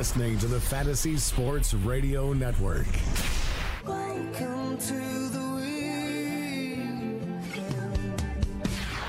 You're 0.00 0.04
listening 0.06 0.38
to 0.38 0.46
the 0.46 0.58
Fantasy 0.58 1.18
Sports 1.18 1.74
Radio 1.74 2.32
Network. 2.32 2.86
Welcome 3.86 4.78
to 4.78 4.94
the 5.28 5.40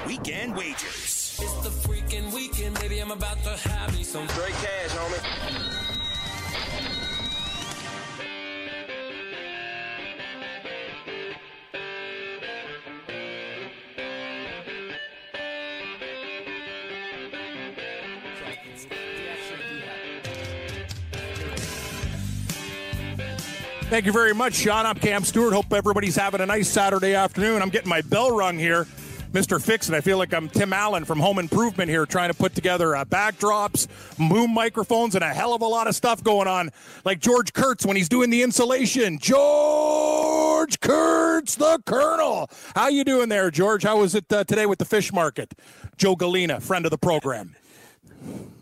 Weekend 0.06 0.54
wagers. 0.58 1.40
It's 1.42 1.56
the 1.64 1.70
freaking 1.70 2.34
weekend, 2.34 2.78
baby. 2.82 3.00
I'm 3.00 3.12
about 3.12 3.42
to 3.44 3.56
have 3.70 3.96
me 3.96 4.04
some 4.04 4.28
Straight 4.28 4.52
cash, 4.52 4.90
homie. 4.90 5.81
Thank 23.92 24.06
you 24.06 24.14
very 24.14 24.34
much, 24.34 24.54
Sean. 24.54 24.86
I'm 24.86 24.96
Cam 24.96 25.26
Stewart. 25.26 25.52
Hope 25.52 25.74
everybody's 25.74 26.16
having 26.16 26.40
a 26.40 26.46
nice 26.46 26.70
Saturday 26.70 27.14
afternoon. 27.14 27.62
I'm 27.62 27.68
getting 27.68 27.90
my 27.90 28.00
bell 28.00 28.34
rung 28.34 28.58
here. 28.58 28.86
Mr. 29.34 29.62
Fix 29.62 29.90
It. 29.90 29.96
I 29.96 30.00
feel 30.00 30.18
like 30.18 30.34
I'm 30.34 30.48
Tim 30.48 30.72
Allen 30.72 31.04
from 31.04 31.20
Home 31.20 31.38
Improvement 31.38 31.90
here 31.90 32.06
trying 32.06 32.30
to 32.30 32.34
put 32.34 32.56
together 32.56 32.96
uh, 32.96 33.04
backdrops, 33.04 33.90
boom 34.18 34.54
microphones, 34.54 35.16
and 35.16 35.26
a 35.26 35.34
hell 35.34 35.54
of 35.54 35.62
a 35.62 35.68
lot 35.68 35.88
of 35.88 35.96
stuff 35.96 36.24
going 36.24 36.48
on. 36.48 36.70
Like 37.04 37.20
George 37.20 37.52
Kurtz 37.52 37.86
when 37.86 37.98
he's 37.98 38.08
doing 38.08 38.30
the 38.30 38.44
insulation. 38.44 39.20
George 39.20 40.80
Kurtz, 40.80 41.56
the 41.56 41.84
Colonel. 41.86 42.50
How 42.74 42.88
you 42.88 43.04
doing 43.04 43.28
there, 43.28 43.52
George? 43.52 43.84
How 43.84 44.00
was 44.00 44.16
it 44.16 44.32
uh, 44.32 44.46
today 44.46 44.68
with 44.68 44.80
the 44.80 44.86
fish 44.86 45.12
market? 45.12 45.54
Joe 45.98 46.16
Galena, 46.16 46.62
friend 46.62 46.86
of 46.86 46.92
the 46.92 46.98
program. 46.98 47.58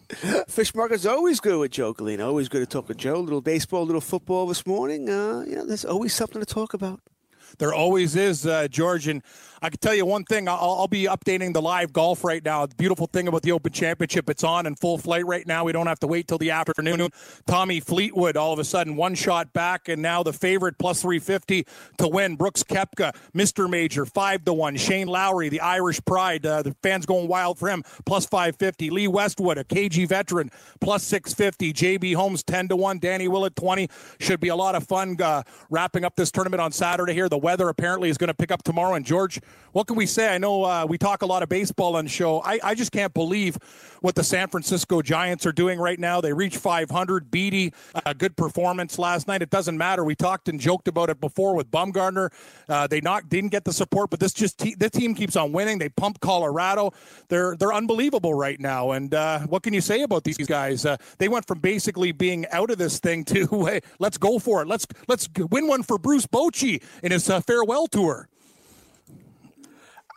Fish 0.47 0.73
market's 0.73 1.05
always 1.05 1.39
good 1.39 1.59
with 1.59 1.71
Joe 1.71 1.93
Galena. 1.93 2.25
Always 2.25 2.49
good 2.49 2.61
to 2.61 2.65
talk 2.65 2.88
with 2.88 2.97
Joe. 2.97 3.19
little 3.19 3.41
baseball, 3.41 3.85
little 3.85 4.02
football 4.02 4.47
this 4.47 4.65
morning. 4.65 5.07
Uh, 5.07 5.43
you 5.47 5.55
know, 5.55 5.65
there's 5.65 5.85
always 5.85 6.13
something 6.13 6.41
to 6.41 6.47
talk 6.47 6.73
about. 6.73 6.99
There 7.59 7.73
always 7.73 8.15
is, 8.15 8.45
uh, 8.45 8.67
George. 8.67 9.07
And 9.07 9.21
I 9.61 9.69
can 9.69 9.79
tell 9.79 9.93
you 9.93 10.05
one 10.05 10.23
thing. 10.23 10.47
I'll, 10.47 10.57
I'll 10.57 10.88
be 10.88 11.03
updating 11.03 11.53
the 11.53 11.61
live 11.61 11.91
golf 11.91 12.23
right 12.23 12.43
now. 12.43 12.65
The 12.65 12.75
beautiful 12.75 13.07
thing 13.07 13.27
about 13.27 13.41
the 13.41 13.52
Open 13.52 13.73
Championship, 13.73 14.29
it's 14.29 14.43
on 14.43 14.65
in 14.65 14.75
full 14.75 14.97
flight 14.97 15.25
right 15.25 15.45
now. 15.45 15.65
We 15.65 15.73
don't 15.73 15.88
have 15.88 15.99
to 15.99 16.07
wait 16.07 16.27
till 16.29 16.38
the 16.38 16.52
afternoon. 16.52 17.09
Tommy 17.45 17.81
Fleetwood, 17.81 18.37
all 18.37 18.53
of 18.53 18.59
a 18.59 18.63
sudden, 18.63 18.95
one 18.95 19.15
shot 19.15 19.52
back, 19.52 19.89
and 19.89 20.02
now 20.02 20.23
the 20.23 20.31
favorite 20.31 20.77
plus 20.80 21.02
350 21.02 21.65
to 21.97 22.07
win. 22.07 22.37
Brooks 22.37 22.63
Koepka, 22.63 23.13
Mr. 23.35 23.69
Major, 23.69 24.05
5 24.05 24.45
to 24.45 24.53
1. 24.53 24.77
Shane 24.77 25.07
Lowry, 25.07 25.49
the 25.49 25.59
Irish 25.59 25.99
pride. 26.05 26.45
Uh, 26.45 26.61
the 26.61 26.73
fans 26.81 27.05
going 27.05 27.27
wild 27.27 27.59
for 27.59 27.67
him, 27.67 27.83
plus 28.05 28.25
550. 28.25 28.89
Lee 28.91 29.07
Westwood, 29.09 29.57
a 29.57 29.65
KG 29.65 30.07
veteran, 30.07 30.52
plus 30.80 31.03
650. 31.03 31.73
JB 31.73 32.15
Holmes, 32.15 32.43
10 32.43 32.69
to 32.69 32.77
1. 32.77 32.99
Danny 32.99 33.27
Willett, 33.27 33.57
20. 33.57 33.89
Should 34.19 34.39
be 34.39 34.47
a 34.47 34.55
lot 34.55 34.75
of 34.75 34.87
fun 34.87 35.21
uh, 35.21 35.43
wrapping 35.69 36.05
up 36.05 36.15
this 36.15 36.31
tournament 36.31 36.61
on 36.61 36.71
Saturday 36.71 37.13
here. 37.13 37.27
The 37.27 37.37
weather 37.37 37.67
apparently 37.67 38.09
is 38.09 38.17
going 38.17 38.30
to 38.30 38.33
pick 38.33 38.52
up 38.52 38.63
tomorrow. 38.63 38.93
And 38.93 39.05
George, 39.05 39.41
what 39.71 39.87
can 39.87 39.95
we 39.95 40.05
say? 40.05 40.33
I 40.33 40.37
know 40.37 40.64
uh, 40.64 40.86
we 40.87 40.98
talk 40.98 41.21
a 41.21 41.26
lot 41.26 41.43
of 41.43 41.49
baseball 41.49 41.95
on 41.95 42.05
the 42.05 42.10
show. 42.10 42.42
I, 42.42 42.60
I 42.64 42.76
just 42.76 42.92
can't 42.92 43.14
believe 43.14 43.58
what 44.02 44.15
the 44.15 44.23
San 44.23 44.48
Francisco 44.48 45.02
Giants 45.02 45.45
are 45.45 45.52
doing 45.52 45.80
right 45.80 45.99
now. 45.99 46.21
They 46.21 46.33
reached 46.33 46.58
500. 46.58 47.30
Beede, 47.30 47.73
a 48.05 48.14
good 48.14 48.36
performance 48.36 48.98
last 48.98 49.27
night. 49.27 49.42
It 49.42 49.49
doesn't 49.49 49.77
matter. 49.77 50.04
We 50.04 50.15
talked 50.15 50.49
and 50.49 50.60
joked 50.60 50.87
about 50.87 51.10
it 51.10 51.20
before 51.20 51.55
with 51.55 51.70
Bumgarner. 51.70 52.32
Uh, 52.67 52.87
they 52.87 53.02
not 53.02 53.30
didn't 53.30 53.49
get 53.49 53.65
the 53.65 53.73
support, 53.73 54.10
but 54.10 54.20
this 54.20 54.33
just 54.33 54.58
te- 54.58 54.76
team 54.76 55.14
keeps 55.14 55.36
on 55.36 55.52
winning. 55.52 55.77
They 55.77 55.89
pump 55.89 56.20
Colorado. 56.20 56.93
They're 57.27 57.55
they're 57.55 57.73
unbelievable 57.73 58.33
right 58.33 58.60
now. 58.60 58.92
And 58.92 59.14
uh, 59.14 59.39
what 59.42 59.64
can 59.64 59.73
you 59.73 59.81
say 59.81 60.02
about 60.02 60.23
these 60.23 60.37
guys? 60.37 60.86
Uh, 60.86 60.98
they 61.17 61.27
went 61.27 61.48
from 61.48 61.60
basically 61.60 62.11
being 62.11 62.48
out 62.48 62.71
of 62.71 62.77
this 62.77 62.99
thing 62.99 63.23
to 63.26 63.66
hey, 63.66 63.81
let's 63.99 64.17
go 64.17 64.39
for 64.39 64.61
it. 64.61 64.67
Let's 64.67 64.87
let's 65.08 65.30
win 65.37 65.67
one 65.67 65.83
for 65.83 65.98
Bruce 65.98 66.26
Bochy 66.26 66.81
in 67.04 67.11
his 67.11 67.30
uh, 67.30 67.42
farewell 67.42 67.87
tour. 67.87 68.27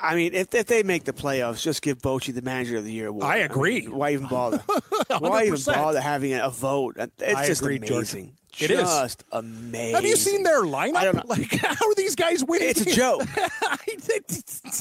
I 0.03 0.17
mean, 0.17 0.35
if, 0.35 0.53
if 0.55 0.67
they 0.67 0.83
make 0.83 1.05
the 1.05 1.13
playoffs, 1.13 1.63
just 1.63 1.81
give 1.81 1.99
Bochy 1.99 2.35
the 2.35 2.43
Manager 2.43 2.77
of 2.79 2.85
the 2.85 2.93
Year 2.93 3.07
award. 3.09 3.25
I 3.25 3.37
agree. 3.39 3.83
mean, 3.83 3.95
why 3.97 4.13
even 4.13 4.27
bother? 4.27 4.59
why 5.19 5.45
even 5.45 5.61
bother 5.65 6.01
having 6.01 6.35
a 6.35 6.51
vote? 6.51 6.97
It's 6.99 7.35
I 7.39 7.47
just 7.47 7.63
agree, 7.63 7.77
amazing. 7.77 8.37
It 8.59 8.71
is. 8.71 8.81
just 8.81 9.25
amazing. 9.33 9.95
Have 9.95 10.05
you 10.05 10.17
seen 10.17 10.43
their 10.43 10.63
lineup? 10.65 10.97
I 10.97 11.05
don't 11.05 11.17
know. 11.17 11.23
Like, 11.27 11.53
how 11.61 11.89
are 11.89 11.95
these 11.95 12.17
guys 12.17 12.45
winning? 12.45 12.69
It's 12.69 12.81
a 12.83 12.93
joke. 12.95 13.23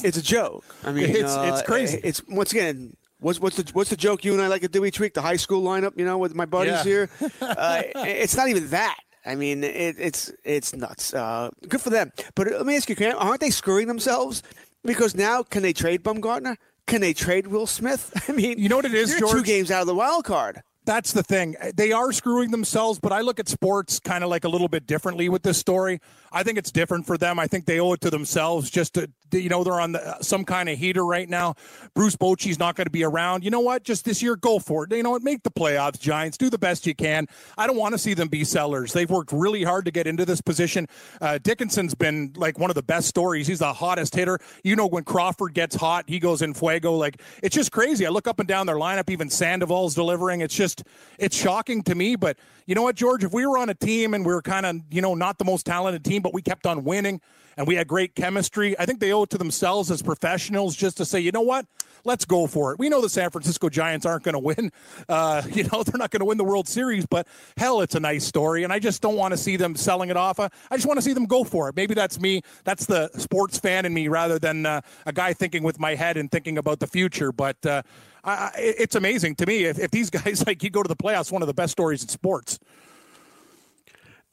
It's 0.04 0.16
a 0.18 0.22
joke. 0.22 0.64
I 0.84 0.92
mean, 0.92 1.10
It's- 1.10 1.36
uh, 1.36 1.50
it's 1.52 1.62
crazy. 1.62 2.00
It's 2.02 2.22
once 2.28 2.52
again. 2.52 2.96
What's, 3.20 3.38
what's 3.38 3.56
the 3.56 3.70
what's 3.72 3.90
the 3.90 3.96
joke 3.96 4.24
you 4.24 4.32
and 4.32 4.42
I 4.42 4.48
like 4.48 4.62
to 4.62 4.68
do 4.68 4.84
each 4.84 4.98
week? 4.98 5.14
The 5.14 5.22
high 5.22 5.36
school 5.36 5.62
lineup, 5.62 5.96
you 5.96 6.04
know, 6.04 6.18
with 6.18 6.34
my 6.34 6.44
buddies 6.44 6.72
Yeah. 6.72 6.82
here. 6.84 7.10
Uh, 7.40 7.82
it's 7.94 8.36
not 8.36 8.48
even 8.48 8.68
that. 8.70 8.96
I 9.24 9.36
mean, 9.36 9.62
it, 9.62 9.94
it's 9.98 10.32
it's 10.44 10.74
nuts. 10.74 11.14
Uh, 11.14 11.50
good 11.68 11.80
for 11.80 11.90
them. 11.90 12.10
But 12.34 12.48
let 12.50 12.66
me 12.66 12.74
ask 12.76 12.88
you, 12.90 12.96
aren't 13.16 13.40
they 13.40 13.50
screwing 13.50 13.86
themselves? 13.86 14.42
Because 14.84 15.14
now, 15.14 15.42
can 15.42 15.62
they 15.62 15.72
trade 15.72 16.02
Bumgarner? 16.02 16.56
Can 16.86 17.00
they 17.00 17.12
trade 17.12 17.46
Will 17.46 17.66
Smith? 17.66 18.12
I 18.28 18.32
mean, 18.32 18.58
You 18.58 18.68
know 18.68 18.76
what 18.76 18.84
it 18.84 18.94
is, 18.94 19.10
they're 19.10 19.28
Two 19.28 19.42
games 19.42 19.70
out 19.70 19.82
of 19.82 19.86
the 19.86 19.94
wild 19.94 20.24
card. 20.24 20.62
That's 20.84 21.12
the 21.12 21.22
thing. 21.22 21.54
They 21.76 21.92
are 21.92 22.10
screwing 22.10 22.50
themselves, 22.50 22.98
but 22.98 23.12
I 23.12 23.20
look 23.20 23.38
at 23.38 23.48
sports 23.48 24.00
kind 24.00 24.24
of 24.24 24.30
like 24.30 24.42
a 24.42 24.48
little 24.48 24.66
bit 24.66 24.84
differently 24.84 25.28
with 25.28 25.42
this 25.42 25.56
story. 25.56 26.00
I 26.32 26.42
think 26.42 26.58
it's 26.58 26.72
different 26.72 27.06
for 27.06 27.16
them. 27.16 27.38
I 27.38 27.46
think 27.46 27.66
they 27.66 27.78
owe 27.78 27.92
it 27.92 28.00
to 28.00 28.10
themselves 28.10 28.68
just 28.68 28.94
to, 28.94 29.08
you 29.32 29.48
know, 29.48 29.62
they're 29.62 29.80
on 29.80 29.92
the, 29.92 30.16
some 30.22 30.44
kind 30.44 30.68
of 30.68 30.78
heater 30.78 31.06
right 31.06 31.28
now. 31.28 31.54
Bruce 31.94 32.16
Bochy's 32.16 32.58
not 32.58 32.74
going 32.74 32.86
to 32.86 32.90
be 32.90 33.04
around. 33.04 33.44
You 33.44 33.50
know 33.50 33.60
what? 33.60 33.84
Just 33.84 34.04
this 34.04 34.22
year, 34.22 34.34
go 34.34 34.58
for 34.58 34.84
it. 34.84 34.92
You 34.92 35.04
know 35.04 35.10
what? 35.10 35.22
Make 35.22 35.44
the 35.44 35.50
playoffs, 35.52 36.00
Giants. 36.00 36.36
Do 36.36 36.50
the 36.50 36.58
best 36.58 36.84
you 36.84 36.96
can. 36.96 37.28
I 37.56 37.68
don't 37.68 37.76
want 37.76 37.92
to 37.92 37.98
see 37.98 38.14
them 38.14 38.26
be 38.26 38.42
sellers. 38.42 38.92
They've 38.92 39.08
worked 39.08 39.30
really 39.30 39.62
hard 39.62 39.84
to 39.84 39.92
get 39.92 40.08
into 40.08 40.24
this 40.24 40.40
position. 40.40 40.88
Uh, 41.20 41.38
Dickerson's 41.38 41.94
been 41.94 42.32
like 42.34 42.58
one 42.58 42.70
of 42.70 42.74
the 42.74 42.82
best 42.82 43.06
stories. 43.06 43.46
He's 43.46 43.60
the 43.60 43.72
hottest 43.72 44.16
hitter. 44.16 44.40
You 44.64 44.74
know, 44.74 44.86
when 44.88 45.04
Crawford 45.04 45.54
gets 45.54 45.76
hot, 45.76 46.06
he 46.08 46.18
goes 46.18 46.42
in 46.42 46.54
fuego. 46.54 46.94
Like, 46.94 47.20
it's 47.40 47.54
just 47.54 47.70
crazy. 47.70 48.04
I 48.04 48.08
look 48.08 48.26
up 48.26 48.40
and 48.40 48.48
down 48.48 48.66
their 48.66 48.76
lineup. 48.76 49.10
Even 49.10 49.30
Sandoval's 49.30 49.94
delivering. 49.94 50.40
It's 50.40 50.54
just, 50.54 50.71
it's 51.18 51.36
shocking 51.36 51.82
to 51.84 51.94
me. 51.94 52.16
But 52.16 52.36
you 52.66 52.74
know 52.74 52.82
what, 52.82 52.96
George? 52.96 53.24
If 53.24 53.32
we 53.32 53.46
were 53.46 53.58
on 53.58 53.68
a 53.68 53.74
team 53.74 54.14
and 54.14 54.24
we 54.24 54.32
were 54.32 54.42
kind 54.42 54.64
of, 54.64 54.76
you 54.90 55.02
know, 55.02 55.14
not 55.14 55.38
the 55.38 55.44
most 55.44 55.66
talented 55.66 56.04
team, 56.04 56.22
but 56.22 56.32
we 56.32 56.42
kept 56.42 56.66
on 56.66 56.84
winning 56.84 57.20
and 57.56 57.66
we 57.66 57.74
had 57.74 57.86
great 57.86 58.14
chemistry, 58.14 58.78
I 58.78 58.86
think 58.86 59.00
they 59.00 59.12
owe 59.12 59.24
it 59.24 59.30
to 59.30 59.38
themselves 59.38 59.90
as 59.90 60.02
professionals 60.02 60.76
just 60.76 60.96
to 60.98 61.04
say, 61.04 61.20
you 61.20 61.32
know 61.32 61.42
what? 61.42 61.66
Let's 62.04 62.24
go 62.24 62.46
for 62.46 62.72
it. 62.72 62.78
We 62.78 62.88
know 62.88 63.00
the 63.00 63.08
San 63.08 63.30
Francisco 63.30 63.68
Giants 63.68 64.04
aren't 64.04 64.24
going 64.24 64.32
to 64.32 64.38
win. 64.38 64.72
Uh, 65.08 65.42
you 65.52 65.64
know, 65.64 65.82
they're 65.82 65.98
not 65.98 66.10
going 66.10 66.20
to 66.20 66.24
win 66.24 66.38
the 66.38 66.44
World 66.44 66.68
Series, 66.68 67.06
but 67.06 67.26
hell, 67.56 67.80
it's 67.80 67.94
a 67.94 68.00
nice 68.00 68.24
story. 68.24 68.64
And 68.64 68.72
I 68.72 68.78
just 68.78 69.02
don't 69.02 69.16
want 69.16 69.32
to 69.32 69.36
see 69.38 69.56
them 69.56 69.76
selling 69.76 70.10
it 70.10 70.16
off. 70.16 70.40
Uh, 70.40 70.48
I 70.70 70.76
just 70.76 70.86
want 70.86 70.98
to 70.98 71.02
see 71.02 71.12
them 71.12 71.26
go 71.26 71.44
for 71.44 71.68
it. 71.68 71.76
Maybe 71.76 71.94
that's 71.94 72.18
me. 72.18 72.42
That's 72.64 72.86
the 72.86 73.08
sports 73.18 73.58
fan 73.58 73.84
in 73.84 73.94
me 73.94 74.08
rather 74.08 74.38
than 74.38 74.66
uh, 74.66 74.80
a 75.06 75.12
guy 75.12 75.32
thinking 75.32 75.62
with 75.62 75.78
my 75.78 75.94
head 75.94 76.16
and 76.16 76.30
thinking 76.30 76.58
about 76.58 76.80
the 76.80 76.86
future. 76.86 77.32
But 77.32 77.64
uh, 77.64 77.82
I, 78.24 78.32
I, 78.32 78.50
it's 78.56 78.94
amazing 78.94 79.36
to 79.36 79.46
me 79.46 79.64
if, 79.64 79.78
if 79.78 79.90
these 79.90 80.10
guys 80.10 80.46
like 80.46 80.62
you 80.62 80.70
go 80.70 80.82
to 80.82 80.88
the 80.88 80.96
playoffs. 80.96 81.32
One 81.32 81.42
of 81.42 81.48
the 81.48 81.54
best 81.54 81.72
stories 81.72 82.02
in 82.02 82.08
sports. 82.08 82.58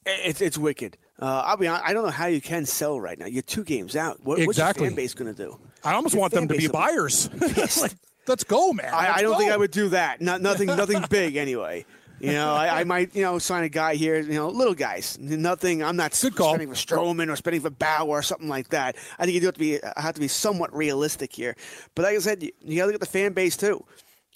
It's 0.06 0.40
it's 0.40 0.56
wicked. 0.56 0.96
Uh, 1.20 1.42
I'll 1.44 1.56
be 1.58 1.66
honest, 1.68 1.84
I 1.86 1.92
don't 1.92 2.04
know 2.04 2.10
how 2.10 2.26
you 2.26 2.40
can 2.40 2.64
sell 2.64 2.98
right 2.98 3.18
now. 3.18 3.26
You're 3.26 3.42
two 3.42 3.64
games 3.64 3.94
out. 3.94 4.18
What, 4.24 4.38
Exactly. 4.38 4.46
What's 4.46 4.58
your 4.58 4.88
fan 4.88 4.96
base 4.96 5.14
going 5.14 5.34
to 5.34 5.42
do? 5.44 5.58
I 5.84 5.92
almost 5.92 6.14
Your 6.14 6.20
want 6.22 6.32
them 6.32 6.48
to 6.48 6.54
be 6.56 6.66
will 6.66 6.72
buyers. 6.72 7.28
Like, 7.80 7.92
let's 8.26 8.44
go, 8.44 8.72
man. 8.72 8.86
I, 8.92 9.08
Let's 9.08 9.18
I 9.18 9.22
don't 9.22 9.36
think. 9.36 9.52
I 9.52 9.56
would 9.56 9.70
do 9.70 9.90
that. 9.90 10.22
Not 10.22 10.40
nothing, 10.40 10.66
nothing 10.68 11.04
big 11.10 11.36
anyway. 11.36 11.84
You 12.20 12.32
know, 12.32 12.54
I, 12.54 12.80
I 12.80 12.84
might, 12.84 13.14
you 13.16 13.22
know, 13.22 13.38
sign 13.38 13.64
a 13.64 13.68
guy 13.68 13.94
here. 13.94 14.20
You 14.20 14.34
know, 14.34 14.48
little 14.48 14.74
guys. 14.74 15.18
Nothing. 15.18 15.82
I'm 15.82 15.96
not 15.96 16.18
Good 16.20 16.36
call. 16.36 16.50
spending 16.50 16.68
for 16.68 16.74
Stroman 16.74 17.32
or 17.32 17.36
spending 17.36 17.62
for 17.62 17.70
Bauer 17.70 18.08
or 18.08 18.22
something 18.22 18.48
like 18.48 18.68
that. 18.68 18.96
I 19.18 19.24
think 19.24 19.34
you 19.34 19.40
do 19.40 19.46
have 19.46 19.54
to 19.54 19.60
be 19.60 19.80
uh, 19.82 19.92
have 19.96 20.14
to 20.14 20.20
be 20.20 20.28
somewhat 20.28 20.74
realistic 20.74 21.32
here. 21.32 21.56
But 21.94 22.04
like 22.04 22.16
I 22.16 22.18
said, 22.18 22.42
you, 22.42 22.52
you 22.62 22.76
got 22.76 22.82
to 22.82 22.86
look 22.86 22.94
at 22.94 23.00
the 23.00 23.06
fan 23.06 23.32
base 23.32 23.56
too. 23.56 23.84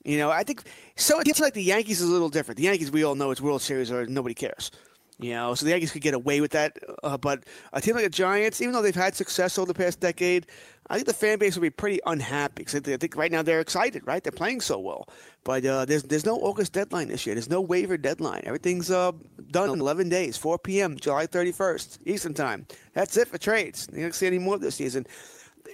You 0.04 0.18
know, 0.18 0.30
I 0.30 0.44
think 0.44 0.62
so. 0.96 1.20
It's 1.20 1.40
like 1.40 1.54
the 1.54 1.62
Yankees 1.62 2.00
is 2.00 2.08
a 2.08 2.12
little 2.12 2.28
different. 2.28 2.56
The 2.56 2.64
Yankees, 2.64 2.90
we 2.90 3.04
all 3.04 3.14
know, 3.14 3.30
it's 3.30 3.40
World 3.40 3.62
Series 3.62 3.90
or 3.90 4.06
nobody 4.06 4.34
cares. 4.34 4.70
You 5.18 5.30
know, 5.34 5.54
so 5.54 5.64
the 5.64 5.70
Yankees 5.70 5.92
could 5.92 6.02
get 6.02 6.14
away 6.14 6.40
with 6.40 6.50
that. 6.52 6.76
Uh, 7.02 7.16
but 7.16 7.44
a 7.72 7.80
team 7.80 7.94
like 7.94 8.04
the 8.04 8.10
Giants, 8.10 8.60
even 8.60 8.72
though 8.72 8.82
they've 8.82 8.94
had 8.94 9.14
success 9.14 9.58
over 9.58 9.66
the 9.66 9.74
past 9.74 10.00
decade, 10.00 10.46
I 10.90 10.96
think 10.96 11.06
the 11.06 11.14
fan 11.14 11.38
base 11.38 11.54
will 11.54 11.62
be 11.62 11.70
pretty 11.70 12.00
unhappy 12.04 12.64
because 12.64 12.74
I 12.74 12.96
think 12.96 13.16
right 13.16 13.30
now 13.30 13.42
they're 13.42 13.60
excited, 13.60 14.06
right? 14.06 14.22
They're 14.22 14.32
playing 14.32 14.60
so 14.60 14.78
well. 14.78 15.08
But 15.44 15.64
uh, 15.64 15.84
there's 15.84 16.02
there's 16.02 16.26
no 16.26 16.36
August 16.36 16.72
deadline 16.72 17.08
this 17.08 17.26
year. 17.26 17.34
There's 17.34 17.48
no 17.48 17.60
waiver 17.60 17.96
deadline. 17.96 18.42
Everything's 18.44 18.90
uh, 18.90 19.12
done 19.50 19.70
in 19.70 19.80
11 19.80 20.08
days, 20.08 20.36
4 20.36 20.58
p.m., 20.58 20.96
July 20.96 21.26
31st, 21.26 21.98
Eastern 22.06 22.34
Time. 22.34 22.66
That's 22.92 23.16
it 23.16 23.28
for 23.28 23.38
trades. 23.38 23.88
You 23.92 24.02
don't 24.02 24.14
see 24.14 24.26
any 24.26 24.38
more 24.38 24.58
this 24.58 24.74
season. 24.74 25.06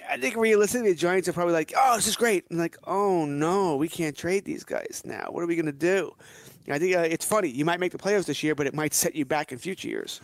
I 0.09 0.17
think 0.17 0.37
realistically, 0.37 0.91
the 0.91 0.97
Giants 0.97 1.29
are 1.29 1.33
probably 1.33 1.55
like, 1.55 1.73
"Oh, 1.77 1.97
this 1.97 2.07
is 2.07 2.17
great," 2.17 2.45
and 2.51 2.59
like, 2.59 2.77
"Oh 2.85 3.25
no, 3.25 3.77
we 3.77 3.89
can't 3.89 4.17
trade 4.17 4.45
these 4.45 4.65
guys 4.65 5.03
now. 5.05 5.29
What 5.31 5.43
are 5.43 5.47
we 5.47 5.57
going 5.57 5.67
to 5.67 5.73
do?" 5.73 6.15
I 6.71 6.79
think 6.79 6.97
uh, 6.97 7.01
it's 7.01 7.25
funny. 7.25 7.49
You 7.49 7.65
might 7.65 7.81
make 7.81 7.93
the 7.93 7.99
playoffs 7.99 8.27
this 8.27 8.43
year, 8.43 8.55
but 8.55 8.67
it 8.67 8.75
might 8.75 8.95
set 8.95 9.15
you 9.15 9.25
back 9.25 9.53
in 9.53 9.59
future 9.59 9.89
years. 9.89 10.21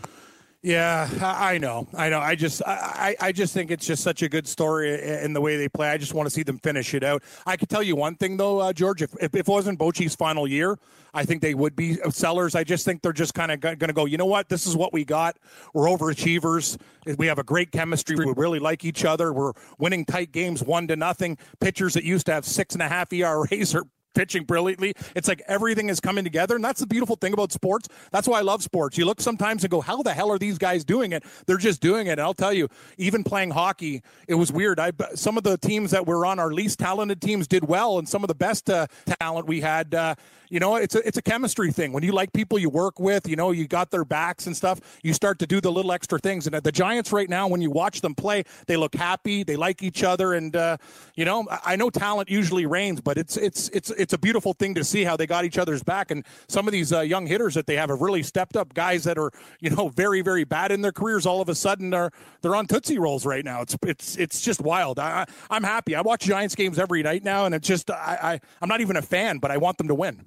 Yeah, 0.67 1.09
I 1.23 1.59
know. 1.59 1.87
I 1.95 2.09
know. 2.09 2.19
I 2.19 2.35
just, 2.35 2.61
I, 2.67 3.15
I 3.21 3.31
just 3.31 3.55
think 3.55 3.71
it's 3.71 3.87
just 3.87 4.03
such 4.03 4.23
a 4.23 4.29
good 4.29 4.49
story 4.49 5.01
in 5.23 5.33
the 5.33 5.41
way 5.41 5.57
they 5.57 5.69
play. 5.69 5.91
I 5.91 5.97
just 5.97 6.13
want 6.13 6.27
to 6.27 6.31
see 6.31 6.43
them 6.43 6.59
finish 6.59 6.93
it 6.93 7.05
out. 7.05 7.23
I 7.47 7.57
can 7.57 7.69
tell 7.69 7.85
you 7.85 7.95
one 7.95 8.17
thing 8.17 8.37
though, 8.37 8.59
uh, 8.59 8.73
George. 8.73 9.01
If, 9.01 9.15
if 9.21 9.37
it 9.37 9.47
wasn't 9.47 9.79
Bochy's 9.79 10.17
final 10.17 10.49
year, 10.49 10.77
I 11.15 11.25
think 11.25 11.41
they 11.41 11.55
would 11.55 11.77
be 11.77 11.95
sellers. 12.11 12.57
I 12.57 12.65
just 12.65 12.85
think 12.85 13.03
they're 13.03 13.13
just 13.13 13.33
kind 13.33 13.53
of 13.53 13.61
going 13.61 13.79
to 13.79 13.93
go. 13.93 14.07
You 14.07 14.17
know 14.17 14.27
what? 14.27 14.49
This 14.49 14.67
is 14.67 14.77
what 14.77 14.93
we 14.93 15.05
got. 15.05 15.39
We're 15.73 15.87
overachievers. 15.87 16.79
We 17.17 17.29
have 17.29 17.39
a 17.39 17.45
great 17.45 17.71
chemistry. 17.71 18.17
We 18.17 18.33
really 18.37 18.59
like 18.59 18.85
each 18.85 19.05
other. 19.05 19.33
We're 19.33 19.53
winning 19.79 20.05
tight 20.05 20.33
games, 20.33 20.65
one 20.65 20.89
to 20.89 20.97
nothing. 20.97 21.39
Pitchers 21.61 21.95
that 21.95 22.03
used 22.03 22.27
to 22.27 22.33
have 22.33 22.45
six 22.45 22.75
and 22.75 22.83
a 22.83 22.89
half 22.89 23.13
ERAs 23.13 23.75
are 23.75 23.85
pitching 24.17 24.45
brilliantly. 24.45 24.95
It's 25.15 25.29
like 25.29 25.43
everything 25.47 25.89
is 25.91 26.01
coming 26.01 26.25
together. 26.25 26.57
And 26.57 26.65
that's 26.65 26.81
the 26.81 26.87
beautiful 26.87 27.17
thing 27.17 27.33
about 27.33 27.53
sports. 27.53 27.89
That's 28.11 28.27
why 28.27 28.39
I 28.39 28.43
love 28.43 28.63
sports. 28.63 28.99
You 28.99 29.05
look 29.05 29.21
sometimes 29.21 29.63
and 29.63 29.71
go, 29.71 29.81
how 29.81 30.03
the 30.03 30.15
hell 30.15 30.33
are 30.33 30.39
these 30.39 30.59
guys 30.59 30.85
doing 30.85 31.13
it? 31.13 31.23
They're 31.47 31.59
just 31.59 31.81
doing 31.81 32.07
it. 32.07 32.13
And 32.13 32.23
I'll 32.23 32.35
tell 32.35 32.53
you, 32.53 32.69
even 32.97 33.23
playing 33.23 33.51
hockey, 33.51 34.03
it 34.27 34.35
was 34.35 34.51
weird. 34.51 34.81
I 34.81 34.91
Some 35.15 35.37
of 35.37 35.45
the 35.45 35.59
teams 35.59 35.91
that 35.91 36.07
were 36.07 36.25
on 36.25 36.39
our 36.39 36.51
least 36.51 36.79
talented 36.79 37.21
teams 37.21 37.47
did 37.47 37.69
well, 37.69 37.99
and 37.99 38.09
some 38.09 38.25
of 38.25 38.29
the 38.29 38.35
best 38.35 38.71
uh, 38.71 38.87
talent 39.21 39.47
we 39.47 39.61
had. 39.61 39.95
Uh, 39.95 40.15
you 40.49 40.61
know, 40.61 40.77
it's 40.77 40.95
a 40.95 41.07
it's 41.07 41.19
a 41.19 41.23
chemistry 41.23 41.73
thing. 41.73 41.93
When 41.93 42.03
you 42.03 42.13
like 42.13 42.33
people 42.33 42.59
you 42.59 42.71
work 42.71 43.01
with, 43.01 43.29
you 43.29 43.37
know, 43.37 43.51
you 43.51 43.67
got 43.67 43.91
their 43.91 44.05
backs 44.05 44.47
and 44.47 44.57
stuff. 44.57 44.81
You 45.03 45.13
start 45.13 45.39
to 45.41 45.47
do 45.47 45.61
the 45.61 45.73
little 45.73 45.93
extra 45.93 46.19
things. 46.19 46.47
And 46.47 46.55
the 46.55 46.73
Giants 46.73 47.13
right 47.13 47.29
now, 47.29 47.49
when 47.49 47.61
you 47.61 47.71
watch 47.71 48.01
them 48.01 48.15
play, 48.15 48.45
they 48.67 48.77
look 48.77 48.95
happy. 48.95 49.43
They 49.43 49.57
like 49.57 49.83
each 49.83 50.03
other, 50.03 50.35
and 50.35 50.55
uh, 50.55 50.77
you 51.15 51.25
know, 51.25 51.47
I 51.65 51.77
know 51.77 51.91
talent 51.91 52.31
usually 52.31 52.67
reigns, 52.67 53.01
but 53.01 53.19
it's 53.19 53.37
it's 53.37 53.69
it's 53.71 53.91
it's 53.91 54.06
a 54.13 54.19
beautiful 54.19 54.53
thing 54.53 54.75
to 54.75 54.85
see 54.85 55.05
how 55.05 55.17
they 55.17 55.27
got 55.27 55.45
each 55.45 55.59
other's 55.59 55.83
back. 55.83 56.11
And 56.11 56.25
some 56.49 56.67
of 56.67 56.73
these 56.73 56.93
uh, 56.93 57.01
young 57.01 57.27
hitters 57.27 57.55
that 57.55 57.67
they 57.67 57.77
have 57.77 57.91
have 57.91 58.01
really 58.01 58.23
stepped 58.23 58.57
up. 58.57 58.75
Guys 58.75 59.05
that 59.05 59.19
are 59.19 59.31
you 59.61 59.71
know 59.71 59.89
very 59.89 60.23
very 60.23 60.45
bad 60.45 60.73
in 60.73 60.81
their 60.83 60.93
careers, 60.93 61.27
all 61.27 61.41
of 61.41 61.49
a 61.49 61.55
sudden 61.55 61.95
are 61.95 62.11
they're 62.43 62.57
on 62.57 62.67
tootsie 62.67 62.99
rolls 62.99 63.27
right 63.27 63.45
now. 63.45 63.63
It's 63.63 63.77
it's 63.83 64.17
it's 64.17 64.41
just 64.41 64.61
wild. 64.61 64.99
I, 64.99 65.27
I'm 65.51 65.63
happy. 65.63 65.95
I 65.95 66.01
watch 66.01 66.25
Giants 66.25 66.55
games 66.55 66.79
every 66.79 67.03
night 67.03 67.25
now, 67.25 67.47
and 67.47 67.55
it's 67.55 67.67
just 67.67 67.91
I, 67.91 68.19
I 68.23 68.41
I'm 68.61 68.69
not 68.69 68.81
even 68.81 68.97
a 68.97 69.03
fan, 69.03 69.39
but 69.39 69.51
I 69.51 69.57
want 69.57 69.79
them 69.79 69.89
to 69.89 69.95
win. 69.95 70.25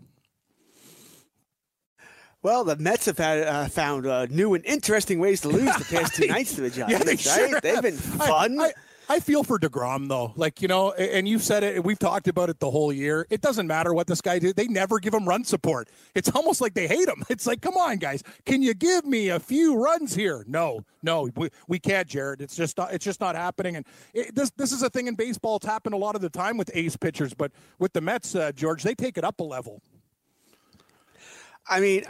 Well, 2.41 2.63
the 2.63 2.77
Mets 2.77 3.05
have 3.07 3.17
had, 3.17 3.45
uh, 3.45 3.67
found 3.67 4.05
uh, 4.07 4.25
new 4.27 4.53
and 4.53 4.65
interesting 4.65 5.19
ways 5.19 5.41
to 5.41 5.49
lose 5.49 5.75
the 5.75 5.83
past 5.83 6.15
two 6.15 6.27
nights 6.27 6.55
to 6.55 6.61
the 6.61 6.69
Giants. 6.69 6.93
yeah, 6.93 7.03
they 7.03 7.11
right? 7.11 7.19
Sure 7.19 7.59
They've 7.59 7.81
been 7.81 7.97
fun. 7.97 8.59
I, 8.61 8.67
I, 8.67 8.73
I, 9.09 9.19
feel 9.19 9.43
for 9.43 9.59
Degrom 9.59 10.07
though, 10.07 10.33
like 10.35 10.61
you 10.61 10.67
know, 10.67 10.91
and 10.91 11.27
you've 11.27 11.43
said 11.43 11.63
it. 11.63 11.83
We've 11.83 11.99
talked 11.99 12.27
about 12.27 12.49
it 12.49 12.59
the 12.59 12.69
whole 12.69 12.93
year. 12.93 13.25
It 13.29 13.41
doesn't 13.41 13.67
matter 13.67 13.93
what 13.93 14.07
this 14.07 14.21
guy 14.21 14.39
did; 14.39 14.55
they 14.55 14.67
never 14.67 14.99
give 14.99 15.13
him 15.13 15.27
run 15.27 15.43
support. 15.43 15.89
It's 16.15 16.29
almost 16.29 16.61
like 16.61 16.73
they 16.73 16.87
hate 16.87 17.07
him. 17.07 17.23
It's 17.29 17.47
like, 17.47 17.61
come 17.61 17.77
on, 17.77 17.97
guys, 17.97 18.23
can 18.45 18.61
you 18.61 18.73
give 18.73 19.05
me 19.05 19.29
a 19.29 19.39
few 19.39 19.81
runs 19.81 20.15
here? 20.15 20.43
No, 20.47 20.83
no, 21.03 21.29
we, 21.35 21.49
we 21.67 21.79
can't, 21.79 22.07
Jared. 22.07 22.41
It's 22.41 22.55
just 22.55 22.77
not, 22.77 22.93
it's 22.93 23.05
just 23.05 23.21
not 23.21 23.35
happening. 23.35 23.75
And 23.77 23.85
it, 24.13 24.35
this 24.35 24.51
this 24.57 24.71
is 24.71 24.83
a 24.83 24.89
thing 24.89 25.07
in 25.07 25.15
baseball. 25.15 25.57
It's 25.57 25.65
happened 25.65 25.93
a 25.93 25.97
lot 25.97 26.15
of 26.15 26.21
the 26.21 26.29
time 26.29 26.57
with 26.57 26.69
ace 26.73 26.97
pitchers, 26.97 27.33
but 27.33 27.51
with 27.77 27.93
the 27.93 28.01
Mets, 28.01 28.35
uh, 28.35 28.51
George, 28.51 28.83
they 28.83 28.95
take 28.95 29.17
it 29.17 29.23
up 29.23 29.39
a 29.39 29.43
level. 29.43 29.81
I 31.67 31.79
mean, 31.79 32.03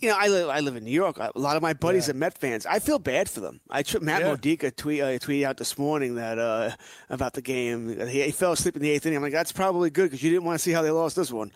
you 0.00 0.08
know, 0.08 0.16
I 0.18 0.28
live, 0.28 0.48
I 0.48 0.60
live 0.60 0.76
in 0.76 0.84
New 0.84 0.90
York. 0.90 1.18
A 1.18 1.30
lot 1.34 1.56
of 1.56 1.62
my 1.62 1.72
buddies 1.72 2.08
yeah. 2.08 2.14
are 2.14 2.16
Met 2.16 2.38
fans. 2.38 2.66
I 2.66 2.78
feel 2.78 2.98
bad 2.98 3.28
for 3.28 3.40
them. 3.40 3.60
I 3.70 3.82
Matt 4.00 4.22
yeah. 4.22 4.28
Modica 4.28 4.70
tweet 4.70 5.00
uh, 5.00 5.06
tweeted 5.18 5.44
out 5.44 5.56
this 5.56 5.78
morning 5.78 6.16
that 6.16 6.38
uh, 6.38 6.72
about 7.10 7.32
the 7.32 7.42
game. 7.42 7.88
He, 8.06 8.22
he, 8.22 8.30
fell 8.30 8.52
asleep 8.52 8.76
in 8.76 8.82
the 8.82 8.90
eighth 8.90 9.06
inning. 9.06 9.16
I'm 9.16 9.22
like, 9.22 9.32
that's 9.32 9.52
probably 9.52 9.90
good 9.90 10.04
because 10.04 10.22
you 10.22 10.30
didn't 10.30 10.44
want 10.44 10.58
to 10.58 10.62
see 10.62 10.72
how 10.72 10.82
they 10.82 10.90
lost 10.90 11.16
this 11.16 11.32
one. 11.32 11.52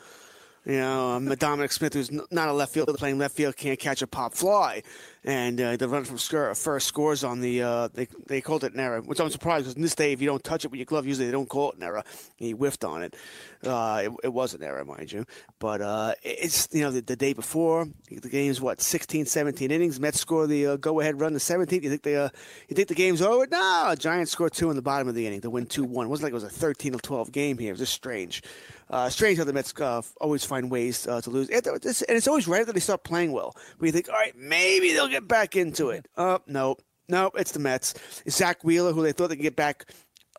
You 0.66 0.78
know, 0.78 1.12
um, 1.12 1.26
Dominic 1.38 1.72
Smith, 1.72 1.94
who's 1.94 2.10
not 2.10 2.48
a 2.48 2.52
left 2.52 2.72
fielder 2.72 2.92
playing 2.92 3.18
left 3.18 3.36
field, 3.36 3.56
can't 3.56 3.78
catch 3.78 4.02
a 4.02 4.06
pop 4.06 4.34
fly 4.34 4.82
and 5.22 5.60
uh, 5.60 5.76
the 5.76 5.86
run 5.86 6.04
from 6.04 6.16
score, 6.16 6.54
first 6.54 6.86
scores 6.86 7.24
on 7.24 7.40
the 7.40 7.62
uh, 7.62 7.88
they 7.92 8.08
they 8.26 8.40
called 8.40 8.64
it 8.64 8.72
an 8.72 8.80
error, 8.80 9.02
which 9.02 9.20
I'm 9.20 9.28
surprised 9.28 9.64
because 9.64 9.76
in 9.76 9.82
this 9.82 9.94
day 9.94 10.12
if 10.12 10.20
you 10.22 10.26
don't 10.26 10.42
touch 10.42 10.64
it 10.64 10.70
with 10.70 10.78
your 10.78 10.86
glove, 10.86 11.06
usually 11.06 11.26
they 11.26 11.32
don't 11.32 11.48
call 11.48 11.72
it 11.72 11.76
an 11.76 11.82
error. 11.82 12.02
He 12.36 12.52
whiffed 12.52 12.84
on 12.84 13.02
it. 13.02 13.14
Uh, 13.62 14.02
it, 14.04 14.12
it, 14.24 14.32
was 14.32 14.54
an 14.54 14.62
error, 14.62 14.82
mind 14.82 15.12
you, 15.12 15.26
but 15.58 15.82
uh, 15.82 16.14
it's 16.22 16.68
you 16.72 16.80
know 16.80 16.90
the, 16.90 17.02
the, 17.02 17.16
day 17.16 17.34
before 17.34 17.86
the 18.10 18.30
game's 18.30 18.62
what 18.62 18.80
16, 18.80 19.26
17 19.26 19.70
innings. 19.70 20.00
Mets 20.00 20.18
score 20.18 20.46
the 20.46 20.66
uh, 20.66 20.76
go 20.76 21.00
ahead 21.00 21.20
run 21.20 21.34
the 21.34 21.38
17th. 21.38 21.82
You 21.82 21.90
think 21.90 22.02
they 22.02 22.16
uh, 22.16 22.30
you 22.68 22.74
think 22.74 22.88
the 22.88 22.94
game's 22.94 23.20
over? 23.20 23.46
No, 23.46 23.94
Giants 23.98 24.32
score 24.32 24.48
two 24.48 24.70
in 24.70 24.76
the 24.76 24.82
bottom 24.82 25.06
of 25.06 25.14
the 25.14 25.26
inning 25.26 25.42
to 25.42 25.50
win 25.50 25.66
two 25.66 25.84
one. 25.84 26.06
It 26.06 26.08
wasn't 26.08 26.24
like 26.24 26.30
it 26.30 26.34
was 26.34 26.44
a 26.44 26.48
13 26.48 26.94
or 26.94 26.98
12 26.98 27.30
game 27.30 27.58
here. 27.58 27.68
It 27.68 27.72
was 27.72 27.80
just 27.80 27.92
strange. 27.92 28.42
Uh, 28.90 29.08
strange 29.08 29.38
how 29.38 29.44
the 29.44 29.52
Mets 29.52 29.72
uh, 29.80 30.02
always 30.20 30.44
find 30.44 30.70
ways 30.70 31.06
uh, 31.06 31.20
to 31.20 31.30
lose, 31.30 31.48
and 31.48 31.62
it's 32.08 32.26
always 32.28 32.48
right 32.48 32.66
that 32.66 32.72
they 32.72 32.80
start 32.80 33.04
playing 33.04 33.30
well. 33.30 33.54
We 33.78 33.92
think, 33.92 34.08
all 34.08 34.16
right, 34.16 34.36
maybe 34.36 34.92
they'll 34.92 35.08
get 35.08 35.28
back 35.28 35.54
into 35.54 35.90
it. 35.90 36.08
Oh, 36.16 36.40
no, 36.46 36.76
no, 37.08 37.30
it's 37.36 37.52
the 37.52 37.60
Mets. 37.60 37.94
Zack 38.28 38.64
Wheeler, 38.64 38.92
who 38.92 39.02
they 39.02 39.12
thought 39.12 39.28
they 39.28 39.36
could 39.36 39.42
get 39.42 39.56
back 39.56 39.86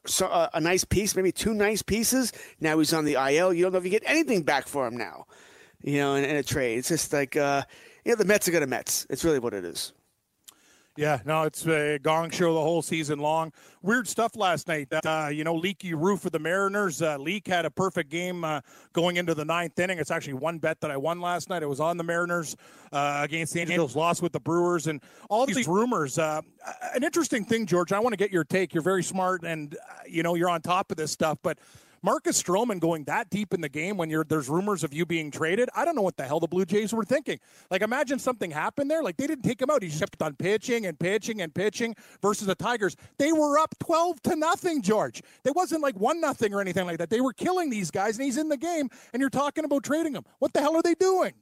so, 0.05 0.27
uh, 0.27 0.49
a 0.53 0.59
nice 0.59 0.83
piece, 0.83 1.15
maybe 1.15 1.31
two 1.31 1.53
nice 1.53 1.81
pieces. 1.81 2.33
Now 2.59 2.79
he's 2.79 2.93
on 2.93 3.05
the 3.05 3.13
IL. 3.13 3.53
You 3.53 3.63
don't 3.63 3.73
know 3.73 3.77
if 3.77 3.83
you 3.83 3.91
get 3.91 4.03
anything 4.05 4.43
back 4.43 4.67
for 4.67 4.87
him 4.87 4.97
now, 4.97 5.25
you 5.81 5.97
know, 5.97 6.15
in, 6.15 6.23
in 6.23 6.35
a 6.35 6.43
trade. 6.43 6.79
It's 6.79 6.89
just 6.89 7.13
like, 7.13 7.35
uh, 7.35 7.63
you 8.05 8.11
know, 8.11 8.15
the 8.15 8.25
Mets 8.25 8.47
are 8.47 8.51
going 8.51 8.61
to 8.61 8.67
Mets. 8.67 9.05
It's 9.09 9.23
really 9.23 9.39
what 9.39 9.53
it 9.53 9.63
is. 9.63 9.93
Yeah, 11.01 11.19
no, 11.25 11.41
it's 11.41 11.65
a 11.65 11.97
gong 11.97 12.29
show 12.29 12.53
the 12.53 12.59
whole 12.59 12.83
season 12.83 13.17
long. 13.17 13.51
Weird 13.81 14.07
stuff 14.07 14.35
last 14.35 14.67
night. 14.67 14.87
Uh, 15.03 15.31
you 15.33 15.43
know, 15.43 15.55
leaky 15.55 15.95
roof 15.95 16.25
of 16.25 16.31
the 16.31 16.37
Mariners. 16.37 17.01
Uh, 17.01 17.17
Leake 17.17 17.47
had 17.47 17.65
a 17.65 17.71
perfect 17.71 18.11
game 18.11 18.43
uh, 18.43 18.61
going 18.93 19.17
into 19.17 19.33
the 19.33 19.43
ninth 19.43 19.79
inning. 19.79 19.97
It's 19.97 20.11
actually 20.11 20.35
one 20.35 20.59
bet 20.59 20.79
that 20.81 20.91
I 20.91 20.97
won 20.97 21.19
last 21.19 21.49
night. 21.49 21.63
It 21.63 21.65
was 21.65 21.79
on 21.79 21.97
the 21.97 22.03
Mariners 22.03 22.55
uh, 22.91 23.21
against 23.23 23.51
the 23.55 23.61
Angels, 23.61 23.95
lost 23.95 24.21
with 24.21 24.31
the 24.31 24.39
Brewers, 24.39 24.85
and 24.85 25.01
all 25.27 25.47
these 25.47 25.67
rumors. 25.67 26.19
Uh, 26.19 26.41
an 26.93 27.03
interesting 27.03 27.45
thing, 27.45 27.65
George. 27.65 27.91
I 27.91 27.99
want 27.99 28.13
to 28.13 28.17
get 28.17 28.29
your 28.29 28.43
take. 28.43 28.71
You're 28.71 28.83
very 28.83 29.01
smart, 29.01 29.43
and 29.43 29.73
uh, 29.73 30.03
you 30.07 30.21
know 30.21 30.35
you're 30.35 30.49
on 30.51 30.61
top 30.61 30.91
of 30.91 30.97
this 30.97 31.11
stuff, 31.11 31.39
but 31.41 31.57
Marcus 32.03 32.41
Stroman 32.41 32.79
going 32.79 33.03
that 33.03 33.29
deep 33.29 33.53
in 33.53 33.61
the 33.61 33.69
game 33.69 33.95
when 33.95 34.09
you're 34.09 34.23
there's 34.23 34.49
rumors 34.49 34.83
of 34.83 34.91
you 34.91 35.05
being 35.05 35.29
traded. 35.29 35.69
I 35.75 35.85
don't 35.85 35.95
know 35.95 36.01
what 36.01 36.17
the 36.17 36.23
hell 36.23 36.39
the 36.39 36.47
Blue 36.47 36.65
Jays 36.65 36.93
were 36.93 37.03
thinking. 37.03 37.39
Like 37.69 37.83
imagine 37.83 38.17
something 38.17 38.49
happened 38.49 38.89
there. 38.89 39.03
Like 39.03 39.17
they 39.17 39.27
didn't 39.27 39.43
take 39.43 39.61
him 39.61 39.69
out. 39.69 39.83
He 39.83 39.89
just 39.89 39.99
kept 39.99 40.21
on 40.21 40.35
pitching 40.35 40.87
and 40.87 40.97
pitching 40.97 41.41
and 41.41 41.53
pitching 41.53 41.95
versus 42.21 42.47
the 42.47 42.55
Tigers. 42.55 42.95
They 43.19 43.31
were 43.31 43.59
up 43.59 43.75
12 43.79 44.21
to 44.23 44.35
nothing, 44.35 44.81
George. 44.81 45.21
They 45.43 45.51
wasn't 45.51 45.83
like 45.83 45.99
one 45.99 46.19
nothing 46.19 46.53
or 46.55 46.61
anything 46.61 46.87
like 46.87 46.97
that. 46.97 47.11
They 47.11 47.21
were 47.21 47.33
killing 47.33 47.69
these 47.69 47.91
guys 47.91 48.17
and 48.17 48.25
he's 48.25 48.37
in 48.37 48.49
the 48.49 48.57
game 48.57 48.89
and 49.13 49.21
you're 49.21 49.29
talking 49.29 49.63
about 49.63 49.83
trading 49.83 50.15
him. 50.15 50.23
What 50.39 50.53
the 50.53 50.61
hell 50.61 50.75
are 50.75 50.81
they 50.81 50.95
doing? 50.95 51.33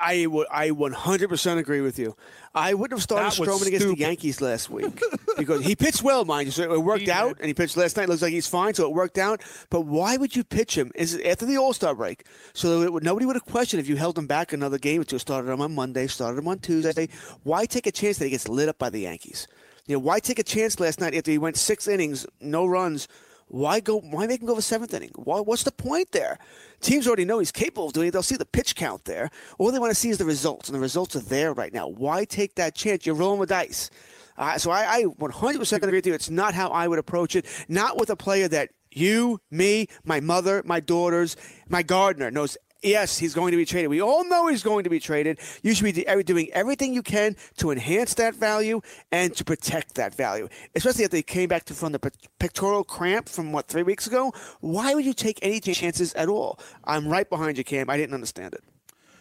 I 0.00 0.26
would 0.26 0.46
I 0.50 0.70
100% 0.70 1.58
agree 1.58 1.80
with 1.80 1.98
you. 1.98 2.16
I 2.54 2.74
wouldn't 2.74 2.98
have 2.98 3.02
started 3.02 3.30
Stroman 3.40 3.66
against 3.66 3.86
the 3.86 3.96
Yankees 3.96 4.40
last 4.40 4.70
week 4.78 5.02
because 5.36 5.64
he 5.64 5.74
pitched 5.74 6.02
well, 6.02 6.24
mind 6.24 6.46
you. 6.46 6.52
So 6.52 6.72
it 6.72 6.82
worked 6.82 7.02
he 7.02 7.10
out, 7.10 7.36
did. 7.36 7.38
and 7.40 7.46
he 7.48 7.54
pitched 7.54 7.76
last 7.76 7.96
night. 7.96 8.08
Looks 8.08 8.22
like 8.22 8.32
he's 8.32 8.46
fine, 8.46 8.74
so 8.74 8.84
it 8.84 8.92
worked 8.92 9.18
out. 9.18 9.42
But 9.70 9.82
why 9.82 10.16
would 10.16 10.36
you 10.36 10.44
pitch 10.44 10.76
him? 10.76 10.92
Is 10.94 11.18
after 11.24 11.46
the 11.46 11.56
All 11.58 11.72
Star 11.72 11.94
break, 11.94 12.24
so 12.52 12.90
would, 12.92 13.02
nobody 13.02 13.26
would 13.26 13.36
have 13.36 13.44
questioned 13.44 13.80
if 13.80 13.88
you 13.88 13.96
held 13.96 14.16
him 14.16 14.26
back 14.26 14.52
another 14.52 14.78
game 14.78 15.00
or 15.00 15.04
two. 15.04 15.18
Started 15.18 15.50
him 15.50 15.60
on 15.60 15.74
Monday, 15.74 16.06
started 16.06 16.38
him 16.38 16.48
on 16.48 16.58
Tuesday. 16.60 17.08
Why 17.42 17.66
take 17.66 17.86
a 17.86 17.92
chance 17.92 18.18
that 18.18 18.26
he 18.26 18.30
gets 18.30 18.48
lit 18.48 18.68
up 18.68 18.78
by 18.78 18.90
the 18.90 19.00
Yankees? 19.00 19.48
You 19.86 19.96
know, 19.96 20.00
why 20.00 20.20
take 20.20 20.38
a 20.38 20.44
chance 20.44 20.78
last 20.78 21.00
night 21.00 21.14
after 21.14 21.30
he 21.30 21.38
went 21.38 21.56
six 21.56 21.88
innings, 21.88 22.26
no 22.40 22.66
runs? 22.66 23.08
Why 23.48 23.80
go? 23.80 24.00
Why 24.00 24.26
make 24.26 24.40
him 24.40 24.46
go 24.46 24.54
for 24.54 24.62
seventh 24.62 24.92
inning? 24.94 25.10
Why, 25.14 25.40
what's 25.40 25.62
the 25.62 25.72
point 25.72 26.12
there? 26.12 26.38
Teams 26.80 27.06
already 27.06 27.24
know 27.24 27.38
he's 27.38 27.52
capable 27.52 27.86
of 27.86 27.92
doing 27.92 28.08
it. 28.08 28.10
They'll 28.12 28.22
see 28.22 28.36
the 28.36 28.46
pitch 28.46 28.76
count 28.76 29.04
there. 29.04 29.30
All 29.58 29.72
they 29.72 29.78
want 29.78 29.90
to 29.90 29.94
see 29.94 30.10
is 30.10 30.18
the 30.18 30.24
results, 30.24 30.68
and 30.68 30.76
the 30.76 30.80
results 30.80 31.16
are 31.16 31.20
there 31.20 31.52
right 31.52 31.72
now. 31.72 31.88
Why 31.88 32.24
take 32.24 32.54
that 32.56 32.74
chance? 32.74 33.06
You're 33.06 33.14
rolling 33.14 33.40
the 33.40 33.46
dice. 33.46 33.90
Uh, 34.36 34.56
so 34.58 34.70
I, 34.70 34.98
I 34.98 35.02
100% 35.04 35.76
agree 35.76 35.98
with 35.98 36.06
you. 36.06 36.14
It's 36.14 36.30
not 36.30 36.54
how 36.54 36.68
I 36.68 36.86
would 36.86 36.98
approach 36.98 37.34
it. 37.34 37.46
Not 37.68 37.98
with 37.98 38.10
a 38.10 38.16
player 38.16 38.48
that 38.48 38.70
you, 38.92 39.40
me, 39.50 39.88
my 40.04 40.20
mother, 40.20 40.62
my 40.64 40.80
daughters, 40.80 41.36
my 41.68 41.82
gardener 41.82 42.30
knows 42.30 42.56
Yes, 42.82 43.18
he's 43.18 43.34
going 43.34 43.50
to 43.50 43.56
be 43.56 43.64
traded. 43.64 43.90
We 43.90 44.00
all 44.00 44.24
know 44.24 44.46
he's 44.46 44.62
going 44.62 44.84
to 44.84 44.90
be 44.90 45.00
traded. 45.00 45.40
You 45.62 45.74
should 45.74 45.84
be 45.84 46.22
doing 46.22 46.48
everything 46.52 46.94
you 46.94 47.02
can 47.02 47.34
to 47.56 47.72
enhance 47.72 48.14
that 48.14 48.36
value 48.36 48.80
and 49.10 49.34
to 49.34 49.44
protect 49.44 49.96
that 49.96 50.14
value. 50.14 50.48
Especially 50.76 51.04
if 51.04 51.10
they 51.10 51.22
came 51.22 51.48
back 51.48 51.64
to, 51.64 51.74
from 51.74 51.90
the 51.90 52.12
pectoral 52.38 52.84
cramp 52.84 53.28
from 53.28 53.50
what 53.50 53.66
three 53.66 53.82
weeks 53.82 54.06
ago. 54.06 54.32
Why 54.60 54.94
would 54.94 55.04
you 55.04 55.12
take 55.12 55.40
any 55.42 55.58
chances 55.60 56.14
at 56.14 56.28
all? 56.28 56.60
I'm 56.84 57.08
right 57.08 57.28
behind 57.28 57.58
you, 57.58 57.64
Cam. 57.64 57.90
I 57.90 57.96
didn't 57.96 58.14
understand 58.14 58.54
it. 58.54 58.62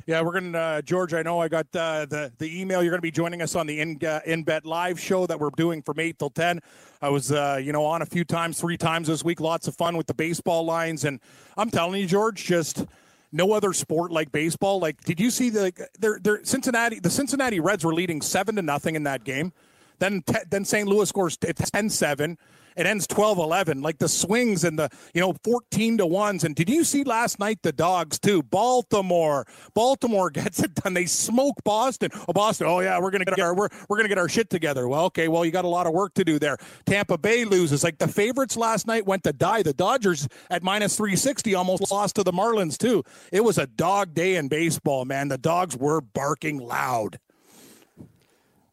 Yeah, 0.06 0.22
we're 0.22 0.40
gonna 0.40 0.58
uh, 0.58 0.82
George. 0.84 1.14
I 1.14 1.22
know 1.22 1.40
I 1.40 1.50
got 1.50 1.66
uh, 1.76 2.06
the 2.06 2.32
the 2.38 2.62
email. 2.62 2.82
You're 2.82 2.92
gonna 2.92 3.02
be 3.02 3.12
joining 3.12 3.42
us 3.42 3.56
on 3.56 3.68
the 3.68 3.82
in 3.82 4.00
uh, 4.06 4.22
in 4.26 4.44
bet 4.44 4.66
live 4.66 4.98
show 4.98 5.28
that 5.28 5.38
we're 5.38 5.50
doing 5.58 5.82
from 5.82 6.00
eight 6.00 6.18
till 6.18 6.30
ten. 6.30 6.62
I 7.02 7.10
was 7.10 7.34
uh, 7.34 7.60
you 7.62 7.74
know 7.74 7.84
on 7.84 8.02
a 8.02 8.06
few 8.06 8.24
times, 8.24 8.58
three 8.58 8.78
times 8.78 9.10
this 9.10 9.26
week. 9.26 9.42
Lots 9.42 9.68
of 9.68 9.76
fun 9.76 9.98
with 9.98 10.08
the 10.08 10.14
baseball 10.14 10.64
lines, 10.64 11.04
and 11.04 11.20
I'm 11.58 11.70
telling 11.70 12.00
you, 12.00 12.08
George, 12.08 12.46
just 12.46 12.86
no 13.32 13.54
other 13.54 13.74
sport 13.74 14.12
like 14.12 14.32
baseball. 14.32 14.80
Like, 14.80 15.04
did 15.04 15.20
you 15.20 15.32
see 15.32 15.50
the 15.50 15.72
they're, 16.00 16.20
they're 16.22 16.44
Cincinnati? 16.44 17.00
The 17.00 17.10
Cincinnati 17.10 17.60
Reds 17.60 17.84
were 17.84 17.94
leading 17.94 18.22
seven 18.22 18.56
to 18.56 18.62
nothing 18.62 18.96
in 18.96 19.04
that 19.04 19.24
game. 19.24 19.54
Then 20.00 20.22
te- 20.25 20.46
then 20.50 20.66
St. 20.66 20.88
Louis 20.88 21.08
scores 21.10 21.38
10-7 21.38 22.38
it 22.77 22.86
ends 22.86 23.08
12-11 23.08 23.82
like 23.84 23.98
the 23.98 24.08
swings 24.08 24.63
and 24.63 24.77
the 24.77 24.89
you 25.13 25.20
know 25.20 25.34
14 25.44 25.98
to 25.98 26.06
ones. 26.06 26.44
And 26.44 26.56
did 26.56 26.70
you 26.70 26.84
see 26.84 27.04
last 27.04 27.39
night 27.39 27.60
the 27.63 27.72
dogs 27.72 28.20
too? 28.20 28.44
Baltimore. 28.44 29.48
Baltimore 29.74 30.30
gets 30.38 30.62
it 30.62 30.75
done. 30.75 30.94
They 30.94 31.08
smoke 31.08 31.56
boston. 31.63 32.12
Oh 32.27 32.34
boston. 32.34 32.68
Oh 32.68 32.80
yeah 32.80 33.00
we're 33.00 33.10
gonna 33.10 33.25
get 33.25 33.39
our 33.39 33.56
we're, 33.56 33.70
we're 33.89 33.98
gonna 33.98 34.10
get 34.10 34.20
our 34.20 34.30
shit 34.30 34.51
together. 34.51 34.88
Well 34.88 35.06
okay 35.06 35.27
well 35.27 35.44
you 35.44 35.51
got 35.51 35.66
a 35.66 35.70
lot 35.70 35.88
of 35.88 35.94
work 35.94 36.13
to 36.13 36.24
do 36.24 36.38
there. 36.38 36.58
Tampa 36.86 37.18
bay 37.18 37.46
loses. 37.46 37.84
Like 37.84 37.98
the 37.98 38.08
favorites 38.08 38.56
last 38.56 38.86
night 38.86 39.08
went 39.08 39.24
to 39.24 39.34
die. 39.34 39.63
The 39.63 39.74
dodgers 39.74 40.27
at 40.51 40.62
minus 40.62 40.96
360 40.96 41.56
almost 41.56 41.89
lost 41.89 42.16
to 42.16 42.24
the 42.24 42.32
marlins 42.32 42.77
too. 42.77 43.04
It 43.32 43.44
was 43.44 43.58
a 43.58 43.66
dog 43.66 44.13
day 44.13 44.36
in 44.36 44.50
baseball 44.50 45.04
man. 45.06 45.30
The 45.30 45.39
dogs 45.39 45.75
were 45.75 46.00
barking 46.00 46.60
loud 46.60 47.18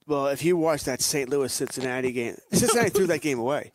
well, 0.07 0.27
if 0.27 0.45
you 0.45 0.57
watch 0.57 0.85
that 0.85 1.01
St. 1.01 1.29
Louis 1.29 1.53
Cincinnati 1.53 2.13
game, 2.13 2.37
Cincinnati 2.53 2.91
threw 2.91 3.07
that 3.07 3.21
game 3.21 3.39
away. 3.39 3.73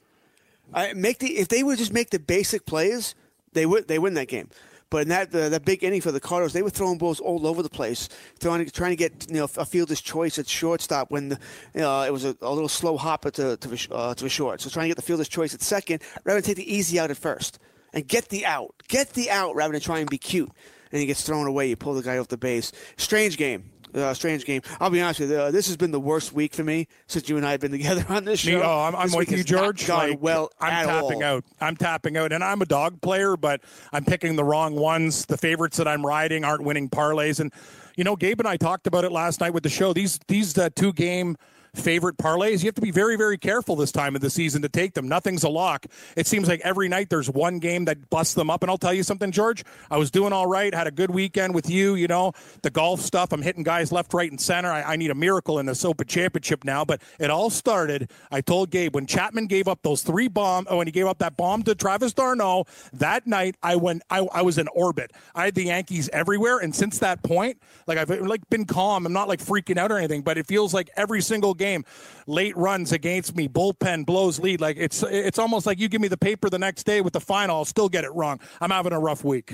I 0.74 0.94
make 0.94 1.20
the 1.20 1.38
if 1.38 1.48
they 1.48 1.64
would 1.64 1.78
just 1.78 1.94
make 1.94 2.12
the 2.12 2.20
basic 2.20 2.66
plays, 2.66 3.16
they 3.54 3.66
would 3.66 3.88
they 3.88 4.00
win 4.00 4.14
that 4.16 4.28
game. 4.28 4.50
But 4.92 5.04
in 5.04 5.08
that 5.10 5.32
that 5.32 5.66
big 5.66 5.84
inning 5.84 6.02
for 6.02 6.12
the 6.12 6.20
Cardinals, 6.20 6.54
they 6.54 6.62
were 6.62 6.70
throwing 6.70 6.98
balls 6.98 7.20
all 7.20 7.46
over 7.46 7.62
the 7.62 7.70
place, 7.70 8.10
throwing 8.40 8.68
trying 8.70 8.92
to 8.92 8.96
get 8.96 9.28
you 9.30 9.38
know 9.38 9.48
a 9.58 9.66
fielder's 9.66 10.02
choice 10.02 10.38
at 10.40 10.48
shortstop 10.48 11.12
when 11.12 11.30
the, 11.30 11.38
uh, 11.76 12.06
it 12.06 12.12
was 12.12 12.26
a, 12.26 12.36
a, 12.42 12.52
little 12.52 12.70
slow 12.70 12.98
hopper 12.98 13.32
to 13.32 13.58
to, 13.58 13.94
uh, 13.94 14.14
to 14.16 14.26
a 14.26 14.30
short. 14.30 14.62
So 14.62 14.70
trying 14.70 14.86
to 14.86 14.90
get 14.90 14.98
the 14.98 15.04
fielder's 15.04 15.30
choice 15.30 15.54
at 15.54 15.62
second 15.62 16.02
rather 16.24 16.42
than 16.42 16.48
take 16.48 16.58
the 16.58 16.74
easy 16.74 17.00
out 17.00 17.12
at 17.12 17.18
first 17.18 17.60
and 17.94 18.08
get 18.08 18.30
the 18.30 18.46
out, 18.46 18.76
get 18.88 19.14
the 19.14 19.30
out 19.30 19.56
rather 19.56 19.72
than 19.72 19.82
try 19.82 20.00
and 20.00 20.10
be 20.10 20.18
cute. 20.18 20.52
And 20.92 21.00
he 21.00 21.06
gets 21.06 21.24
thrown 21.24 21.46
away. 21.46 21.70
You 21.70 21.76
pull 21.76 21.94
the 21.94 22.02
guy 22.02 22.18
off 22.18 22.30
the 22.30 22.38
base. 22.38 22.72
Strange 22.98 23.38
game 23.38 23.70
uh, 23.94 24.14
strange 24.14 24.46
game. 24.46 24.62
I'll 24.80 24.90
be 24.90 25.02
honest 25.02 25.20
with 25.20 25.32
you. 25.32 25.38
Uh, 25.38 25.52
this 25.52 25.68
has 25.68 25.78
been 25.78 25.92
the 25.92 26.00
worst 26.00 26.34
week 26.34 26.54
for 26.54 26.64
me 26.64 26.88
since 27.08 27.30
you 27.30 27.38
and 27.38 27.46
I 27.46 27.52
have 27.52 27.60
been 27.60 27.72
together 27.72 28.06
on 28.10 28.26
this 28.26 28.42
show. 28.42 28.58
Me, 28.58 28.64
oh, 28.64 28.80
I'm, 28.80 28.96
I'm 28.96 29.12
with 29.12 29.32
you, 29.32 29.44
George. 29.44 29.88
Like, 29.88 30.22
well, 30.22 30.52
I'm 30.60 30.88
tapping 30.88 31.24
all. 31.24 31.38
out. 31.38 31.46
I'm 31.60 31.76
tapping 31.76 32.18
out, 32.18 32.32
and 32.32 32.44
I'm 32.44 32.62
a 32.62 32.66
dog 32.66 33.02
player, 33.02 33.38
but 33.38 33.62
I'm 33.92 34.06
picking 34.06 34.36
the 34.36 34.44
wrong 34.44 34.76
ones. 34.76 35.26
The 35.26 35.38
favorites 35.38 35.78
that 35.78 35.88
I'm 35.88 36.06
riding 36.06 36.44
aren't 36.44 36.64
winning 36.64 36.90
parlays, 36.90 37.40
and 37.40 37.52
you 37.96 38.04
know, 38.04 38.16
Gabe 38.16 38.40
and 38.40 38.48
I 38.48 38.58
talked 38.58 38.88
about 38.88 39.04
it 39.04 39.12
last 39.12 39.42
night 39.42 39.54
with 39.54 39.64
the 39.64 39.70
show. 39.70 39.94
These 39.94 40.20
these 40.28 40.58
uh, 40.58 40.70
two 40.76 40.94
game 40.94 41.38
favorite 41.76 42.18
parlays. 42.18 42.62
You 42.62 42.68
have 42.68 42.76
to 42.76 42.82
be 42.82 42.92
very, 42.92 43.16
very 43.16 43.38
careful 43.38 43.76
this 43.76 43.92
time 43.92 44.16
of 44.16 44.22
the 44.22 44.30
season 44.30 44.62
to 44.62 44.70
take 44.70 44.94
them. 44.94 45.08
Nothing's 45.08 45.44
a 45.44 45.50
lock. 45.50 45.86
It 46.16 46.28
seems 46.28 46.48
like 46.48 46.62
every 46.62 46.90
night 46.90 47.10
there's 47.10 47.30
one 47.30 47.60
game 47.60 47.86
that 47.86 48.10
busts 48.10 48.34
them 48.34 48.50
up. 48.50 48.62
And 48.64 48.70
I'll 48.70 48.78
tell 48.78 48.94
you 48.94 49.04
something, 49.04 49.32
George. 49.32 49.64
I 49.90 49.98
was 49.98 50.12
doing 50.12 50.34
all 50.34 50.48
right, 50.48 50.74
had 50.74 50.88
a 50.88 50.92
good 50.92 51.12
weekend 51.12 51.54
with 51.54 51.70
you. 51.70 51.96
You 51.96 52.08
know, 52.08 52.34
the 52.62 52.70
golf 52.70 53.02
stuff. 53.02 53.32
I'm 53.32 53.42
hitting 53.42 53.64
guys 53.64 53.92
left, 53.92 54.14
right, 54.14 54.30
and 54.30 54.40
center. 54.40 54.72
I, 54.72 54.82
I 54.82 54.96
need 54.96 55.12
a 55.12 55.16
miracle 55.16 55.60
in 55.60 55.66
the 55.66 55.80
Open 55.86 56.08
Championship 56.08 56.64
now. 56.64 56.86
But 56.86 57.02
it 57.20 57.30
all 57.30 57.50
started. 57.50 58.12
I 58.32 58.42
told 58.42 58.70
Gabe 58.70 58.96
when 58.96 59.06
Chapman 59.06 59.48
gave 59.48 59.68
up 59.68 59.80
those 59.84 60.02
three 60.02 60.28
bombs. 60.28 60.68
Oh, 60.70 60.78
when 60.78 60.88
he 60.88 60.92
gave 60.92 61.08
up 61.08 61.20
that 61.20 61.38
bomb 61.38 61.64
to 61.64 61.76
Travis 61.76 62.14
d'Arnaud 62.14 62.66
that 62.94 63.28
night, 63.28 63.56
I 63.64 63.76
went. 63.76 64.04
I, 64.10 64.28
I 64.34 64.42
was 64.42 64.58
in 64.58 64.68
orbit. 64.70 65.12
I 65.36 65.46
had 65.46 65.56
the 65.56 65.66
Yankees 65.66 66.10
everywhere, 66.14 66.60
and 66.60 66.76
since 66.76 67.00
that 67.00 67.24
point, 67.24 67.62
like 67.88 67.98
I've 67.98 68.10
like 68.10 68.48
been 68.50 68.66
calm. 68.66 69.06
I'm 69.06 69.14
not 69.14 69.28
like 69.28 69.40
freaking 69.40 69.78
out 69.78 69.92
or 69.92 69.98
anything, 69.98 70.22
but 70.22 70.38
it 70.38 70.48
feels 70.48 70.74
like 70.74 70.90
every 70.96 71.22
single 71.22 71.54
game, 71.60 71.86
late 72.26 72.58
runs 72.58 72.92
against 72.92 73.36
me, 73.36 73.48
bullpen 73.48 74.06
blows 74.06 74.40
lead. 74.40 74.60
Like 74.62 74.78
it's 74.78 75.04
it's 75.04 75.38
almost 75.38 75.68
like 75.68 75.80
you 75.80 75.88
give 75.90 76.02
me 76.02 76.08
the 76.08 76.18
paper 76.18 76.50
the 76.50 76.58
next 76.58 76.86
day 76.86 77.02
with 77.02 77.14
the 77.14 77.22
final, 77.22 77.58
I'll 77.58 77.66
still 77.66 77.90
get 77.90 78.04
it 78.04 78.14
wrong. 78.16 78.40
I'm 78.60 78.72
having 78.72 78.94
a 78.94 79.00
rough 79.00 79.24
week. 79.24 79.54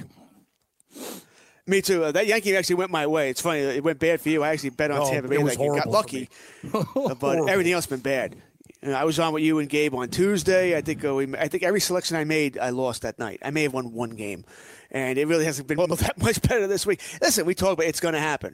Me 1.67 1.81
too. 1.81 2.03
Uh, 2.03 2.11
that 2.11 2.27
Yankee 2.27 2.55
actually 2.55 2.75
went 2.75 2.91
my 2.91 3.07
way. 3.07 3.29
It's 3.31 3.41
funny. 3.41 3.59
It 3.59 3.83
went 3.83 3.97
bad 3.99 4.21
for 4.21 4.29
you. 4.29 4.43
I 4.43 4.49
actually 4.49 4.69
bet 4.69 4.91
on 4.91 5.01
Oh, 5.01 5.09
Tampa 5.11 5.27
Bay. 5.29 5.39
was 5.39 5.57
that. 5.57 5.65
Got 5.83 5.87
lucky, 5.89 6.29
but 7.19 7.49
everything 7.49 7.73
else 7.73 7.87
been 7.87 8.01
bad. 8.01 8.35
You 8.83 8.89
know, 8.91 8.95
I 8.95 9.03
was 9.03 9.17
on 9.19 9.33
with 9.33 9.41
you 9.41 9.57
and 9.57 9.67
Gabe 9.67 9.95
on 9.95 10.09
Tuesday. 10.09 10.77
I 10.77 10.81
think 10.81 11.03
uh, 11.03 11.15
we, 11.15 11.35
I 11.35 11.47
think 11.47 11.63
every 11.63 11.79
selection 11.79 12.17
I 12.17 12.23
made, 12.23 12.59
I 12.59 12.69
lost 12.69 13.01
that 13.01 13.17
night. 13.17 13.39
I 13.43 13.49
may 13.49 13.63
have 13.63 13.73
won 13.73 13.93
one 13.93 14.11
game, 14.11 14.45
and 14.91 15.17
it 15.17 15.27
really 15.27 15.45
hasn't 15.45 15.67
been 15.67 15.77
that 15.79 16.13
much 16.21 16.39
better 16.43 16.67
this 16.67 16.85
week. 16.85 17.01
Listen, 17.19 17.47
we 17.47 17.55
talk 17.55 17.73
about 17.73 17.87
it's 17.87 17.99
going 17.99 18.13
to 18.13 18.19
happen. 18.19 18.53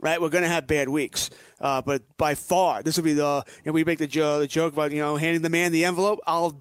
Right, 0.00 0.20
we're 0.20 0.30
going 0.30 0.44
to 0.44 0.48
have 0.48 0.66
bad 0.66 0.88
weeks, 0.88 1.28
uh, 1.60 1.82
but 1.82 2.02
by 2.16 2.34
far, 2.34 2.82
this 2.82 2.96
will 2.96 3.04
be 3.04 3.12
the. 3.14 3.44
And 3.64 3.74
we 3.74 3.84
make 3.84 3.98
the, 3.98 4.06
jo- 4.06 4.40
the 4.40 4.46
joke 4.46 4.72
about 4.72 4.92
you 4.92 5.00
know 5.00 5.16
handing 5.16 5.42
the 5.42 5.50
man 5.50 5.72
the 5.72 5.84
envelope. 5.84 6.20
I'll. 6.26 6.60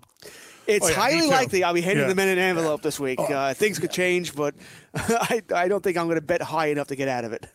It's 0.67 0.85
Oh, 0.85 0.89
yeah, 0.89 0.95
highly 0.95 1.27
likely 1.27 1.63
I'll 1.63 1.73
be 1.73 1.81
handing 1.81 2.01
Yeah. 2.01 2.05
Oh. 2.05 2.09
the 2.09 2.15
man 2.15 2.27
an 2.27 2.37
envelope 2.37 2.83
this 2.83 2.99
week. 2.99 3.19
Uh, 3.19 3.55
things 3.55 3.79
could 3.79 3.89
change, 3.89 4.35
but 4.35 4.53
I, 4.95 5.41
I 5.55 5.67
don't 5.67 5.83
think 5.83 5.97
I'm 5.97 6.05
going 6.05 6.19
to 6.19 6.21
bet 6.21 6.43
high 6.43 6.67
enough 6.67 6.87
to 6.89 6.95
get 6.95 7.07
out 7.07 7.23
of 7.25 7.33
it. 7.33 7.47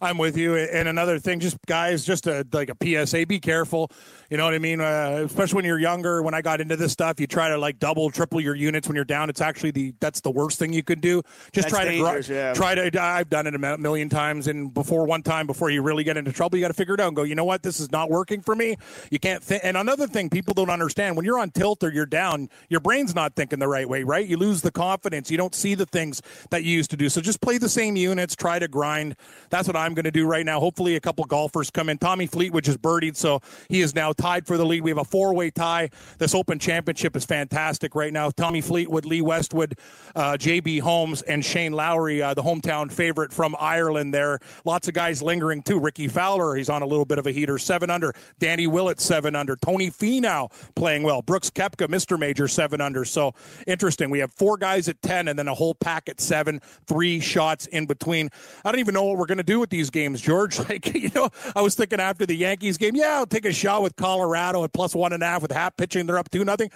I'm 0.00 0.16
with 0.16 0.36
you. 0.36 0.56
And 0.56 0.88
another 0.88 1.18
thing, 1.18 1.40
just 1.40 1.58
guys, 1.66 2.04
just 2.04 2.26
a, 2.26 2.46
like 2.52 2.70
a 2.70 3.06
PSA, 3.06 3.26
be 3.26 3.38
careful. 3.38 3.90
You 4.30 4.36
know 4.36 4.44
what 4.44 4.54
I 4.54 4.58
mean? 4.58 4.80
Uh, 4.80 5.22
especially 5.26 5.56
when 5.56 5.64
you're 5.64 5.78
younger. 5.78 6.22
When 6.22 6.34
I 6.34 6.40
got 6.40 6.60
into 6.60 6.76
this 6.76 6.92
stuff, 6.92 7.20
you 7.20 7.26
try 7.26 7.48
to 7.48 7.58
like 7.58 7.78
double, 7.78 8.10
triple 8.10 8.40
your 8.40 8.54
units 8.54 8.88
when 8.88 8.94
you're 8.94 9.04
down. 9.04 9.28
It's 9.28 9.40
actually 9.40 9.72
the 9.72 9.92
that's 10.00 10.20
the 10.20 10.30
worst 10.30 10.58
thing 10.58 10.72
you 10.72 10.82
could 10.82 11.00
do. 11.00 11.22
Just 11.52 11.68
That's 11.68 11.74
try 11.74 11.84
to 11.84 12.32
yeah. 12.32 12.54
try 12.54 12.74
to. 12.74 13.02
I've 13.02 13.28
done 13.28 13.46
it 13.46 13.54
a 13.54 13.78
million 13.78 14.08
times, 14.08 14.46
and 14.46 14.72
before 14.72 15.04
one 15.04 15.22
time, 15.22 15.46
before 15.46 15.68
you 15.70 15.82
really 15.82 16.04
get 16.04 16.16
into 16.16 16.32
trouble, 16.32 16.56
you 16.56 16.64
got 16.64 16.68
to 16.68 16.74
figure 16.74 16.94
it 16.94 17.00
out 17.00 17.08
and 17.08 17.16
go. 17.16 17.24
You 17.24 17.34
know 17.34 17.44
what? 17.44 17.62
This 17.62 17.80
is 17.80 17.90
not 17.90 18.08
working 18.08 18.40
for 18.40 18.54
me. 18.54 18.76
You 19.10 19.18
can't 19.18 19.42
think. 19.42 19.62
And 19.64 19.76
another 19.76 20.06
thing, 20.06 20.30
people 20.30 20.54
don't 20.54 20.70
understand 20.70 21.16
when 21.16 21.26
you're 21.26 21.38
on 21.38 21.50
tilt 21.50 21.82
or 21.82 21.92
you're 21.92 22.06
down, 22.06 22.48
your 22.68 22.80
brain's 22.80 23.14
not 23.14 23.34
thinking 23.34 23.58
the 23.58 23.68
right 23.68 23.88
way. 23.88 24.04
Right? 24.04 24.26
You 24.26 24.36
lose 24.36 24.62
the 24.62 24.70
confidence. 24.70 25.30
You 25.30 25.36
don't 25.38 25.54
see 25.54 25.74
the 25.74 25.86
things 25.86 26.22
that 26.50 26.62
you 26.64 26.70
used 26.70 26.90
to 26.92 26.96
do. 26.96 27.08
So 27.08 27.20
just 27.20 27.40
play 27.40 27.58
the 27.58 27.68
same 27.68 27.96
units. 27.96 28.36
Try 28.36 28.60
to 28.60 28.68
grind. 28.68 29.16
That's 29.50 29.66
what 29.66 29.76
I'm 29.76 29.89
going 29.94 30.04
to 30.04 30.10
do 30.10 30.26
right 30.26 30.44
now. 30.44 30.60
Hopefully, 30.60 30.96
a 30.96 31.00
couple 31.00 31.24
golfers 31.24 31.70
come 31.70 31.88
in. 31.88 31.98
Tommy 31.98 32.26
Fleetwood 32.26 32.64
just 32.64 32.82
birdied, 32.82 33.16
so 33.16 33.40
he 33.68 33.80
is 33.80 33.94
now 33.94 34.12
tied 34.12 34.46
for 34.46 34.56
the 34.56 34.64
lead. 34.64 34.82
We 34.82 34.90
have 34.90 34.98
a 34.98 35.04
four-way 35.04 35.50
tie. 35.50 35.90
This 36.18 36.34
Open 36.34 36.58
Championship 36.58 37.16
is 37.16 37.24
fantastic 37.24 37.94
right 37.94 38.12
now. 38.12 38.30
Tommy 38.30 38.60
Fleetwood, 38.60 39.04
Lee 39.04 39.22
Westwood, 39.22 39.78
uh, 40.14 40.36
J.B. 40.36 40.78
Holmes, 40.78 41.22
and 41.22 41.44
Shane 41.44 41.72
Lowry, 41.72 42.22
uh, 42.22 42.34
the 42.34 42.42
hometown 42.42 42.90
favorite 42.90 43.32
from 43.32 43.56
Ireland. 43.58 44.12
There, 44.12 44.38
lots 44.64 44.88
of 44.88 44.94
guys 44.94 45.22
lingering 45.22 45.62
too. 45.62 45.78
Rickie 45.78 46.08
Fowler, 46.08 46.56
he's 46.56 46.68
on 46.68 46.82
a 46.82 46.86
little 46.86 47.04
bit 47.04 47.18
of 47.18 47.26
a 47.26 47.30
heater, 47.30 47.58
seven 47.58 47.90
under. 47.90 48.14
Danny 48.38 48.66
Willett, 48.66 49.00
seven 49.00 49.34
under. 49.34 49.56
Tony 49.56 49.90
Finau 49.90 50.50
playing 50.74 51.02
well. 51.02 51.22
Brooks 51.22 51.50
Koepka, 51.50 51.88
Mr. 51.88 52.18
Major, 52.18 52.48
seven 52.48 52.80
under. 52.80 53.04
So 53.04 53.32
interesting. 53.66 54.10
We 54.10 54.18
have 54.18 54.32
four 54.32 54.56
guys 54.56 54.88
at 54.88 55.00
ten, 55.00 55.28
and 55.28 55.38
then 55.38 55.48
a 55.48 55.54
whole 55.54 55.74
pack 55.74 56.08
at 56.08 56.20
seven. 56.20 56.60
Three 56.86 57.20
shots 57.20 57.66
in 57.66 57.86
between. 57.86 58.28
I 58.64 58.72
don't 58.72 58.80
even 58.80 58.94
know 58.94 59.04
what 59.04 59.16
we're 59.16 59.26
going 59.26 59.38
to 59.38 59.44
do 59.44 59.58
with 59.60 59.70
these 59.70 59.79
games, 59.88 60.20
George. 60.20 60.58
Like 60.70 60.94
you 60.94 61.10
know, 61.14 61.30
I 61.56 61.62
was 61.62 61.74
thinking 61.74 62.00
after 62.00 62.26
the 62.26 62.34
Yankees 62.34 62.76
game, 62.76 62.94
yeah, 62.94 63.16
I'll 63.16 63.26
take 63.26 63.44
a 63.44 63.52
shot 63.52 63.82
with 63.82 63.96
Colorado 63.96 64.62
at 64.62 64.72
plus 64.72 64.94
one 64.94 65.12
and 65.12 65.22
a 65.22 65.26
half 65.26 65.42
with 65.42 65.50
half 65.50 65.76
pitching. 65.76 66.06
They're 66.06 66.18
up 66.18 66.30
two 66.30 66.44
nothing. 66.44 66.70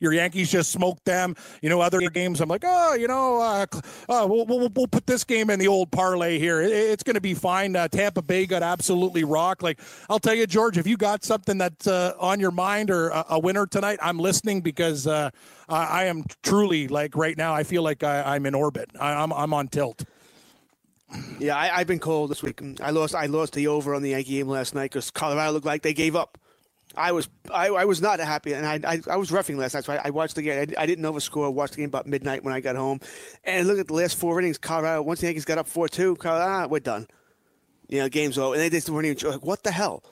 Your 0.00 0.12
Yankees 0.12 0.50
just 0.50 0.72
smoked 0.72 1.04
them. 1.04 1.36
You 1.60 1.68
know, 1.68 1.80
other 1.80 2.00
games, 2.10 2.40
I'm 2.40 2.48
like, 2.48 2.64
oh, 2.66 2.94
you 2.94 3.06
know, 3.06 3.40
uh, 3.40 3.66
uh, 4.08 4.26
we'll, 4.28 4.44
we'll 4.46 4.68
we'll 4.74 4.86
put 4.86 5.06
this 5.06 5.24
game 5.24 5.50
in 5.50 5.58
the 5.58 5.68
old 5.68 5.90
parlay 5.92 6.38
here. 6.38 6.60
It, 6.60 6.72
it's 6.72 7.02
going 7.02 7.14
to 7.14 7.20
be 7.20 7.34
fine. 7.34 7.76
Uh, 7.76 7.88
Tampa 7.88 8.22
Bay 8.22 8.46
got 8.46 8.62
absolutely 8.62 9.24
rocked. 9.24 9.62
Like 9.62 9.80
I'll 10.10 10.18
tell 10.18 10.34
you, 10.34 10.46
George, 10.46 10.78
if 10.78 10.86
you 10.86 10.96
got 10.96 11.24
something 11.24 11.58
that's 11.58 11.86
uh, 11.86 12.14
on 12.18 12.40
your 12.40 12.50
mind 12.50 12.90
or 12.90 13.10
a, 13.10 13.24
a 13.30 13.38
winner 13.38 13.66
tonight, 13.66 13.98
I'm 14.02 14.18
listening 14.18 14.62
because 14.62 15.06
uh, 15.06 15.30
I, 15.68 15.84
I 15.84 16.04
am 16.04 16.24
truly 16.42 16.88
like 16.88 17.16
right 17.16 17.36
now. 17.36 17.54
I 17.54 17.62
feel 17.62 17.82
like 17.82 18.02
I, 18.02 18.34
I'm 18.34 18.46
in 18.46 18.54
orbit. 18.54 18.90
I, 18.98 19.12
I'm 19.14 19.32
I'm 19.32 19.54
on 19.54 19.68
tilt. 19.68 20.04
Yeah, 21.38 21.56
I, 21.56 21.78
I've 21.78 21.86
been 21.86 21.98
cold 21.98 22.30
this 22.30 22.42
week. 22.42 22.60
I 22.80 22.90
lost. 22.90 23.14
I 23.14 23.26
lost 23.26 23.54
the 23.54 23.66
over 23.68 23.94
on 23.94 24.02
the 24.02 24.10
Yankee 24.10 24.32
game 24.32 24.48
last 24.48 24.74
night 24.74 24.90
because 24.90 25.10
Colorado 25.10 25.52
looked 25.52 25.66
like 25.66 25.82
they 25.82 25.94
gave 25.94 26.16
up. 26.16 26.38
I 26.94 27.12
was 27.12 27.28
I, 27.50 27.68
I 27.68 27.84
was 27.84 28.00
not 28.00 28.20
happy, 28.20 28.52
and 28.52 28.66
I, 28.66 28.80
I 28.84 29.00
I 29.10 29.16
was 29.16 29.32
roughing 29.32 29.56
last 29.56 29.74
night. 29.74 29.84
So 29.84 29.92
I, 29.94 30.00
I 30.04 30.10
watched 30.10 30.34
the 30.34 30.42
game. 30.42 30.74
I, 30.76 30.82
I 30.82 30.86
didn't 30.86 31.02
know 31.02 31.12
the 31.12 31.20
score. 31.20 31.46
I 31.46 31.48
watched 31.48 31.74
the 31.74 31.78
game 31.78 31.88
about 31.88 32.06
midnight 32.06 32.44
when 32.44 32.54
I 32.54 32.60
got 32.60 32.76
home, 32.76 33.00
and 33.44 33.66
look 33.66 33.78
at 33.78 33.88
the 33.88 33.94
last 33.94 34.16
four 34.16 34.38
innings. 34.38 34.58
Colorado. 34.58 35.02
Once 35.02 35.20
the 35.20 35.26
Yankees 35.26 35.44
got 35.44 35.58
up 35.58 35.66
four 35.66 35.88
two, 35.88 36.16
Colorado, 36.16 36.50
ah, 36.50 36.66
we're 36.66 36.80
done. 36.80 37.06
You 37.88 38.00
know, 38.00 38.08
game's 38.08 38.38
over, 38.38 38.54
and 38.54 38.62
they 38.62 38.70
just 38.70 38.88
weren't 38.88 39.06
even 39.06 39.30
like, 39.30 39.44
what 39.44 39.62
the 39.62 39.72
hell. 39.72 40.02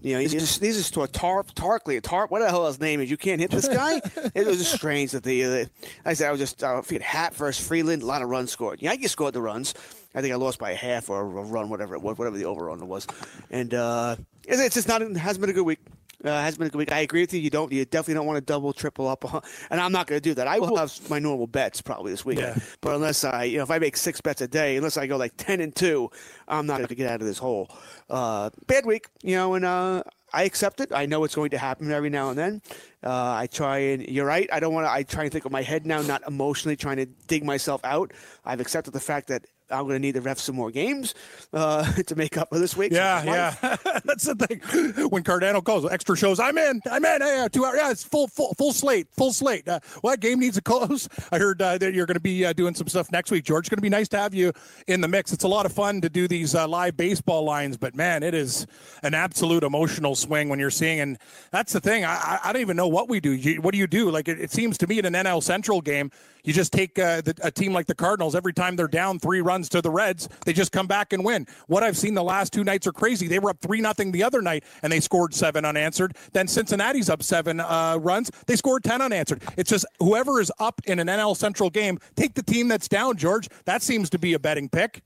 You 0.00 0.14
know, 0.14 0.20
he's 0.20 0.32
just 0.32 0.60
these 0.60 0.76
is 0.76 0.90
to 0.92 1.02
a 1.02 1.08
Tarp, 1.08 1.54
Tarkley, 1.54 1.96
a 1.96 2.00
Tarp, 2.02 2.30
what 2.30 2.40
the 2.40 2.48
hell 2.50 2.66
his 2.66 2.78
name 2.78 3.00
is? 3.00 3.10
You 3.10 3.16
can't 3.16 3.40
hit 3.40 3.50
this 3.50 3.66
guy. 3.66 3.96
it 4.34 4.46
was 4.46 4.58
just 4.58 4.74
strange 4.74 5.12
that 5.12 5.22
the. 5.22 5.44
Uh, 5.44 5.64
I 6.04 6.12
said 6.12 6.28
I 6.28 6.30
was 6.30 6.40
just 6.40 6.62
uh, 6.62 6.78
I 6.78 6.82
forget 6.82 7.00
Happ 7.00 7.34
versus 7.34 7.66
Freeland, 7.66 8.02
a 8.02 8.06
lot 8.06 8.20
of 8.20 8.28
runs 8.28 8.50
scored. 8.50 8.82
Yankees 8.82 9.12
scored 9.12 9.32
the 9.32 9.40
runs. 9.40 9.72
I 10.14 10.20
think 10.20 10.32
I 10.32 10.36
lost 10.36 10.58
by 10.58 10.70
a 10.70 10.76
half 10.76 11.10
or 11.10 11.20
a 11.20 11.24
run, 11.24 11.68
whatever 11.68 11.94
it 11.94 12.02
was, 12.02 12.16
whatever 12.18 12.36
the 12.36 12.44
over 12.44 12.70
under 12.70 12.84
was, 12.84 13.06
and 13.50 13.74
uh, 13.74 14.16
it's, 14.44 14.60
it's 14.60 14.74
just 14.74 14.88
not. 14.88 15.02
It 15.02 15.16
hasn't 15.16 15.40
been 15.40 15.50
a 15.50 15.54
good 15.54 15.66
week. 15.66 15.80
Uh, 16.24 16.40
has 16.40 16.56
been 16.56 16.68
a 16.68 16.70
good 16.70 16.78
week. 16.78 16.92
I 16.92 17.00
agree 17.00 17.20
with 17.20 17.34
you. 17.34 17.40
You 17.40 17.50
don't. 17.50 17.70
You 17.70 17.84
definitely 17.84 18.14
don't 18.14 18.26
want 18.26 18.38
to 18.38 18.40
double, 18.40 18.72
triple 18.72 19.08
up, 19.08 19.24
and 19.70 19.80
I'm 19.80 19.92
not 19.92 20.06
going 20.06 20.18
to 20.18 20.22
do 20.22 20.34
that. 20.34 20.46
I 20.46 20.58
will 20.58 20.76
have 20.76 21.10
my 21.10 21.18
normal 21.18 21.46
bets 21.46 21.82
probably 21.82 22.12
this 22.12 22.24
week, 22.24 22.38
yeah. 22.38 22.56
but 22.80 22.94
unless 22.94 23.24
I, 23.24 23.44
you 23.44 23.58
know, 23.58 23.64
if 23.64 23.70
I 23.70 23.78
make 23.78 23.96
six 23.96 24.22
bets 24.22 24.40
a 24.40 24.48
day, 24.48 24.76
unless 24.76 24.96
I 24.96 25.06
go 25.06 25.18
like 25.18 25.36
ten 25.36 25.60
and 25.60 25.74
two, 25.74 26.10
I'm 26.48 26.66
not 26.66 26.78
going 26.78 26.88
to 26.88 26.94
get 26.94 27.10
out 27.10 27.20
of 27.20 27.26
this 27.26 27.38
hole. 27.38 27.70
Uh, 28.08 28.50
bad 28.66 28.86
week, 28.86 29.08
you 29.22 29.36
know, 29.36 29.52
and 29.54 29.66
uh, 29.66 30.02
I 30.32 30.44
accept 30.44 30.80
it. 30.80 30.92
I 30.92 31.06
know 31.06 31.24
it's 31.24 31.34
going 31.34 31.50
to 31.50 31.58
happen 31.58 31.92
every 31.92 32.10
now 32.10 32.30
and 32.30 32.38
then. 32.38 32.62
Uh, 33.02 33.34
I 33.34 33.46
try 33.46 33.78
and 33.78 34.06
you're 34.08 34.26
right. 34.26 34.48
I 34.52 34.60
don't 34.60 34.72
want 34.72 34.86
to. 34.86 34.90
I 34.90 35.02
try 35.02 35.24
and 35.24 35.32
think 35.32 35.44
of 35.44 35.52
my 35.52 35.62
head 35.62 35.84
now, 35.84 36.00
not 36.00 36.22
emotionally 36.26 36.76
trying 36.76 36.96
to 36.96 37.06
dig 37.06 37.44
myself 37.44 37.82
out. 37.84 38.12
I've 38.44 38.60
accepted 38.60 38.92
the 38.92 39.00
fact 39.00 39.28
that 39.28 39.46
I'm 39.70 39.82
going 39.82 39.94
to 39.94 39.98
need 39.98 40.14
to 40.14 40.20
ref 40.20 40.38
some 40.38 40.54
more 40.54 40.70
games 40.70 41.14
uh, 41.52 41.90
to 42.06 42.16
make 42.16 42.36
up 42.36 42.50
for 42.50 42.58
this 42.58 42.76
week. 42.76 42.92
Yeah, 42.92 43.22
yeah, 43.24 43.76
that's 44.04 44.24
the 44.24 44.34
thing. 44.34 44.60
When 45.08 45.22
Cardano 45.22 45.64
calls 45.64 45.90
extra 45.90 46.16
shows, 46.16 46.38
I'm 46.38 46.58
in. 46.58 46.80
I'm 46.90 47.04
in. 47.04 47.20
Yeah, 47.20 47.48
two 47.50 47.64
hours. 47.64 47.78
Yeah, 47.78 47.90
it's 47.90 48.04
full, 48.04 48.28
full, 48.28 48.54
full 48.54 48.72
slate. 48.72 49.08
Full 49.16 49.32
slate. 49.32 49.68
Uh, 49.68 49.80
what 50.02 50.20
game 50.20 50.40
needs 50.40 50.56
a 50.56 50.62
close? 50.62 51.08
I 51.32 51.38
heard 51.38 51.60
uh, 51.62 51.78
that 51.78 51.94
you're 51.94 52.06
going 52.06 52.14
to 52.14 52.20
be 52.20 52.44
uh, 52.44 52.52
doing 52.52 52.74
some 52.74 52.86
stuff 52.88 53.10
next 53.10 53.30
week, 53.30 53.44
George. 53.44 53.64
It's 53.64 53.68
going 53.68 53.78
to 53.78 53.82
be 53.82 53.88
nice 53.88 54.08
to 54.08 54.18
have 54.18 54.34
you 54.34 54.52
in 54.86 55.00
the 55.00 55.08
mix. 55.08 55.32
It's 55.32 55.44
a 55.44 55.48
lot 55.48 55.66
of 55.66 55.72
fun 55.72 56.00
to 56.02 56.08
do 56.08 56.28
these 56.28 56.54
uh, 56.54 56.68
live 56.68 56.96
baseball 56.96 57.44
lines, 57.44 57.76
but 57.76 57.94
man, 57.94 58.22
it 58.22 58.34
is 58.34 58.66
an 59.02 59.14
absolute 59.14 59.62
emotional 59.62 60.14
swing 60.14 60.48
when 60.48 60.58
you're 60.58 60.70
seeing. 60.70 61.00
And 61.00 61.18
that's 61.50 61.72
the 61.72 61.80
thing. 61.80 62.04
I, 62.04 62.38
I 62.44 62.52
don't 62.52 62.62
even 62.62 62.76
know 62.76 62.88
what 62.88 63.08
we 63.08 63.20
do. 63.20 63.32
You, 63.32 63.60
what 63.62 63.72
do 63.72 63.78
you 63.78 63.86
do? 63.86 64.10
Like 64.10 64.28
it, 64.28 64.40
it, 64.40 64.50
seems 64.50 64.78
to 64.78 64.86
me 64.86 64.98
in 64.98 65.04
an 65.04 65.14
NL 65.14 65.42
Central 65.42 65.80
game, 65.80 66.10
you 66.44 66.52
just 66.52 66.72
take 66.72 66.98
uh, 66.98 67.22
the, 67.22 67.34
a 67.42 67.50
team 67.50 67.72
like 67.72 67.86
the 67.86 67.94
Cardinals 67.94 68.34
every 68.34 68.52
time 68.52 68.76
they're 68.76 68.86
down 68.86 69.18
three 69.18 69.40
runs 69.40 69.68
to 69.70 69.80
the 69.80 69.90
Reds, 69.90 70.28
they 70.44 70.52
just 70.52 70.72
come 70.72 70.86
back 70.86 71.12
and 71.12 71.24
win. 71.24 71.46
What 71.66 71.82
I've 71.82 71.96
seen 71.96 72.14
the 72.14 72.22
last 72.22 72.52
two 72.52 72.64
nights 72.64 72.86
are 72.86 72.92
crazy. 72.92 73.26
They 73.26 73.38
were 73.38 73.50
up 73.50 73.58
three 73.60 73.80
nothing 73.80 74.12
the 74.12 74.22
other 74.22 74.42
night 74.42 74.64
and 74.82 74.92
they 74.92 75.00
scored 75.00 75.34
seven 75.34 75.64
unanswered. 75.64 76.16
Then 76.32 76.46
Cincinnati's 76.46 77.08
up 77.10 77.22
seven 77.22 77.60
uh, 77.60 77.98
runs, 78.00 78.30
they 78.46 78.56
scored 78.56 78.84
ten 78.84 79.00
unanswered. 79.00 79.42
It's 79.56 79.70
just 79.70 79.86
whoever 79.98 80.40
is 80.40 80.52
up 80.58 80.80
in 80.84 80.98
an 80.98 81.08
NL 81.08 81.36
Central 81.36 81.70
game, 81.70 81.98
take 82.14 82.34
the 82.34 82.42
team 82.42 82.68
that's 82.68 82.88
down. 82.88 83.16
George, 83.16 83.48
that 83.64 83.82
seems 83.82 84.10
to 84.10 84.18
be 84.18 84.34
a 84.34 84.38
betting 84.38 84.68
pick. 84.68 85.02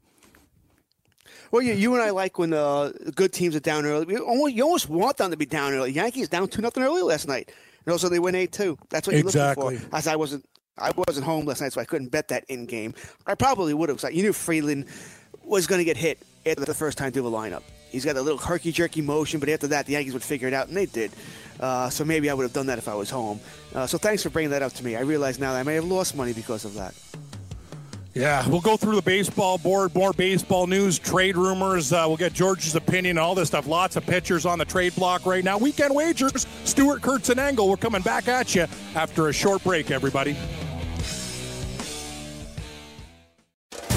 Well, 1.50 1.62
you, 1.62 1.72
you 1.72 1.94
and 1.94 2.02
I 2.02 2.10
like 2.10 2.38
when 2.38 2.52
uh, 2.52 2.92
good 3.14 3.32
teams 3.32 3.56
are 3.56 3.60
down 3.60 3.86
early. 3.86 4.12
You 4.12 4.24
almost, 4.24 4.54
you 4.54 4.62
almost 4.64 4.88
want 4.88 5.16
them 5.16 5.30
to 5.30 5.36
be 5.36 5.46
down 5.46 5.72
early. 5.72 5.92
Yankees 5.92 6.28
down 6.28 6.48
two 6.48 6.60
nothing 6.60 6.82
early 6.82 7.02
last 7.02 7.26
night, 7.26 7.52
and 7.86 7.92
also 7.92 8.08
they 8.08 8.18
win 8.18 8.34
eight 8.34 8.52
two. 8.52 8.76
That's 8.90 9.06
what 9.06 9.16
you're 9.16 9.24
exactly. 9.24 9.76
looking 9.76 9.88
for. 9.88 9.96
As 9.96 10.06
I 10.06 10.16
wasn't 10.16 10.44
I 10.80 10.92
wasn't 10.96 11.26
home 11.26 11.46
last 11.46 11.60
night, 11.60 11.72
so 11.72 11.80
I 11.80 11.84
couldn't 11.84 12.08
bet 12.08 12.28
that 12.28 12.44
in 12.48 12.66
game. 12.66 12.94
I 13.26 13.34
probably 13.34 13.74
would 13.74 13.88
have. 13.88 14.02
You 14.12 14.22
knew 14.22 14.32
Freeland 14.32 14.86
was 15.44 15.66
going 15.66 15.78
to 15.80 15.84
get 15.84 15.96
hit 15.96 16.18
after 16.46 16.64
the 16.64 16.74
first 16.74 16.98
time 16.98 17.12
through 17.12 17.22
the 17.22 17.30
lineup. 17.30 17.62
He's 17.90 18.04
got 18.04 18.16
a 18.16 18.22
little 18.22 18.38
herky 18.38 18.70
jerky 18.70 19.00
motion, 19.00 19.40
but 19.40 19.48
after 19.48 19.68
that, 19.68 19.86
the 19.86 19.92
Yankees 19.92 20.12
would 20.12 20.22
figure 20.22 20.46
it 20.46 20.54
out, 20.54 20.68
and 20.68 20.76
they 20.76 20.86
did. 20.86 21.10
Uh, 21.58 21.88
so 21.88 22.04
maybe 22.04 22.30
I 22.30 22.34
would 22.34 22.42
have 22.42 22.52
done 22.52 22.66
that 22.66 22.78
if 22.78 22.86
I 22.86 22.94
was 22.94 23.10
home. 23.10 23.40
Uh, 23.74 23.86
so 23.86 23.98
thanks 23.98 24.22
for 24.22 24.30
bringing 24.30 24.50
that 24.50 24.62
up 24.62 24.72
to 24.74 24.84
me. 24.84 24.94
I 24.94 25.00
realize 25.00 25.38
now 25.38 25.52
that 25.52 25.60
I 25.60 25.62
may 25.62 25.74
have 25.74 25.84
lost 25.84 26.14
money 26.14 26.32
because 26.32 26.64
of 26.64 26.74
that. 26.74 26.94
Yeah, 28.14 28.46
we'll 28.48 28.60
go 28.60 28.76
through 28.76 28.96
the 28.96 29.02
baseball 29.02 29.58
board, 29.58 29.94
more 29.94 30.12
baseball 30.12 30.66
news, 30.66 30.98
trade 30.98 31.36
rumors. 31.36 31.92
Uh, 31.92 32.04
we'll 32.08 32.16
get 32.16 32.32
George's 32.32 32.74
opinion, 32.74 33.16
all 33.16 33.34
this 33.34 33.48
stuff. 33.48 33.66
Lots 33.66 33.96
of 33.96 34.04
pitchers 34.04 34.44
on 34.44 34.58
the 34.58 34.64
trade 34.64 34.94
block 34.96 35.24
right 35.24 35.44
now. 35.44 35.56
Weekend 35.56 35.94
wagers, 35.94 36.46
Stewart 36.64 37.00
Kurtz 37.00 37.28
and 37.28 37.38
Engel. 37.38 37.68
We're 37.68 37.76
coming 37.76 38.02
back 38.02 38.26
at 38.26 38.54
you 38.54 38.66
after 38.96 39.28
a 39.28 39.32
short 39.32 39.62
break, 39.62 39.90
everybody. 39.90 40.36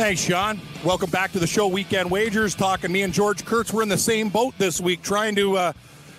Thanks, 0.00 0.22
Sean. 0.22 0.58
Welcome 0.82 1.10
back 1.10 1.30
to 1.32 1.38
the 1.38 1.46
show, 1.46 1.68
Weekend 1.68 2.10
Wagers. 2.10 2.54
Talking 2.54 2.90
me 2.90 3.02
and 3.02 3.12
George 3.12 3.44
Kurtz. 3.44 3.70
We're 3.70 3.82
in 3.82 3.90
the 3.90 3.98
same 3.98 4.30
boat 4.30 4.54
this 4.56 4.80
week, 4.80 5.02
trying 5.02 5.34
to. 5.36 5.58
Uh, 5.58 5.72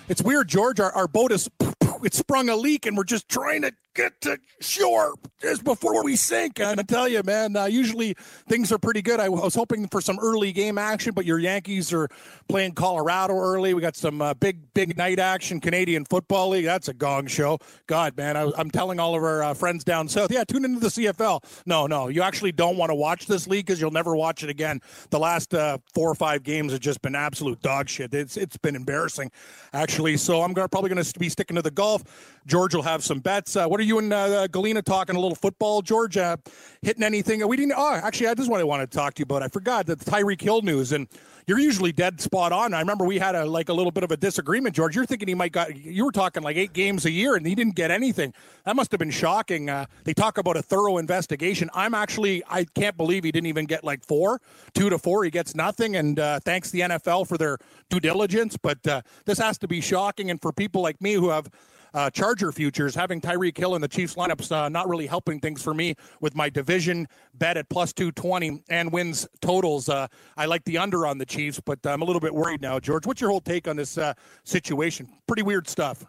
it's 0.08 0.22
weird, 0.22 0.46
George. 0.46 0.78
Our, 0.78 0.92
our 0.92 1.08
boat 1.08 1.32
is 1.32 1.50
it 2.04 2.14
sprung 2.14 2.48
a 2.48 2.54
leak, 2.54 2.86
and 2.86 2.96
we're 2.96 3.02
just 3.02 3.28
trying 3.28 3.62
to 3.62 3.72
get 3.94 4.20
to 4.22 4.38
shore 4.60 5.14
just 5.40 5.64
before 5.64 6.02
we 6.04 6.16
sink. 6.16 6.60
And 6.60 6.80
I 6.80 6.82
tell 6.82 7.08
you, 7.08 7.22
man, 7.22 7.56
uh, 7.56 7.66
usually 7.66 8.14
things 8.48 8.72
are 8.72 8.78
pretty 8.78 9.02
good. 9.02 9.20
I 9.20 9.28
was 9.28 9.54
hoping 9.54 9.88
for 9.88 10.00
some 10.00 10.18
early 10.20 10.52
game 10.52 10.78
action, 10.78 11.12
but 11.14 11.24
your 11.24 11.38
Yankees 11.38 11.92
are 11.92 12.08
playing 12.48 12.72
Colorado 12.72 13.34
early. 13.34 13.74
We 13.74 13.80
got 13.80 13.96
some 13.96 14.22
uh, 14.22 14.34
big, 14.34 14.72
big 14.74 14.96
night 14.96 15.18
action, 15.18 15.60
Canadian 15.60 16.04
Football 16.04 16.50
League. 16.50 16.64
That's 16.64 16.88
a 16.88 16.94
gong 16.94 17.26
show. 17.26 17.58
God, 17.86 18.16
man, 18.16 18.36
I, 18.36 18.50
am 18.58 18.70
telling 18.70 19.00
all 19.00 19.14
of 19.14 19.22
our 19.22 19.42
uh, 19.42 19.54
friends 19.54 19.84
down 19.84 20.08
south, 20.08 20.30
yeah, 20.32 20.44
tune 20.44 20.64
into 20.64 20.80
the 20.80 20.88
CFL. 20.88 21.42
No, 21.66 21.86
no, 21.86 22.08
you 22.08 22.22
actually 22.22 22.52
don't 22.52 22.76
want 22.76 22.90
to 22.90 22.94
watch 22.94 23.26
this 23.26 23.46
league 23.46 23.66
because 23.66 23.80
you'll 23.80 23.90
never 23.90 24.16
watch 24.16 24.42
it 24.42 24.50
again. 24.50 24.80
The 25.10 25.18
last 25.18 25.54
uh, 25.54 25.78
four 25.94 26.10
or 26.10 26.14
five 26.14 26.42
games 26.42 26.72
have 26.72 26.80
just 26.80 27.02
been 27.02 27.14
absolute 27.14 27.60
dog 27.60 27.88
shit. 27.88 28.14
It's 28.14 28.36
it's 28.36 28.56
been 28.56 28.76
embarrassing, 28.76 29.30
actually. 29.72 30.16
So 30.16 30.42
I'm 30.42 30.54
probably 30.54 30.88
going 30.88 31.02
to 31.02 31.18
be 31.18 31.28
sticking 31.28 31.56
to 31.56 31.62
the 31.62 31.70
golf. 31.70 32.04
George 32.46 32.74
will 32.74 32.82
have 32.82 33.04
some 33.04 33.20
bets. 33.20 33.56
Uh, 33.56 33.66
what 33.66 33.81
you 33.82 33.98
and 33.98 34.12
uh, 34.12 34.46
Galena 34.48 34.82
talking 34.82 35.16
a 35.16 35.20
little 35.20 35.36
football? 35.36 35.82
George, 35.82 36.16
uh, 36.16 36.36
hitting 36.82 37.02
anything? 37.02 37.46
We 37.46 37.56
didn't. 37.56 37.74
Oh, 37.76 37.94
actually, 37.94 38.32
this 38.34 38.44
is 38.44 38.48
what 38.48 38.60
I 38.60 38.64
wanted 38.64 38.90
to 38.90 38.96
talk 38.96 39.14
to 39.14 39.20
you 39.20 39.24
about. 39.24 39.42
I 39.42 39.48
forgot 39.48 39.86
the 39.86 39.96
Tyreek 39.96 40.40
Hill 40.40 40.62
news, 40.62 40.92
and 40.92 41.08
you're 41.46 41.58
usually 41.58 41.92
dead 41.92 42.20
spot 42.20 42.52
on. 42.52 42.74
I 42.74 42.80
remember 42.80 43.04
we 43.04 43.18
had 43.18 43.34
a 43.34 43.44
like 43.44 43.68
a 43.68 43.72
little 43.72 43.90
bit 43.92 44.04
of 44.04 44.10
a 44.10 44.16
disagreement, 44.16 44.74
George. 44.74 44.94
You're 44.96 45.06
thinking 45.06 45.28
he 45.28 45.34
might 45.34 45.52
got. 45.52 45.76
You 45.76 46.04
were 46.04 46.12
talking 46.12 46.42
like 46.42 46.56
eight 46.56 46.72
games 46.72 47.04
a 47.04 47.10
year, 47.10 47.34
and 47.36 47.46
he 47.46 47.54
didn't 47.54 47.74
get 47.74 47.90
anything. 47.90 48.32
That 48.64 48.76
must 48.76 48.92
have 48.92 48.98
been 48.98 49.10
shocking. 49.10 49.68
Uh, 49.68 49.86
they 50.04 50.14
talk 50.14 50.38
about 50.38 50.56
a 50.56 50.62
thorough 50.62 50.98
investigation. 50.98 51.70
I'm 51.74 51.94
actually. 51.94 52.42
I 52.48 52.64
can't 52.64 52.96
believe 52.96 53.24
he 53.24 53.32
didn't 53.32 53.48
even 53.48 53.66
get 53.66 53.84
like 53.84 54.04
four, 54.04 54.40
two 54.74 54.90
to 54.90 54.98
four. 54.98 55.24
He 55.24 55.30
gets 55.30 55.54
nothing, 55.54 55.96
and 55.96 56.18
uh, 56.18 56.40
thanks 56.40 56.70
the 56.70 56.80
NFL 56.80 57.28
for 57.28 57.38
their 57.38 57.58
due 57.90 58.00
diligence. 58.00 58.56
But 58.56 58.86
uh, 58.86 59.02
this 59.24 59.38
has 59.38 59.58
to 59.58 59.68
be 59.68 59.80
shocking, 59.80 60.30
and 60.30 60.40
for 60.40 60.52
people 60.52 60.82
like 60.82 61.00
me 61.00 61.14
who 61.14 61.30
have 61.30 61.50
uh, 61.94 62.10
Charger 62.10 62.52
futures, 62.52 62.94
having 62.94 63.20
Tyreek 63.20 63.56
Hill 63.56 63.74
in 63.74 63.82
the 63.82 63.88
Chiefs 63.88 64.14
lineups 64.14 64.50
uh, 64.52 64.68
not 64.68 64.88
really 64.88 65.06
helping 65.06 65.40
things 65.40 65.62
for 65.62 65.74
me 65.74 65.94
with 66.20 66.34
my 66.34 66.48
division 66.48 67.06
bet 67.34 67.56
at 67.56 67.68
plus 67.68 67.92
220 67.92 68.62
and 68.68 68.92
wins 68.92 69.26
totals. 69.40 69.88
Uh, 69.88 70.06
I 70.36 70.46
like 70.46 70.64
the 70.64 70.78
under 70.78 71.06
on 71.06 71.18
the 71.18 71.26
Chiefs, 71.26 71.60
but 71.60 71.84
I'm 71.84 72.02
a 72.02 72.04
little 72.04 72.20
bit 72.20 72.34
worried 72.34 72.62
now. 72.62 72.78
George, 72.80 73.06
what's 73.06 73.20
your 73.20 73.30
whole 73.30 73.40
take 73.40 73.68
on 73.68 73.76
this 73.76 73.98
uh, 73.98 74.14
situation? 74.44 75.08
Pretty 75.26 75.42
weird 75.42 75.68
stuff. 75.68 76.04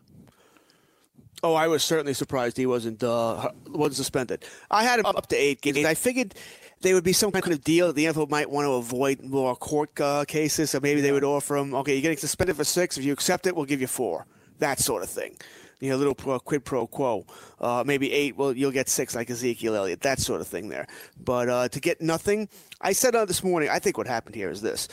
Oh, 1.46 1.56
I 1.56 1.68
was 1.68 1.84
certainly 1.84 2.14
surprised 2.14 2.56
he 2.56 2.66
wasn't 2.66 3.04
uh, 3.04 3.50
wasn't 3.68 3.98
suspended. 3.98 4.46
I 4.72 4.84
had 4.84 5.00
him 5.00 5.06
up 5.06 5.28
to 5.28 5.36
eight 5.36 5.60
games. 5.62 5.84
I 5.84 5.94
figured 5.94 6.36
there 6.80 6.96
would 6.96 7.04
be 7.04 7.12
some 7.12 7.32
kind 7.32 7.52
of 7.52 7.62
deal 7.64 7.88
that 7.88 7.98
the 7.98 8.06
NFL 8.06 8.30
might 8.30 8.50
want 8.50 8.66
to 8.66 8.74
avoid 8.74 9.22
more 9.22 9.54
court 9.56 10.00
uh, 10.00 10.24
cases. 10.26 10.72
So 10.72 10.80
maybe 10.80 11.02
they 11.02 11.12
would 11.12 11.24
offer 11.24 11.58
him, 11.58 11.74
okay, 11.76 11.94
you're 11.94 12.02
getting 12.02 12.18
suspended 12.18 12.56
for 12.56 12.64
six. 12.64 12.98
If 12.98 13.04
you 13.04 13.12
accept 13.12 13.46
it, 13.46 13.56
we'll 13.56 13.66
give 13.66 13.82
you 13.82 13.88
four. 13.88 14.26
That 14.60 14.80
sort 14.80 15.04
of 15.04 15.10
thing 15.10 15.36
you 15.84 15.90
know, 15.90 15.98
little 15.98 16.16
quid 16.16 16.64
pro 16.64 16.88
quo. 16.88 17.26
Uh, 17.60 17.84
maybe 17.86 18.10
eight, 18.14 18.38
well, 18.38 18.56
you'll 18.56 18.72
get 18.72 18.88
six 18.88 19.14
like 19.14 19.30
Ezekiel 19.30 19.76
Elliott, 19.76 20.00
that 20.02 20.18
sort 20.18 20.40
of 20.40 20.48
thing 20.48 20.70
there. 20.70 20.88
But 21.20 21.50
uh, 21.50 21.68
to 21.68 21.80
get 21.82 22.02
nothing, 22.02 22.48
I 22.80 22.94
said 22.94 23.16
uh, 23.16 23.26
this 23.26 23.44
morning, 23.44 23.70
I 23.70 23.80
think 23.80 23.98
what 23.98 24.08
happened 24.08 24.36
here 24.36 24.50
is 24.50 24.62
this. 24.62 24.88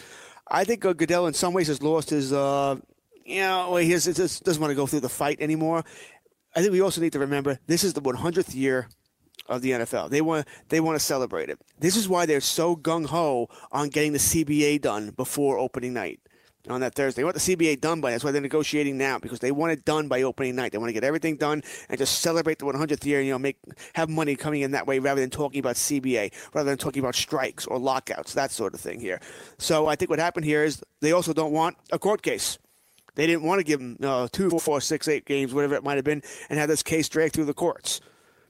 I 0.49 0.65
think 0.65 0.85
uh, 0.85 0.93
Goodell, 0.93 1.29
in 1.29 1.35
some 1.35 1.53
ways, 1.55 1.69
has 1.69 1.81
lost 1.81 2.11
his, 2.11 2.33
uh, 2.33 2.75
you 3.25 3.41
know, 3.41 3.77
he 3.77 3.93
has, 3.93 4.05
doesn't 4.05 4.61
want 4.61 4.73
to 4.73 4.75
go 4.75 4.89
through 4.89 5.01
the 5.01 5.09
fight 5.09 5.41
anymore. 5.41 5.85
I 6.57 6.61
think 6.61 6.73
we 6.73 6.81
also 6.81 7.01
need 7.01 7.13
to 7.13 7.21
remember 7.21 7.61
this 7.69 7.85
is 7.85 7.93
the 7.93 8.03
100th 8.03 8.53
year 8.53 8.89
of 9.49 9.63
the 9.63 9.71
NFL. 9.71 10.11
They 10.11 10.21
want 10.21 10.49
they 10.71 10.81
want 10.81 10.99
to 10.99 11.05
celebrate 11.05 11.51
it. 11.51 11.61
This 11.79 11.95
is 11.95 12.09
why 12.09 12.27
they're 12.27 12.41
so 12.41 12.75
gung 12.75 13.07
ho 13.07 13.49
on 13.71 13.91
getting 13.91 14.13
the 14.13 14.19
CBA 14.19 14.81
done 14.81 15.11
before 15.11 15.57
opening 15.57 15.93
night 15.93 16.19
on 16.71 16.81
that 16.81 16.95
Thursday. 16.95 17.21
They 17.21 17.25
want 17.25 17.37
the 17.37 17.57
CBA 17.57 17.81
done 17.81 18.01
by. 18.01 18.11
That's 18.11 18.25
why 18.25 18.31
they're 18.31 18.41
negotiating 18.41 18.97
now 18.99 19.19
because 19.19 19.41
they 19.41 19.53
want 19.53 19.73
it 19.73 19.85
done 19.85 20.09
by 20.09 20.23
opening 20.23 20.57
night. 20.57 20.73
They 20.73 20.79
want 20.79 20.89
to 20.89 20.95
get 20.95 21.05
everything 21.05 21.37
done 21.37 21.63
and 21.89 21.99
just 21.99 22.21
celebrate 22.21 22.59
the 22.59 22.67
100th 22.67 23.05
year. 23.05 23.21
You 23.21 23.33
know, 23.33 23.39
make 23.39 23.59
have 23.95 24.09
money 24.09 24.37
coming 24.37 24.63
in 24.63 24.73
that 24.73 24.87
way 24.87 24.99
rather 24.99 25.21
than 25.21 25.31
talking 25.31 25.61
about 25.61 25.77
CBA, 25.77 26.33
rather 26.55 26.71
than 26.71 26.79
talking 26.79 27.01
about 27.01 27.15
strikes 27.15 27.67
or 27.67 27.79
lockouts, 27.79 28.35
that 28.35 28.51
sort 28.51 28.75
of 28.75 28.81
thing 28.81 29.01
here. 29.01 29.21
So 29.59 29.87
I 29.87 29.97
think 29.97 30.11
what 30.11 30.19
happened 30.19 30.45
here 30.45 30.65
is 30.65 30.83
they 31.01 31.13
also 31.13 31.33
don't 31.33 31.53
want 31.53 31.77
a 31.93 31.99
court 31.99 32.23
case. 32.23 32.59
They 33.15 33.27
didn't 33.27 33.43
want 33.43 33.59
to 33.59 33.65
give 33.65 33.81
them 33.81 33.97
uh, 34.03 34.29
two, 34.31 34.51
four, 34.51 34.81
six, 34.81 35.09
eight 35.09 35.25
games, 35.25 35.53
whatever 35.53 35.75
it 35.75 35.85
might 35.85 35.97
have 35.97 36.05
been, 36.05 36.23
and 36.49 36.59
have 36.59 36.69
this 36.69 36.83
case 36.83 37.09
dragged 37.09 37.35
through 37.35 37.47
the 37.47 37.55
courts. 37.55 38.01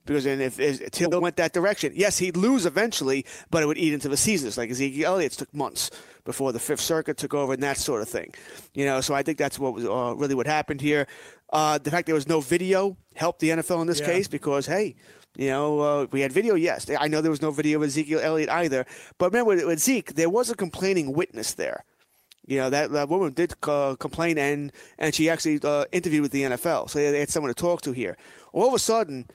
Because 0.07 0.25
then 0.25 0.41
if, 0.41 0.59
if 0.59 0.91
Till 0.91 1.21
went 1.21 1.37
that 1.37 1.53
direction, 1.53 1.93
yes, 1.95 2.19
he'd 2.19 2.37
lose 2.37 2.67
eventually, 2.67 3.27
but 3.51 3.63
it 3.63 3.67
would 3.67 3.79
eat 3.79 3.93
into 3.93 4.09
the 4.09 4.17
seasons. 4.17 4.57
Like 4.57 4.71
Ezekiel 4.71 5.15
Elliott's 5.15 5.37
took 5.37 5.55
months 5.55 5.91
before 6.25 6.53
the 6.53 6.59
Fifth 6.59 6.81
Circuit 6.81 7.17
took 7.17 7.35
over 7.35 7.53
and 7.53 7.63
that 7.63 7.77
sort 7.77 8.03
of 8.03 8.09
thing. 8.09 8.35
You 8.75 8.87
know, 8.87 9.01
so 9.01 9.15
I 9.15 9.23
think 9.23 9.39
that's 9.39 9.59
what 9.59 9.75
was 9.75 9.85
uh, 9.85 10.15
really 10.17 10.35
what 10.35 10.47
happened 10.47 10.81
here. 10.81 11.07
Uh, 11.53 11.79
the 11.79 11.91
fact 11.91 12.07
there 12.07 12.15
was 12.15 12.29
no 12.29 12.41
video 12.41 12.97
helped 13.15 13.41
the 13.41 13.51
NFL 13.51 13.83
in 13.83 13.87
this 13.87 14.01
Yeah. 14.01 14.07
case 14.07 14.29
because 14.29 14.67
hey, 14.67 14.97
you 15.37 15.49
know, 15.49 15.81
uh, 15.81 16.07
we 16.11 16.21
had 16.23 16.33
video. 16.33 16.55
Yes, 16.55 16.91
I 16.99 17.07
know 17.09 17.21
there 17.21 17.31
was 17.31 17.43
no 17.43 17.51
video 17.51 17.79
of 17.79 17.85
Ezekiel 17.85 18.21
Elliott 18.21 18.51
either. 18.51 18.85
But 19.19 19.27
remember 19.33 19.55
with, 19.55 19.65
with 19.67 19.79
Zeke, 19.81 20.15
there 20.15 20.31
was 20.31 20.51
a 20.51 20.57
complaining 20.57 21.13
witness 21.13 21.55
there. 21.55 21.85
You 22.47 22.57
know 22.57 22.71
that, 22.71 22.91
that 22.91 23.09
woman 23.09 23.33
did 23.33 23.55
uh, 23.63 23.95
complain 23.97 24.37
and 24.39 24.73
and 24.99 25.15
she 25.15 25.31
actually 25.31 25.61
uh, 25.63 25.85
interviewed 25.93 26.23
with 26.23 26.33
the 26.33 26.43
NFL, 26.43 26.91
so 26.91 26.99
they 26.99 27.21
had 27.21 27.31
someone 27.31 27.53
to 27.55 27.61
talk 27.61 27.83
to 27.83 27.93
here. 27.93 28.17
All 28.53 28.67
of 28.67 28.75
a 28.75 28.79
sudden, 28.79 29.27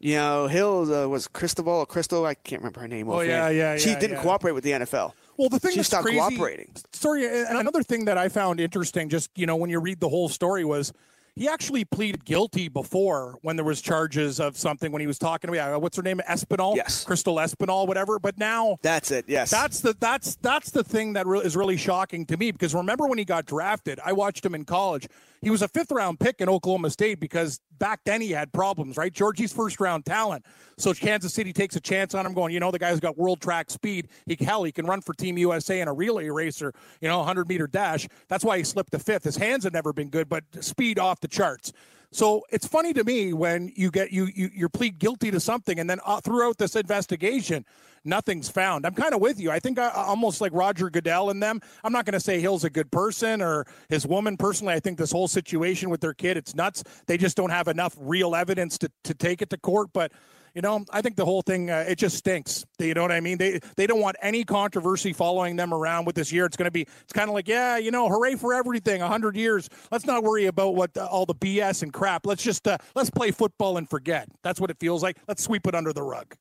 you 0.00 0.14
know, 0.16 0.46
Hill 0.46 0.92
uh, 0.92 1.06
was 1.06 1.28
Cristobal 1.28 1.74
or 1.74 1.86
Crystal, 1.86 2.24
I 2.24 2.34
can't 2.34 2.62
remember 2.62 2.80
her 2.80 2.88
name. 2.88 3.08
Oh, 3.08 3.14
offhand. 3.14 3.28
yeah, 3.28 3.48
yeah, 3.50 3.76
She 3.76 3.90
yeah, 3.90 3.98
didn't 3.98 4.16
yeah. 4.16 4.22
cooperate 4.22 4.52
with 4.52 4.64
the 4.64 4.72
NFL. 4.72 5.12
Well, 5.36 5.48
the 5.48 5.58
thing 5.58 5.72
she 5.72 5.82
stopped 5.82 6.04
crazy, 6.04 6.18
cooperating. 6.18 6.72
Sorry, 6.92 7.26
and 7.26 7.58
another 7.58 7.82
thing 7.82 8.06
that 8.06 8.18
I 8.18 8.28
found 8.28 8.60
interesting, 8.60 9.08
just 9.08 9.30
you 9.36 9.46
know, 9.46 9.56
when 9.56 9.70
you 9.70 9.78
read 9.78 10.00
the 10.00 10.08
whole 10.08 10.28
story, 10.28 10.64
was 10.64 10.92
he 11.40 11.48
actually 11.48 11.86
pleaded 11.86 12.22
guilty 12.26 12.68
before 12.68 13.38
when 13.40 13.56
there 13.56 13.64
was 13.64 13.80
charges 13.80 14.38
of 14.38 14.58
something 14.58 14.92
when 14.92 15.00
he 15.00 15.06
was 15.06 15.18
talking 15.18 15.48
to 15.48 15.52
me. 15.52 15.58
uh, 15.58 15.78
What's 15.78 15.96
her 15.96 16.02
name? 16.02 16.20
Espinal. 16.28 16.76
Yes. 16.76 17.02
Crystal 17.02 17.36
Espinal, 17.36 17.88
whatever. 17.88 18.18
But 18.18 18.36
now 18.36 18.76
That's 18.82 19.10
it. 19.10 19.24
Yes. 19.26 19.50
that's 19.50 19.80
the 19.80 19.96
that's 19.98 20.36
that's 20.42 20.70
the 20.70 20.84
thing 20.84 21.14
that 21.14 21.26
re- 21.26 21.40
is 21.40 21.56
really 21.56 21.78
shocking 21.78 22.26
to 22.26 22.36
me 22.36 22.50
because 22.50 22.74
remember 22.74 23.06
when 23.06 23.16
he 23.16 23.24
got 23.24 23.46
drafted, 23.46 23.98
I 24.04 24.12
watched 24.12 24.44
him 24.44 24.54
in 24.54 24.66
college. 24.66 25.08
He 25.40 25.48
was 25.48 25.62
a 25.62 25.68
fifth 25.68 25.90
round 25.90 26.20
pick 26.20 26.42
in 26.42 26.50
Oklahoma 26.50 26.90
State 26.90 27.18
because 27.20 27.58
back 27.78 28.00
then 28.04 28.20
he 28.20 28.32
had 28.32 28.52
problems, 28.52 28.98
right? 28.98 29.10
Georgie's 29.10 29.50
first 29.54 29.80
round 29.80 30.04
talent. 30.04 30.44
So 30.80 30.94
Kansas 30.94 31.34
City 31.34 31.52
takes 31.52 31.76
a 31.76 31.80
chance 31.80 32.14
on 32.14 32.24
him, 32.26 32.32
going, 32.32 32.52
you 32.52 32.60
know, 32.60 32.70
the 32.70 32.78
guy's 32.78 33.00
got 33.00 33.18
world 33.18 33.40
track 33.40 33.70
speed. 33.70 34.08
He 34.26 34.36
hell, 34.42 34.64
he 34.64 34.72
can 34.72 34.86
run 34.86 35.00
for 35.00 35.12
Team 35.12 35.36
USA 35.38 35.80
in 35.80 35.88
a 35.88 35.92
relay 35.92 36.28
racer, 36.28 36.72
you 37.00 37.08
know, 37.08 37.18
100 37.18 37.48
meter 37.48 37.66
dash. 37.66 38.08
That's 38.28 38.44
why 38.44 38.58
he 38.58 38.64
slipped 38.64 38.92
to 38.92 38.98
fifth. 38.98 39.24
His 39.24 39.36
hands 39.36 39.64
have 39.64 39.72
never 39.72 39.92
been 39.92 40.08
good, 40.08 40.28
but 40.28 40.44
speed 40.60 40.98
off 40.98 41.20
the 41.20 41.28
charts. 41.28 41.72
So 42.12 42.44
it's 42.50 42.66
funny 42.66 42.92
to 42.94 43.04
me 43.04 43.32
when 43.32 43.70
you 43.76 43.90
get 43.90 44.10
you 44.10 44.26
you 44.34 44.50
you 44.52 44.68
plead 44.68 44.98
guilty 44.98 45.30
to 45.30 45.38
something, 45.38 45.78
and 45.78 45.88
then 45.88 46.00
uh, 46.04 46.20
throughout 46.20 46.58
this 46.58 46.74
investigation, 46.74 47.64
nothing's 48.04 48.48
found. 48.48 48.84
I'm 48.84 48.94
kind 48.94 49.14
of 49.14 49.20
with 49.20 49.38
you. 49.38 49.52
I 49.52 49.60
think 49.60 49.78
I, 49.78 49.90
almost 49.90 50.40
like 50.40 50.52
Roger 50.52 50.90
Goodell 50.90 51.30
and 51.30 51.40
them. 51.40 51.60
I'm 51.84 51.92
not 51.92 52.06
going 52.06 52.14
to 52.14 52.20
say 52.20 52.40
Hill's 52.40 52.64
a 52.64 52.70
good 52.70 52.90
person 52.90 53.40
or 53.40 53.64
his 53.88 54.08
woman. 54.08 54.36
Personally, 54.36 54.74
I 54.74 54.80
think 54.80 54.98
this 54.98 55.12
whole 55.12 55.28
situation 55.28 55.88
with 55.88 56.00
their 56.00 56.14
kid, 56.14 56.36
it's 56.36 56.52
nuts. 56.52 56.82
They 57.06 57.16
just 57.16 57.36
don't 57.36 57.50
have 57.50 57.68
enough 57.68 57.94
real 57.96 58.34
evidence 58.34 58.76
to 58.78 58.90
to 59.04 59.14
take 59.14 59.40
it 59.42 59.50
to 59.50 59.56
court, 59.56 59.90
but. 59.92 60.10
You 60.54 60.62
know, 60.62 60.84
I 60.90 61.00
think 61.00 61.16
the 61.16 61.24
whole 61.24 61.42
thing 61.42 61.70
uh, 61.70 61.84
it 61.86 61.96
just 61.96 62.16
stinks. 62.16 62.64
You 62.78 62.94
know 62.94 63.02
what 63.02 63.12
I 63.12 63.20
mean? 63.20 63.38
They 63.38 63.60
they 63.76 63.86
don't 63.86 64.00
want 64.00 64.16
any 64.20 64.44
controversy 64.44 65.12
following 65.12 65.56
them 65.56 65.72
around 65.72 66.06
with 66.06 66.16
this 66.16 66.32
year. 66.32 66.44
It's 66.46 66.56
going 66.56 66.66
to 66.66 66.72
be 66.72 66.82
it's 66.82 67.12
kind 67.12 67.28
of 67.28 67.34
like 67.34 67.48
yeah, 67.48 67.76
you 67.76 67.90
know, 67.90 68.08
hooray 68.08 68.34
for 68.34 68.54
everything. 68.54 69.00
hundred 69.00 69.36
years. 69.36 69.68
Let's 69.90 70.06
not 70.06 70.22
worry 70.22 70.46
about 70.46 70.74
what 70.74 70.96
all 70.98 71.26
the 71.26 71.34
BS 71.34 71.82
and 71.82 71.92
crap. 71.92 72.26
Let's 72.26 72.42
just 72.42 72.66
uh, 72.66 72.78
let's 72.94 73.10
play 73.10 73.30
football 73.30 73.76
and 73.76 73.88
forget. 73.88 74.28
That's 74.42 74.60
what 74.60 74.70
it 74.70 74.78
feels 74.80 75.02
like. 75.02 75.18
Let's 75.28 75.42
sweep 75.42 75.66
it 75.66 75.74
under 75.74 75.92
the 75.92 76.02
rug. 76.02 76.34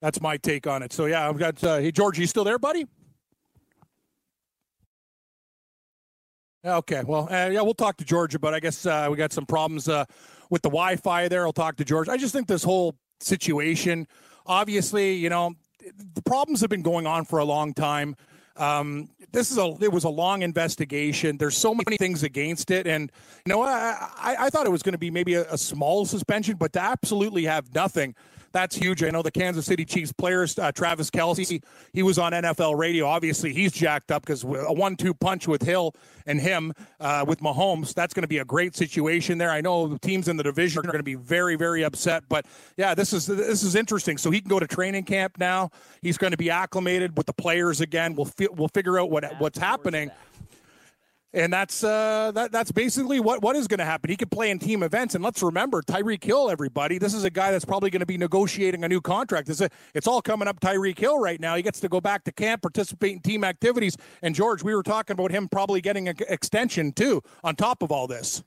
That's 0.00 0.20
my 0.20 0.36
take 0.36 0.66
on 0.68 0.82
it. 0.84 0.92
So 0.92 1.06
yeah, 1.06 1.28
I've 1.28 1.38
got 1.38 1.62
uh, 1.64 1.78
hey 1.78 1.90
George, 1.90 2.18
you 2.18 2.26
still 2.26 2.44
there, 2.44 2.58
buddy? 2.58 2.86
Okay, 6.64 7.02
well, 7.06 7.28
uh, 7.30 7.48
yeah, 7.50 7.60
we'll 7.62 7.74
talk 7.74 7.96
to 7.98 8.04
Georgia, 8.04 8.38
but 8.38 8.52
I 8.52 8.58
guess 8.58 8.84
uh, 8.84 9.06
we 9.10 9.16
got 9.16 9.32
some 9.32 9.46
problems 9.46 9.88
uh, 9.88 10.04
with 10.50 10.62
the 10.62 10.68
Wi-Fi 10.68 11.28
there. 11.28 11.46
I'll 11.46 11.52
talk 11.52 11.76
to 11.76 11.84
George. 11.84 12.08
I 12.08 12.16
just 12.16 12.32
think 12.32 12.48
this 12.48 12.64
whole 12.64 12.96
situation, 13.20 14.08
obviously, 14.44 15.14
you 15.14 15.28
know, 15.30 15.54
the 16.14 16.22
problems 16.22 16.60
have 16.60 16.70
been 16.70 16.82
going 16.82 17.06
on 17.06 17.24
for 17.24 17.38
a 17.38 17.44
long 17.44 17.74
time. 17.74 18.16
Um, 18.56 19.08
this 19.30 19.52
is 19.52 19.58
a 19.58 19.76
it 19.80 19.92
was 19.92 20.02
a 20.02 20.08
long 20.08 20.42
investigation. 20.42 21.36
There's 21.38 21.56
so 21.56 21.74
many 21.74 21.96
things 21.96 22.24
against 22.24 22.72
it, 22.72 22.88
and 22.88 23.12
you 23.46 23.52
know, 23.52 23.62
I 23.62 24.10
I, 24.16 24.36
I 24.40 24.50
thought 24.50 24.66
it 24.66 24.70
was 24.70 24.82
going 24.82 24.94
to 24.94 24.98
be 24.98 25.12
maybe 25.12 25.34
a, 25.34 25.48
a 25.52 25.58
small 25.58 26.06
suspension, 26.06 26.56
but 26.56 26.72
to 26.72 26.80
absolutely 26.80 27.44
have 27.44 27.72
nothing. 27.72 28.16
That's 28.52 28.76
huge. 28.76 29.02
I 29.02 29.10
know 29.10 29.22
the 29.22 29.30
Kansas 29.30 29.66
City 29.66 29.84
Chiefs 29.84 30.12
players, 30.12 30.58
uh, 30.58 30.72
Travis 30.72 31.10
Kelce, 31.10 31.62
he 31.92 32.02
was 32.02 32.18
on 32.18 32.32
NFL 32.32 32.78
radio. 32.78 33.06
Obviously, 33.06 33.52
he's 33.52 33.72
jacked 33.72 34.10
up 34.10 34.22
because 34.22 34.44
a 34.44 34.72
one-two 34.72 35.14
punch 35.14 35.46
with 35.46 35.62
Hill 35.62 35.94
and 36.26 36.40
him 36.40 36.72
uh, 37.00 37.24
with 37.26 37.40
Mahomes, 37.40 37.94
that's 37.94 38.14
going 38.14 38.22
to 38.22 38.28
be 38.28 38.38
a 38.38 38.44
great 38.44 38.76
situation 38.76 39.38
there. 39.38 39.50
I 39.50 39.60
know 39.60 39.86
the 39.86 39.98
teams 39.98 40.28
in 40.28 40.36
the 40.36 40.42
division 40.42 40.80
are 40.80 40.92
going 40.92 40.98
to 40.98 41.02
be 41.02 41.14
very, 41.14 41.56
very 41.56 41.82
upset. 41.82 42.24
But 42.28 42.46
yeah, 42.76 42.94
this 42.94 43.12
is 43.12 43.26
this 43.26 43.62
is 43.62 43.74
interesting. 43.74 44.18
So 44.18 44.30
he 44.30 44.40
can 44.40 44.48
go 44.48 44.58
to 44.58 44.66
training 44.66 45.04
camp 45.04 45.38
now. 45.38 45.70
He's 46.02 46.18
going 46.18 46.30
to 46.32 46.36
be 46.36 46.50
acclimated 46.50 47.16
with 47.16 47.26
the 47.26 47.32
players 47.32 47.80
again. 47.80 48.14
We'll 48.14 48.26
fi- 48.26 48.48
we'll 48.50 48.68
figure 48.68 48.98
out 48.98 49.10
what 49.10 49.24
what's 49.38 49.58
happening. 49.58 50.10
And 51.38 51.52
that's 51.52 51.84
uh, 51.84 52.32
that, 52.34 52.50
that's 52.50 52.72
basically 52.72 53.20
what, 53.20 53.42
what 53.42 53.54
is 53.54 53.68
going 53.68 53.78
to 53.78 53.84
happen. 53.84 54.10
He 54.10 54.16
could 54.16 54.30
play 54.30 54.50
in 54.50 54.58
team 54.58 54.82
events, 54.82 55.14
and 55.14 55.22
let's 55.22 55.40
remember 55.40 55.80
Tyreek 55.82 56.24
Hill. 56.24 56.50
Everybody, 56.50 56.98
this 56.98 57.14
is 57.14 57.22
a 57.22 57.30
guy 57.30 57.52
that's 57.52 57.64
probably 57.64 57.90
going 57.90 58.00
to 58.00 58.06
be 58.06 58.18
negotiating 58.18 58.82
a 58.82 58.88
new 58.88 59.00
contract. 59.00 59.48
It's, 59.48 59.60
a, 59.60 59.70
it's 59.94 60.08
all 60.08 60.20
coming 60.20 60.48
up 60.48 60.58
Tyreek 60.58 60.98
Hill 60.98 61.20
right 61.20 61.40
now. 61.40 61.54
He 61.54 61.62
gets 61.62 61.78
to 61.78 61.88
go 61.88 62.00
back 62.00 62.24
to 62.24 62.32
camp, 62.32 62.62
participate 62.62 63.12
in 63.12 63.20
team 63.20 63.44
activities. 63.44 63.96
And 64.20 64.34
George, 64.34 64.64
we 64.64 64.74
were 64.74 64.82
talking 64.82 65.14
about 65.14 65.30
him 65.30 65.48
probably 65.48 65.80
getting 65.80 66.08
an 66.08 66.16
extension 66.28 66.90
too 66.90 67.22
on 67.44 67.54
top 67.54 67.84
of 67.84 67.92
all 67.92 68.08
this. 68.08 68.42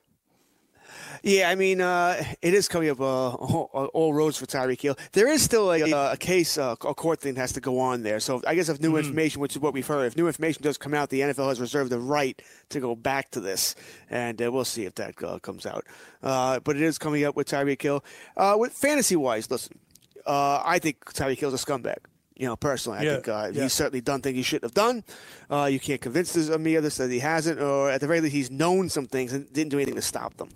Yeah, 1.24 1.50
I 1.50 1.56
mean, 1.56 1.82
uh, 1.82 2.24
it 2.42 2.54
is 2.54 2.68
coming 2.68 2.90
up 2.90 3.00
uh, 3.00 3.30
all, 3.34 4.14
roads 4.14 4.38
for 4.38 4.46
Tyreek 4.46 4.82
Hill. 4.82 4.98
There 5.12 5.28
is 5.28 5.42
still 5.42 5.72
a, 5.72 6.12
a 6.14 6.18
case, 6.18 6.58
uh, 6.58 6.72
a 6.82 6.94
court 6.96 7.22
thing 7.22 7.36
has 7.36 7.54
to 7.54 7.60
go 7.62 7.80
on 7.80 8.04
there. 8.04 8.20
So 8.20 8.42
I 8.48 8.56
guess 8.56 8.70
if 8.70 8.80
new 8.82 8.98
information, 8.98 9.42
which 9.42 9.56
is 9.56 9.62
what 9.62 9.74
we've 9.74 9.86
heard, 9.86 10.06
if 10.06 10.18
new 10.18 10.28
information 10.28 10.64
does 10.64 10.78
come 10.78 10.94
out, 10.94 11.10
the 11.10 11.22
NFL 11.22 11.50
has 11.50 11.60
reserved 11.62 11.92
the 11.92 12.00
right 12.00 12.42
to 12.70 12.80
go 12.80 12.96
back 12.96 13.32
to 13.32 13.40
this, 13.40 13.76
and 14.10 14.42
uh, 14.42 14.52
we'll 14.52 14.66
see 14.66 14.86
if 14.86 14.96
that 14.96 15.22
uh, 15.24 15.40
comes 15.40 15.66
out. 15.66 15.86
Uh, 16.24 16.60
but 16.60 16.76
it 16.76 16.82
is 16.82 16.98
coming 16.98 17.24
up 17.24 17.36
with 17.36 17.48
Tyreek 17.48 17.82
Hill. 17.82 18.04
Uh, 18.36 18.56
with 18.60 18.74
fantasy 18.74 19.16
wise, 19.16 19.50
listen, 19.50 19.78
uh, 20.26 20.62
I 20.66 20.80
think 20.80 21.04
Tyreek 21.06 21.40
Hill's 21.40 21.54
a 21.54 21.64
scumbag. 21.66 21.98
You 22.36 22.48
know, 22.48 22.56
personally, 22.56 22.98
I 23.00 23.02
Yeah, 23.04 23.14
think 23.16 23.28
uh, 23.28 23.52
yeah. 23.54 23.64
he's 23.64 23.74
certainly 23.74 24.02
done 24.02 24.22
things 24.22 24.36
he 24.36 24.42
shouldn't 24.42 24.64
have 24.64 24.74
done. 24.74 25.04
Uh, 25.50 25.66
you 25.66 25.80
can't 25.80 26.02
convince 26.02 26.34
this, 26.34 26.50
me 26.58 26.74
of 26.74 26.82
this 26.84 26.98
that 26.98 27.12
he 27.12 27.20
hasn't, 27.20 27.62
or 27.62 27.92
at 27.92 28.02
the 28.02 28.08
very 28.08 28.20
least, 28.20 28.34
he's 28.34 28.50
known 28.50 28.90
some 28.90 29.06
things 29.06 29.32
and 29.34 29.52
didn't 29.54 29.70
do 29.70 29.78
anything 29.78 29.94
to 29.96 30.02
stop 30.02 30.36
them. 30.38 30.50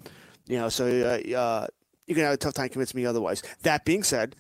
You 0.48 0.60
know, 0.60 0.70
so 0.70 0.86
uh, 0.86 1.36
uh, 1.38 1.68
you 2.08 2.16
can 2.16 2.24
have 2.24 2.34
a 2.34 2.38
tough 2.38 2.54
time 2.54 2.70
convincing 2.70 3.00
me 3.02 3.06
otherwise. 3.06 3.42
That 3.64 3.84
being 3.86 4.04
said, 4.04 4.36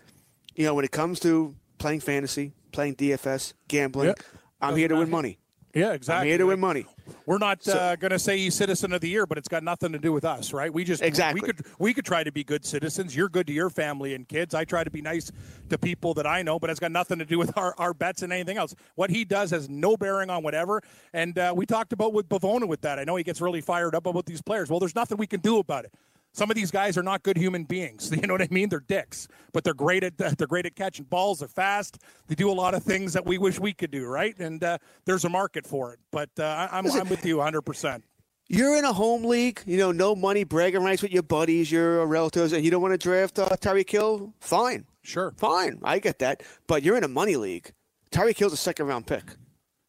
you 0.55 0.65
know, 0.65 0.73
when 0.73 0.85
it 0.85 0.91
comes 0.91 1.19
to 1.21 1.55
playing 1.77 2.01
fantasy, 2.01 2.53
playing 2.71 2.95
DFS, 2.95 3.53
gambling, 3.67 4.09
Yeah. 4.09 4.13
I'm 4.61 4.75
here 4.75 4.87
to 4.87 4.95
win 4.95 5.09
money. 5.09 5.39
Yeah, 5.73 5.93
exactly. 5.93 6.21
I'm 6.21 6.27
here 6.27 6.37
to 6.37 6.45
win 6.47 6.59
money. 6.59 6.85
We're 7.25 7.37
not 7.37 7.63
So- 7.63 7.73
uh, 7.77 7.95
going 7.95 8.11
to 8.11 8.19
say 8.19 8.37
he's 8.37 8.55
citizen 8.55 8.93
of 8.93 9.01
the 9.01 9.09
year, 9.09 9.25
but 9.25 9.37
it's 9.37 9.47
got 9.47 9.63
nothing 9.63 9.91
to 9.91 9.99
do 9.99 10.11
with 10.11 10.25
us, 10.25 10.53
right? 10.53 10.73
We 10.73 10.83
just 10.83 11.01
Exactly. 11.01 11.41
we 11.41 11.45
could 11.47 11.65
we 11.79 11.93
could 11.93 12.05
try 12.05 12.23
to 12.23 12.31
be 12.31 12.43
good 12.43 12.65
citizens. 12.65 13.15
You're 13.15 13.29
good 13.29 13.47
to 13.47 13.53
your 13.53 13.69
family 13.69 14.13
and 14.13 14.27
kids. 14.27 14.53
I 14.53 14.65
try 14.65 14.83
to 14.83 14.89
be 14.91 15.01
nice 15.01 15.31
to 15.69 15.77
people 15.77 16.13
that 16.15 16.27
I 16.27 16.41
know, 16.41 16.59
but 16.59 16.69
it's 16.69 16.79
got 16.79 16.91
nothing 16.91 17.19
to 17.19 17.25
do 17.25 17.37
with 17.37 17.57
our, 17.57 17.73
our 17.77 17.93
bets 17.93 18.21
and 18.21 18.31
anything 18.33 18.57
else. 18.57 18.75
What 18.95 19.09
he 19.09 19.25
does 19.25 19.51
has 19.51 19.69
no 19.69 19.97
bearing 19.97 20.29
on 20.29 20.43
whatever. 20.43 20.81
And 21.13 21.37
uh, 21.37 21.53
we 21.55 21.65
talked 21.65 21.93
about 21.93 22.13
with 22.13 22.29
Bavona 22.29 22.67
with 22.67 22.81
that. 22.81 22.99
I 22.99 23.03
know 23.03 23.15
he 23.15 23.23
gets 23.23 23.41
really 23.41 23.61
fired 23.61 23.95
up 23.95 24.05
about 24.05 24.25
these 24.25 24.41
players. 24.41 24.69
Well, 24.69 24.79
there's 24.79 24.95
nothing 24.95 25.17
we 25.17 25.27
can 25.27 25.39
do 25.41 25.59
about 25.59 25.85
it. 25.85 25.93
Some 26.35 26.51
of 26.51 26.55
these 26.57 26.69
guys 26.69 26.97
are 26.97 27.03
not 27.03 27.23
good 27.23 27.37
human 27.37 27.63
beings. 27.63 28.11
You 28.21 28.27
know 28.27 28.33
what 28.33 28.41
I 28.41 28.47
mean? 28.51 28.67
They're 28.69 28.81
dicks, 28.81 29.27
but 29.53 29.63
they're 29.63 29.73
great 29.73 30.03
at 30.03 30.17
they're 30.37 30.47
great 30.47 30.65
at 30.65 30.75
catching 30.75 31.05
balls. 31.05 31.39
They're 31.39 31.47
fast. 31.47 31.97
They 32.27 32.35
do 32.35 32.51
a 32.51 32.53
lot 32.53 32.73
of 32.75 32.83
things 32.83 33.13
that 33.13 33.25
we 33.25 33.37
wish 33.37 33.59
we 33.59 33.71
could 33.73 33.91
do, 33.91 34.05
right? 34.05 34.37
And 34.37 34.61
uh, 34.63 34.77
there's 35.05 35.23
a 35.23 35.29
market 35.29 35.65
for 35.65 35.93
it. 35.93 35.99
But 36.11 36.29
uh, 36.37 36.67
I'm, 36.71 36.85
I'm 36.91 37.07
with 37.09 37.25
you 37.25 37.37
100. 37.37 37.61
percent 37.61 38.03
You're 38.49 38.75
in 38.77 38.83
a 38.83 38.91
home 38.93 39.23
league, 39.23 39.61
you 39.65 39.77
know, 39.77 39.91
no 39.93 40.13
money, 40.15 40.43
bragging 40.43 40.83
rights 40.83 41.01
with 41.01 41.11
your 41.11 41.23
buddies, 41.23 41.71
your 41.71 42.05
relatives, 42.05 42.51
and 42.53 42.65
you 42.65 42.69
don't 42.71 42.81
want 42.81 42.93
to 42.93 42.97
draft 42.97 43.39
uh, 43.39 43.47
Tyreek 43.55 43.89
Hill. 43.89 44.33
Fine, 44.41 44.85
Sure. 45.03 45.33
fine, 45.37 45.79
I 45.83 45.99
get 45.99 46.19
that. 46.19 46.43
But 46.67 46.83
you're 46.83 46.97
in 46.97 47.03
a 47.05 47.07
money 47.21 47.37
league. 47.37 47.71
Tyreek 48.11 48.37
Hill's 48.37 48.53
a 48.53 48.57
second 48.57 48.87
round 48.87 49.07
pick. 49.07 49.23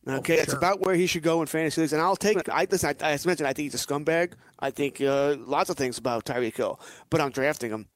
Okay, 0.09 0.35
it's 0.35 0.51
sure. 0.51 0.59
about 0.59 0.81
where 0.81 0.95
he 0.95 1.07
should 1.07 1.23
go 1.23 1.41
in 1.41 1.47
fantasy 1.49 1.81
leagues, 1.81 1.93
and 1.93 2.01
I'll 2.01 2.17
take. 2.17 2.49
I 2.49 2.67
listen. 2.71 2.95
I, 3.01 3.13
as 3.13 3.27
mentioned, 3.27 3.49
I 3.49 3.53
think 3.53 3.73
he's 3.73 3.83
a 3.83 3.87
scumbag. 3.87 4.33
I 4.61 4.71
think 4.71 5.01
uh, 5.01 5.37
lots 5.41 5.69
of 5.71 5.77
things 5.77 5.99
about 5.99 6.25
Tyreek 6.25 6.57
Hill, 6.57 6.79
but 7.11 7.21
I'm 7.21 7.31
drafting 7.31 7.71
him. 7.73 7.89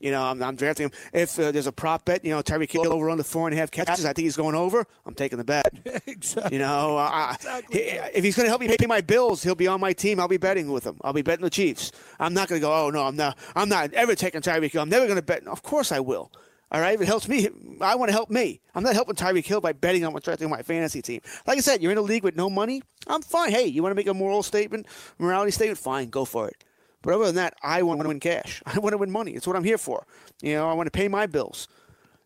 You 0.00 0.10
know, 0.10 0.22
I'm, 0.22 0.42
I'm 0.42 0.56
drafting 0.56 0.86
him. 0.86 0.92
If 1.12 1.38
uh, 1.38 1.52
there's 1.52 1.68
a 1.68 1.72
prop 1.72 2.04
bet, 2.04 2.24
you 2.24 2.32
know, 2.32 2.42
Tyreek 2.42 2.70
Hill 2.72 2.92
over 2.92 3.08
under 3.08 3.22
four 3.22 3.46
and 3.46 3.56
a 3.56 3.58
half 3.60 3.70
catches, 3.70 4.04
I 4.04 4.12
think 4.12 4.24
he's 4.24 4.36
going 4.36 4.56
over. 4.56 4.84
I'm 5.06 5.14
taking 5.14 5.38
the 5.38 5.44
bet. 5.44 5.72
exactly. 6.06 6.56
You 6.56 6.58
know, 6.58 6.96
I, 6.98 7.36
Exactly. 7.36 7.80
if 7.80 8.24
he's 8.24 8.36
going 8.36 8.44
to 8.44 8.50
help 8.50 8.60
me 8.60 8.76
pay 8.76 8.86
my 8.86 9.00
bills, 9.00 9.42
he'll 9.42 9.54
be 9.54 9.68
on 9.68 9.80
my 9.80 9.92
team. 9.92 10.18
I'll 10.20 10.28
be 10.28 10.36
betting 10.36 10.70
with 10.72 10.84
him. 10.84 10.98
I'll 11.02 11.12
be 11.14 11.22
betting 11.22 11.44
the 11.44 11.50
Chiefs. 11.50 11.92
I'm 12.18 12.34
not 12.34 12.48
going 12.48 12.60
to 12.60 12.66
go. 12.66 12.74
Oh 12.74 12.90
no, 12.90 13.04
I'm 13.04 13.16
not. 13.16 13.38
I'm 13.54 13.68
not 13.68 13.94
ever 13.94 14.14
taking 14.14 14.40
Tyreek 14.42 14.72
Hill. 14.72 14.82
I'm 14.82 14.90
never 14.90 15.06
going 15.06 15.16
to 15.16 15.22
bet. 15.22 15.46
Of 15.46 15.62
course 15.62 15.92
I 15.92 16.00
will. 16.00 16.30
All 16.74 16.80
right, 16.80 16.94
if 16.94 17.00
it 17.00 17.06
helps 17.06 17.28
me, 17.28 17.48
I 17.80 17.94
want 17.94 18.08
to 18.08 18.12
help 18.12 18.30
me. 18.30 18.60
I'm 18.74 18.82
not 18.82 18.94
helping 18.94 19.14
Tyreek 19.14 19.46
Hill 19.46 19.60
by 19.60 19.72
betting 19.72 20.04
on 20.04 20.12
what's 20.12 20.24
drafting 20.24 20.50
my 20.50 20.62
fantasy 20.62 21.00
team. 21.00 21.20
Like 21.46 21.56
I 21.56 21.60
said, 21.60 21.80
you're 21.80 21.92
in 21.92 21.98
a 21.98 22.02
league 22.02 22.24
with 22.24 22.34
no 22.34 22.50
money. 22.50 22.82
I'm 23.06 23.22
fine. 23.22 23.52
Hey, 23.52 23.66
you 23.66 23.80
want 23.80 23.92
to 23.92 23.94
make 23.94 24.08
a 24.08 24.12
moral 24.12 24.42
statement, 24.42 24.86
morality 25.20 25.52
statement? 25.52 25.78
Fine, 25.78 26.10
go 26.10 26.24
for 26.24 26.48
it. 26.48 26.64
But 27.00 27.14
other 27.14 27.26
than 27.26 27.36
that, 27.36 27.54
I 27.62 27.84
want 27.84 28.00
to 28.00 28.08
win 28.08 28.18
cash. 28.18 28.60
I 28.66 28.80
want 28.80 28.92
to 28.92 28.98
win 28.98 29.12
money. 29.12 29.34
It's 29.34 29.46
what 29.46 29.54
I'm 29.54 29.62
here 29.62 29.78
for. 29.78 30.04
You 30.42 30.54
know, 30.54 30.68
I 30.68 30.72
want 30.72 30.88
to 30.88 30.90
pay 30.90 31.06
my 31.06 31.26
bills. 31.26 31.68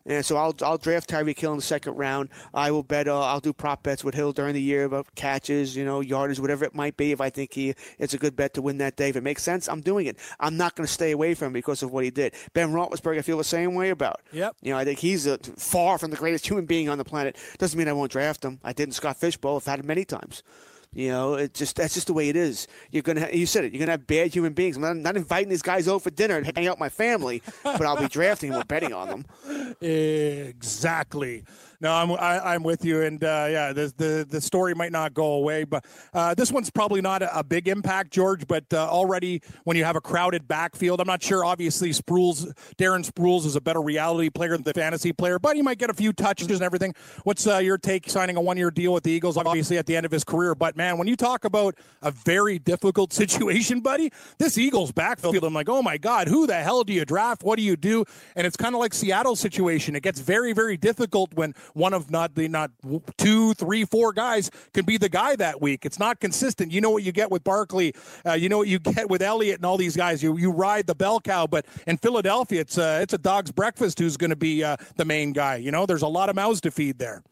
And 0.05 0.25
so 0.25 0.37
I'll 0.37 0.55
I'll 0.61 0.77
draft 0.77 1.09
Tyreek 1.09 1.37
Hill 1.37 1.51
in 1.51 1.57
the 1.57 1.63
second 1.63 1.95
round. 1.95 2.29
I 2.53 2.71
will 2.71 2.83
bet. 2.83 3.07
Uh, 3.07 3.21
I'll 3.21 3.39
do 3.39 3.53
prop 3.53 3.83
bets 3.83 4.03
with 4.03 4.15
Hill 4.15 4.31
during 4.31 4.53
the 4.53 4.61
year 4.61 4.85
about 4.85 5.13
catches, 5.15 5.75
you 5.75 5.85
know, 5.85 5.99
yardage, 5.99 6.39
whatever 6.39 6.65
it 6.65 6.73
might 6.73 6.97
be. 6.97 7.11
If 7.11 7.21
I 7.21 7.29
think 7.29 7.53
he 7.53 7.75
it's 7.97 8.13
a 8.13 8.17
good 8.17 8.35
bet 8.35 8.53
to 8.55 8.61
win 8.61 8.77
that 8.79 8.95
day, 8.95 9.09
if 9.09 9.15
it 9.15 9.23
makes 9.23 9.43
sense, 9.43 9.67
I'm 9.67 9.81
doing 9.81 10.07
it. 10.07 10.17
I'm 10.39 10.57
not 10.57 10.75
going 10.75 10.87
to 10.87 10.91
stay 10.91 11.11
away 11.11 11.33
from 11.33 11.47
him 11.47 11.53
because 11.53 11.83
of 11.83 11.91
what 11.91 12.03
he 12.03 12.09
did. 12.09 12.33
Ben 12.53 12.71
Roethlisberger, 12.71 13.19
I 13.19 13.21
feel 13.21 13.37
the 13.37 13.43
same 13.43 13.75
way 13.75 13.89
about. 13.89 14.21
Yep. 14.31 14.55
You 14.61 14.71
know, 14.71 14.77
I 14.77 14.85
think 14.85 14.99
he's 14.99 15.27
a, 15.27 15.37
far 15.57 15.97
from 15.97 16.11
the 16.11 16.17
greatest 16.17 16.47
human 16.47 16.65
being 16.65 16.89
on 16.89 16.97
the 16.97 17.05
planet. 17.05 17.37
Doesn't 17.57 17.77
mean 17.77 17.87
I 17.87 17.93
won't 17.93 18.11
draft 18.11 18.43
him. 18.43 18.59
I 18.63 18.73
did 18.73 18.87
in 18.87 18.93
Scott 18.93 19.17
Fish 19.17 19.37
Bowl. 19.37 19.57
I've 19.57 19.65
had 19.65 19.79
him 19.79 19.87
many 19.87 20.05
times. 20.05 20.43
You 20.93 21.09
know, 21.09 21.35
it 21.35 21.53
just 21.53 21.75
that's 21.75 21.93
just 21.93 22.07
the 22.07 22.13
way 22.13 22.29
it 22.29 22.35
is. 22.35 22.67
You're 22.89 23.03
gonna, 23.03 23.29
you 23.31 23.45
said 23.45 23.63
it. 23.63 23.73
You're 23.73 23.79
gonna 23.79 23.91
have 23.91 24.07
bad 24.07 24.33
human 24.33 24.53
beings. 24.53 24.75
I'm 24.75 24.81
not, 24.81 24.95
not 24.97 25.17
inviting 25.17 25.49
these 25.49 25.61
guys 25.61 25.87
over 25.87 25.99
for 25.99 26.09
dinner 26.09 26.37
and 26.37 26.45
hang 26.45 26.65
out 26.67 26.75
with 26.77 26.79
my 26.79 26.89
family, 26.89 27.43
but 27.63 27.83
I'll 27.83 27.95
be 27.97 28.07
drafting 28.07 28.51
them 28.51 28.61
or 28.61 28.65
betting 28.65 28.93
on 28.93 29.07
them. 29.07 29.25
Exactly. 29.81 31.43
No, 31.81 31.93
I'm 31.93 32.11
I, 32.11 32.55
I'm 32.55 32.63
with 32.63 32.83
you, 32.83 33.03
and 33.03 33.23
uh, 33.23 33.47
yeah, 33.49 33.71
the, 33.71 33.93
the 33.95 34.27
the 34.29 34.41
story 34.41 34.75
might 34.75 34.91
not 34.91 35.13
go 35.13 35.33
away, 35.33 35.63
but 35.63 35.85
uh, 36.13 36.33
this 36.33 36.51
one's 36.51 36.69
probably 36.69 36.99
not 36.99 37.21
a, 37.21 37.39
a 37.39 37.41
big 37.41 37.69
impact, 37.69 38.11
George. 38.11 38.45
But 38.47 38.65
uh, 38.73 38.89
already, 38.89 39.41
when 39.63 39.77
you 39.77 39.85
have 39.85 39.95
a 39.95 40.01
crowded 40.01 40.45
backfield, 40.45 40.99
I'm 40.99 41.07
not 41.07 41.23
sure. 41.23 41.45
Obviously, 41.45 41.91
Sproles, 41.91 42.51
Darren 42.77 43.09
Sproles 43.09 43.45
is 43.45 43.55
a 43.55 43.61
better 43.61 43.81
reality 43.81 44.29
player 44.29 44.51
than 44.51 44.63
the 44.63 44.73
fantasy 44.73 45.13
player, 45.13 45.39
but 45.39 45.55
he 45.55 45.61
might 45.61 45.77
get 45.77 45.89
a 45.89 45.93
few 45.93 46.11
touches 46.11 46.51
and 46.51 46.61
everything. 46.61 46.93
What's 47.23 47.47
uh, 47.47 47.59
your 47.59 47.77
take 47.77 48.09
signing 48.09 48.35
a 48.35 48.41
one 48.41 48.57
year 48.57 48.71
deal 48.71 48.91
with 48.91 49.03
the 49.03 49.11
Eagles? 49.11 49.37
Obviously, 49.37 49.77
at 49.77 49.85
the 49.85 49.95
end 49.95 50.05
of 50.05 50.11
his 50.11 50.25
career, 50.25 50.55
but 50.55 50.75
man, 50.75 50.97
when 50.97 51.07
you 51.07 51.15
talk 51.15 51.45
about 51.45 51.75
a 52.01 52.11
very 52.11 52.59
difficult 52.59 53.13
situation, 53.19 53.79
buddy, 53.79 54.11
this 54.37 54.57
Eagles 54.57 54.91
backfield, 54.91 55.45
I'm 55.45 55.53
like, 55.53 55.69
oh 55.69 55.81
my 55.81 55.97
god, 55.97 56.27
who 56.27 56.45
the 56.45 56.55
hell 56.55 56.83
do 56.83 56.91
you 56.91 57.05
draft? 57.05 57.41
What 57.41 57.55
do 57.55 57.63
you 57.63 57.77
do? 57.77 58.03
And 58.35 58.45
it's 58.45 58.57
kind 58.57 58.75
of 58.75 58.81
like 58.81 58.93
Seattle's 58.93 59.39
situation. 59.39 59.95
It 59.95 60.03
gets 60.03 60.19
very, 60.19 60.51
very 60.51 60.75
difficult 60.75 61.33
when 61.35 61.53
one 61.73 61.93
of 61.93 62.09
not 62.11 62.35
the 62.35 62.47
not 62.47 62.71
two, 63.17 63.53
three, 63.55 63.85
four 63.85 64.13
guys 64.13 64.49
can 64.73 64.85
be 64.85 64.97
the 64.97 65.09
guy 65.09 65.35
that 65.35 65.61
week. 65.61 65.85
It's 65.85 65.99
not 65.99 66.19
consistent. 66.19 66.71
You 66.71 66.81
know 66.81 66.89
what 66.91 67.03
you 67.03 67.11
get 67.11 67.31
with 67.31 67.43
Barkley. 67.43 67.93
Uh, 68.25 68.33
you 68.33 68.49
know 68.49 68.57
what 68.57 68.67
you 68.67 68.79
get 68.79 69.09
with 69.09 69.21
Elliott 69.21 69.57
and 69.57 69.65
all 69.65 69.77
these 69.77 69.95
guys. 69.95 70.21
You 70.23 70.37
you 70.37 70.51
ride 70.51 70.87
the 70.87 70.95
bell 70.95 71.19
cow, 71.19 71.47
but 71.47 71.65
in 71.87 71.97
Philadelphia, 71.97 72.61
it's 72.61 72.77
uh, 72.77 72.99
it's 73.01 73.13
a 73.13 73.17
dog's 73.17 73.51
breakfast 73.51 73.99
who's 73.99 74.17
going 74.17 74.29
to 74.31 74.35
be 74.35 74.63
uh, 74.63 74.77
the 74.95 75.05
main 75.05 75.33
guy. 75.33 75.55
You 75.57 75.71
know, 75.71 75.85
there's 75.85 76.01
a 76.03 76.07
lot 76.07 76.29
of 76.29 76.35
mouths 76.35 76.61
to 76.61 76.71
feed 76.71 76.99
there. 76.99 77.23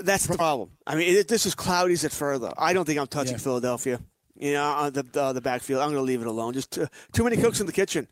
That's 0.00 0.26
the 0.26 0.36
problem. 0.36 0.70
I 0.86 0.94
mean, 0.94 1.14
it, 1.16 1.28
this 1.28 1.44
is 1.44 1.54
cloudy 1.54 1.92
as 1.92 2.02
it 2.04 2.12
further. 2.12 2.50
I 2.56 2.72
don't 2.72 2.86
think 2.86 2.98
I'm 2.98 3.06
touching 3.06 3.32
Yeah. 3.34 3.38
Philadelphia. 3.38 4.00
You 4.38 4.54
know, 4.54 4.64
on 4.64 4.92
the 4.92 5.06
uh, 5.14 5.32
the 5.34 5.40
backfield. 5.42 5.80
I'm 5.82 5.88
going 5.88 5.98
to 5.98 6.02
leave 6.02 6.22
it 6.22 6.26
alone. 6.26 6.54
Just 6.54 6.70
too, 6.72 6.86
too 7.12 7.24
many 7.24 7.36
cooks 7.36 7.60
in 7.60 7.66
the 7.66 7.72
kitchen. 7.72 8.08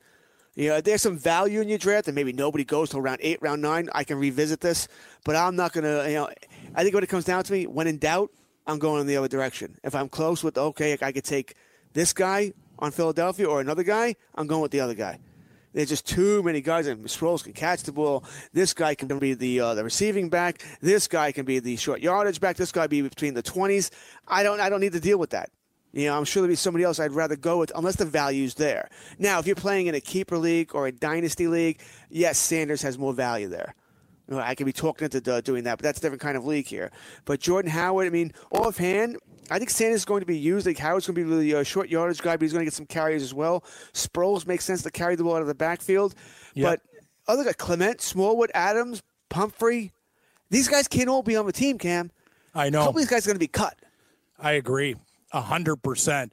You 0.57 0.71
know, 0.71 0.81
there's 0.81 1.03
some 1.03 1.17
value 1.17 1.61
in 1.61 1.69
your 1.69 1.79
draft, 1.79 2.09
and 2.09 2.15
maybe 2.15 2.33
nobody 2.33 2.65
goes 2.65 2.91
till 2.91 3.01
round 3.01 3.19
eight, 3.23 3.41
round 3.41 3.63
nine. 3.63 3.89
I 3.93 4.05
can 4.05 4.19
revisit 4.19 4.61
this, 4.61 4.89
but 5.25 5.37
I'm 5.37 5.55
not 5.57 5.73
to. 5.75 6.05
You 6.09 6.15
know, 6.15 6.31
I 6.75 6.83
think 6.83 6.95
when 6.95 7.05
it 7.05 7.09
comes 7.09 7.25
down 7.25 7.45
to 7.45 7.53
me, 7.53 7.67
when 7.67 7.87
in 7.87 7.99
doubt, 7.99 8.31
I'm 8.67 8.79
going 8.79 9.01
in 9.01 9.07
the 9.07 9.17
other 9.17 9.29
direction. 9.29 9.77
If 9.85 9.95
I'm 9.95 10.09
close 10.09 10.43
with 10.43 10.59
okay, 10.59 10.99
I 11.01 11.13
could 11.13 11.25
take 11.25 11.55
this 11.93 12.13
guy 12.13 12.53
on 12.79 12.91
Philadelphia 12.91 13.47
or 13.47 13.61
another 13.61 13.85
guy, 13.85 14.17
I'm 14.35 14.47
going 14.47 14.63
with 14.63 14.73
the 14.73 14.81
other 14.81 14.95
guy. 14.95 15.19
There's 15.73 15.89
just 15.89 16.07
too 16.07 16.43
many 16.43 16.61
guys, 16.61 16.89
and 16.89 17.05
Sproles 17.05 17.45
can 17.45 17.53
catch 17.53 17.85
the 17.85 17.93
ball. 17.93 18.25
This 18.53 18.75
guy 18.75 18.97
can 18.97 19.19
be 19.21 19.35
the 19.35 19.61
uh, 19.61 19.75
the 19.75 19.85
receiving 19.85 20.29
back. 20.29 20.65
This 20.81 21.07
guy 21.07 21.31
can 21.31 21.45
be 21.45 21.61
the 21.61 21.77
short 21.77 22.01
yardage 22.01 22.41
back. 22.41 22.57
This 22.57 22.73
guy 22.73 22.89
be 22.89 23.03
between 23.03 23.35
the 23.35 23.43
twenties. 23.43 23.93
I 24.27 24.43
don't 24.43 24.59
I 24.59 24.69
don't 24.69 24.81
need 24.81 24.93
to 24.93 25.01
deal 25.01 25.19
with 25.19 25.31
that. 25.31 25.51
You 25.93 26.07
know, 26.07 26.17
I'm 26.17 26.25
sure 26.25 26.43
there'll 26.43 26.53
be 26.53 26.57
somebody 26.57 26.85
else 26.85 27.01
I'd 27.01 27.13
rather 27.13 27.37
go 27.37 27.59
with 27.59 27.73
unless 27.75 27.97
the 27.97 28.05
value's 28.05 28.55
there. 28.55 28.89
Now, 29.19 29.41
if 29.41 29.47
you're 29.47 29.57
playing 29.57 29.89
in 29.89 29.95
a 29.95 30.01
keeper 30.01 30.39
league 30.39 30.75
or 30.75 30.87
a 30.87 30.93
dynasty 30.93 31.49
league, 31.49 31.81
yes, 32.11 32.39
Sanders 32.39 32.83
has 32.83 32.97
more 32.99 33.13
value 33.13 33.49
there. 33.49 33.75
I 34.33 34.55
could 34.55 34.67
be 34.67 34.73
talking 34.73 35.09
into 35.11 35.35
uh, 35.35 35.41
doing 35.41 35.65
that, 35.65 35.79
but 35.79 35.83
that's 35.83 35.99
a 35.99 36.03
different 36.03 36.23
kind 36.23 36.37
of 36.37 36.45
league 36.45 36.67
here. 36.67 36.93
But 37.25 37.41
Jordan 37.41 37.71
Howard, 37.71 38.07
I 38.07 38.11
mean, 38.11 38.33
offhand, 38.53 39.17
I 39.51 39.59
think 39.59 39.71
Sanders 39.71 40.03
is 40.03 40.05
going 40.05 40.21
to 40.21 40.27
be 40.27 40.39
used. 40.39 40.67
Like 40.67 40.79
Howard's 40.79 41.09
going 41.09 41.17
to 41.17 41.25
be 41.25 41.51
the 41.51 41.59
uh, 41.59 41.63
short 41.65 41.89
yardage 41.89 42.23
guy, 42.23 42.37
but 42.37 42.43
he's 42.43 42.53
going 42.53 42.61
to 42.61 42.67
get 42.67 42.75
some 42.75 42.87
carries 42.87 43.23
as 43.23 43.35
well. 43.35 43.65
Sproles 43.93 44.47
makes 44.47 44.65
sense 44.65 44.83
to 44.83 44.91
carry 44.91 45.17
the 45.17 45.25
ball 45.25 45.35
out 45.35 45.43
of 45.43 45.49
the 45.49 45.55
backfield. 45.55 46.15
Yeah. 46.55 46.71
But 46.71 46.83
other 47.27 47.43
guys, 47.43 47.57
Clement, 47.57 48.01
Smallwood, 48.01 48.53
Adams, 48.55 49.03
Pumphrey, 49.29 49.93
these 50.51 50.69
guys 50.69 50.87
can't 50.87 51.09
all 51.09 51.23
be 51.23 51.37
on 51.37 51.47
the 51.47 51.53
team, 51.53 51.79
Cam. 51.79 52.13
I 52.55 52.71
know. 52.71 52.85
couple 52.85 53.01
of 53.01 53.09
these 53.09 53.11
guys 53.11 53.27
are 53.27 53.31
going 53.31 53.37
to 53.37 53.41
be 53.41 53.49
cut. 53.49 53.77
I 54.39 54.53
agree, 54.53 54.97
a 55.33 55.41
hundred 55.41 55.77
percent. 55.77 56.33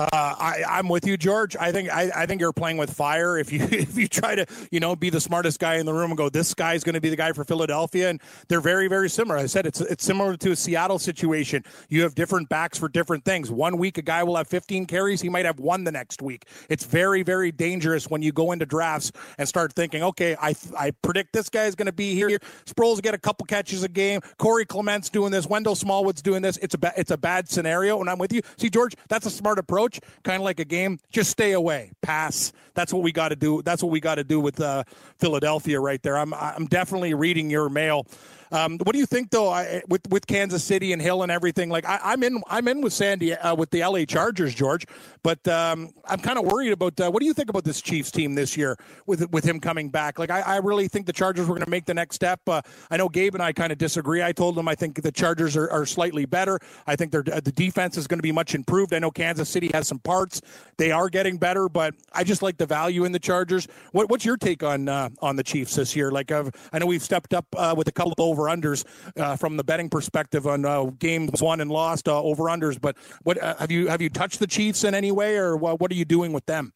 Uh, 0.00 0.34
I, 0.38 0.64
I'm 0.66 0.88
with 0.88 1.06
you, 1.06 1.16
George. 1.16 1.56
I 1.56 1.72
think 1.72 1.90
I, 1.90 2.10
I 2.14 2.26
think 2.26 2.40
you're 2.40 2.52
playing 2.52 2.78
with 2.78 2.90
fire 2.90 3.38
if 3.38 3.52
you 3.52 3.60
if 3.70 3.96
you 3.98 4.08
try 4.08 4.34
to 4.34 4.46
you 4.70 4.80
know 4.80 4.96
be 4.96 5.10
the 5.10 5.20
smartest 5.20 5.58
guy 5.58 5.76
in 5.76 5.86
the 5.86 5.92
room 5.92 6.10
and 6.10 6.16
go 6.16 6.28
this 6.30 6.54
guy's 6.54 6.82
going 6.84 6.94
to 6.94 7.00
be 7.00 7.10
the 7.10 7.16
guy 7.16 7.32
for 7.32 7.44
Philadelphia 7.44 8.08
and 8.08 8.20
they're 8.48 8.60
very 8.60 8.88
very 8.88 9.10
similar. 9.10 9.36
I 9.36 9.46
said 9.46 9.66
it's 9.66 9.80
it's 9.80 10.04
similar 10.04 10.36
to 10.38 10.52
a 10.52 10.56
Seattle 10.56 10.98
situation. 10.98 11.64
You 11.88 12.02
have 12.02 12.14
different 12.14 12.48
backs 12.48 12.78
for 12.78 12.88
different 12.88 13.24
things. 13.24 13.50
One 13.50 13.76
week 13.76 13.98
a 13.98 14.02
guy 14.02 14.22
will 14.22 14.36
have 14.36 14.48
15 14.48 14.86
carries, 14.86 15.20
he 15.20 15.28
might 15.28 15.44
have 15.44 15.60
one 15.60 15.84
the 15.84 15.92
next 15.92 16.22
week. 16.22 16.46
It's 16.68 16.84
very 16.84 17.22
very 17.22 17.52
dangerous 17.52 18.08
when 18.08 18.22
you 18.22 18.32
go 18.32 18.52
into 18.52 18.66
drafts 18.66 19.12
and 19.38 19.46
start 19.46 19.74
thinking, 19.74 20.02
okay, 20.02 20.36
I 20.40 20.54
I 20.78 20.92
predict 21.02 21.32
this 21.32 21.48
guy 21.48 21.64
is 21.64 21.74
going 21.74 21.86
to 21.86 21.92
be 21.92 22.14
here. 22.14 22.38
Sproles 22.64 23.02
get 23.02 23.12
a 23.12 23.18
couple 23.18 23.44
catches 23.46 23.82
a 23.82 23.88
game. 23.88 24.20
Corey 24.38 24.64
Clement's 24.64 25.10
doing 25.10 25.32
this. 25.32 25.46
Wendell 25.46 25.74
Smallwood's 25.74 26.22
doing 26.22 26.42
this. 26.42 26.56
It's 26.58 26.74
a 26.74 26.78
ba- 26.78 26.94
it's 26.96 27.10
a 27.10 27.18
bad 27.18 27.48
scenario, 27.48 28.00
and 28.00 28.08
I'm 28.08 28.18
with 28.18 28.32
you. 28.32 28.42
See, 28.56 28.70
George, 28.70 28.94
that's 29.08 29.26
a 29.26 29.30
smart 29.30 29.58
approach. 29.58 29.89
Kind 30.22 30.36
of 30.36 30.42
like 30.42 30.60
a 30.60 30.64
game. 30.64 31.00
Just 31.10 31.30
stay 31.30 31.52
away. 31.52 31.92
Pass. 32.02 32.52
That's 32.74 32.92
what 32.92 33.02
we 33.02 33.12
got 33.12 33.30
to 33.30 33.36
do. 33.36 33.62
That's 33.62 33.82
what 33.82 33.90
we 33.90 34.00
got 34.00 34.16
to 34.16 34.24
do 34.24 34.38
with 34.40 34.60
uh, 34.60 34.84
Philadelphia 35.18 35.80
right 35.80 36.02
there. 36.02 36.16
I'm 36.16 36.32
I'm 36.34 36.66
definitely 36.66 37.14
reading 37.14 37.50
your 37.50 37.68
mail. 37.68 38.06
Um, 38.52 38.78
what 38.78 38.92
do 38.92 38.98
you 38.98 39.06
think 39.06 39.30
though? 39.30 39.48
I, 39.48 39.82
with 39.88 40.08
with 40.10 40.26
Kansas 40.26 40.64
City 40.64 40.92
and 40.92 41.00
Hill 41.00 41.22
and 41.22 41.30
everything, 41.30 41.68
like 41.68 41.84
I, 41.84 42.00
I'm 42.02 42.22
in 42.22 42.42
I'm 42.48 42.66
in 42.68 42.80
with 42.80 42.92
Sandy 42.92 43.34
uh, 43.34 43.54
with 43.54 43.70
the 43.70 43.80
LA 43.80 44.04
Chargers, 44.04 44.54
George. 44.54 44.86
But 45.22 45.46
um, 45.48 45.90
I'm 46.06 46.20
kind 46.20 46.38
of 46.38 46.44
worried 46.44 46.72
about 46.72 46.98
uh, 47.00 47.10
what 47.10 47.20
do 47.20 47.26
you 47.26 47.34
think 47.34 47.50
about 47.50 47.64
this 47.64 47.80
Chiefs 47.80 48.10
team 48.10 48.34
this 48.34 48.56
year 48.56 48.76
with 49.06 49.30
with 49.30 49.44
him 49.44 49.60
coming 49.60 49.90
back? 49.90 50.18
Like 50.18 50.30
I, 50.30 50.40
I 50.40 50.56
really 50.58 50.88
think 50.88 51.06
the 51.06 51.12
Chargers 51.12 51.46
were 51.46 51.54
going 51.54 51.64
to 51.64 51.70
make 51.70 51.84
the 51.84 51.94
next 51.94 52.16
step. 52.16 52.40
Uh, 52.46 52.62
I 52.90 52.96
know 52.96 53.08
Gabe 53.08 53.34
and 53.34 53.42
I 53.42 53.52
kind 53.52 53.72
of 53.72 53.78
disagree. 53.78 54.22
I 54.22 54.32
told 54.32 54.58
him 54.58 54.68
I 54.68 54.74
think 54.74 55.02
the 55.02 55.12
Chargers 55.12 55.56
are, 55.56 55.70
are 55.70 55.86
slightly 55.86 56.24
better. 56.24 56.58
I 56.86 56.96
think 56.96 57.12
the 57.12 57.52
defense 57.54 57.96
is 57.96 58.06
going 58.06 58.18
to 58.18 58.22
be 58.22 58.32
much 58.32 58.54
improved. 58.54 58.94
I 58.94 58.98
know 58.98 59.10
Kansas 59.10 59.48
City 59.48 59.70
has 59.74 59.88
some 59.88 59.98
parts; 59.98 60.40
they 60.76 60.90
are 60.90 61.08
getting 61.08 61.38
better. 61.38 61.68
But 61.68 61.94
I 62.12 62.24
just 62.24 62.42
like 62.42 62.56
the 62.56 62.66
value 62.66 63.04
in 63.04 63.12
the 63.12 63.18
Chargers. 63.18 63.68
What, 63.92 64.08
what's 64.10 64.24
your 64.24 64.36
take 64.36 64.62
on 64.62 64.88
uh, 64.88 65.10
on 65.20 65.36
the 65.36 65.42
Chiefs 65.42 65.74
this 65.74 65.94
year? 65.94 66.10
Like 66.10 66.32
uh, 66.32 66.50
I 66.72 66.78
know 66.78 66.86
we've 66.86 67.02
stepped 67.02 67.34
up 67.34 67.46
uh, 67.56 67.74
with 67.76 67.88
a 67.88 67.92
couple 67.92 68.12
of 68.12 68.20
over 68.20 68.44
unders 68.44 68.84
uh, 69.16 69.36
from 69.36 69.56
the 69.56 69.64
betting 69.64 69.90
perspective 69.90 70.46
on 70.46 70.64
uh, 70.64 70.84
games 70.98 71.42
won 71.42 71.60
and 71.60 71.70
lost 71.70 72.08
over 72.08 72.44
unders. 72.44 72.80
But 72.80 72.96
what 73.22 73.38
have 73.38 73.70
you 73.70 73.88
have 73.88 74.00
you 74.00 74.08
touched 74.08 74.38
the 74.38 74.46
Chiefs 74.46 74.84
in 74.84 74.94
any 74.94 75.09
way, 75.14 75.36
or 75.36 75.56
what, 75.56 75.80
what 75.80 75.90
are 75.90 75.94
you 75.94 76.04
doing 76.04 76.32
with 76.32 76.46
them? 76.46 76.72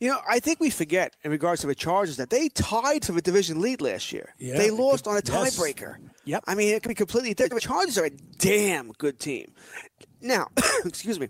You 0.00 0.08
know, 0.08 0.20
I 0.26 0.40
think 0.40 0.60
we 0.60 0.70
forget 0.70 1.14
in 1.24 1.30
regards 1.30 1.60
to 1.60 1.66
the 1.66 1.74
Chargers 1.74 2.16
that 2.16 2.30
they 2.30 2.48
tied 2.48 3.04
for 3.04 3.12
the 3.12 3.20
division 3.20 3.60
lead 3.60 3.82
last 3.82 4.12
year. 4.12 4.34
Yeah, 4.38 4.56
they 4.56 4.70
lost 4.70 5.06
on 5.06 5.14
a 5.14 5.20
yes. 5.22 5.58
tiebreaker. 5.58 5.96
Yep. 6.24 6.44
I 6.46 6.54
mean, 6.54 6.74
it 6.74 6.82
could 6.82 6.88
be 6.88 6.94
completely 6.94 7.34
different. 7.34 7.62
The 7.62 7.68
Chargers 7.68 7.98
are 7.98 8.06
a 8.06 8.10
damn 8.38 8.92
good 8.92 9.18
team. 9.18 9.52
Now, 10.22 10.48
excuse 10.86 11.20
me. 11.20 11.28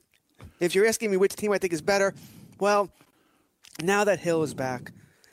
If 0.60 0.74
you're 0.74 0.86
asking 0.86 1.10
me 1.10 1.16
which 1.16 1.34
team 1.34 1.52
I 1.52 1.58
think 1.58 1.72
is 1.72 1.82
better, 1.82 2.14
well, 2.60 2.90
now 3.82 4.04
that 4.04 4.20
Hill 4.20 4.44
is 4.44 4.54
back, 4.54 4.92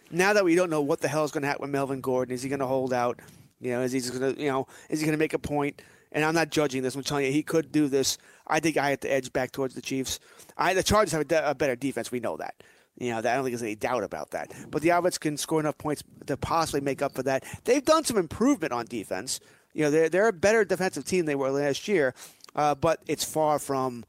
now 0.09 0.33
that 0.33 0.43
we 0.43 0.55
don't 0.55 0.69
know 0.69 0.81
what 0.81 1.01
the 1.01 1.07
hell 1.07 1.23
is 1.23 1.31
going 1.31 1.41
to 1.41 1.47
happen 1.47 1.63
with 1.63 1.71
Melvin 1.71 2.01
Gordon, 2.01 2.33
is 2.33 2.41
he 2.41 2.49
going 2.49 2.59
to 2.59 2.65
hold 2.65 2.93
out? 2.93 3.19
You 3.59 3.71
know, 3.71 3.81
is 3.81 3.91
he 3.91 3.99
going 3.99 4.35
to, 4.35 4.41
you 4.41 4.49
know, 4.49 4.67
is 4.89 4.99
he 4.99 5.05
going 5.05 5.17
to 5.17 5.19
make 5.19 5.33
a 5.33 5.39
point? 5.39 5.81
And 6.11 6.23
I'm 6.23 6.33
not 6.33 6.49
judging 6.49 6.81
this. 6.81 6.95
I'm 6.95 7.03
telling 7.03 7.25
you, 7.25 7.31
he 7.31 7.43
could 7.43 7.71
do 7.71 7.87
this. 7.87 8.17
I 8.47 8.59
think 8.59 8.77
I 8.77 8.89
had 8.89 9.01
to 9.01 9.11
edge 9.11 9.31
back 9.33 9.51
towards 9.51 9.75
the 9.75 9.81
Chiefs. 9.81 10.19
I, 10.57 10.73
the 10.73 10.83
Chargers 10.83 11.11
have 11.11 11.21
a, 11.21 11.25
de- 11.25 11.49
a 11.49 11.55
better 11.55 11.75
defense. 11.75 12.11
We 12.11 12.19
know 12.19 12.37
that. 12.37 12.55
You 12.99 13.11
know, 13.11 13.21
that, 13.21 13.31
I 13.31 13.35
don't 13.35 13.43
think 13.43 13.53
there's 13.53 13.63
any 13.63 13.75
doubt 13.75 14.03
about 14.03 14.31
that. 14.31 14.51
But 14.71 14.81
the 14.81 14.91
Alberts 14.91 15.17
can 15.17 15.37
score 15.37 15.59
enough 15.59 15.77
points 15.77 16.03
to 16.25 16.37
possibly 16.37 16.81
make 16.81 17.01
up 17.01 17.13
for 17.13 17.23
that. 17.23 17.43
They've 17.63 17.83
done 17.83 18.03
some 18.03 18.17
improvement 18.17 18.73
on 18.73 18.85
defense. 18.85 19.39
You 19.73 19.83
know, 19.83 19.91
they're, 19.91 20.09
they're 20.09 20.27
a 20.27 20.33
better 20.33 20.65
defensive 20.65 21.05
team 21.05 21.19
than 21.19 21.25
they 21.27 21.35
were 21.35 21.51
last 21.51 21.87
year, 21.87 22.15
uh, 22.55 22.73
but 22.73 23.01
it's 23.07 23.23
far 23.23 23.59
from 23.59 24.05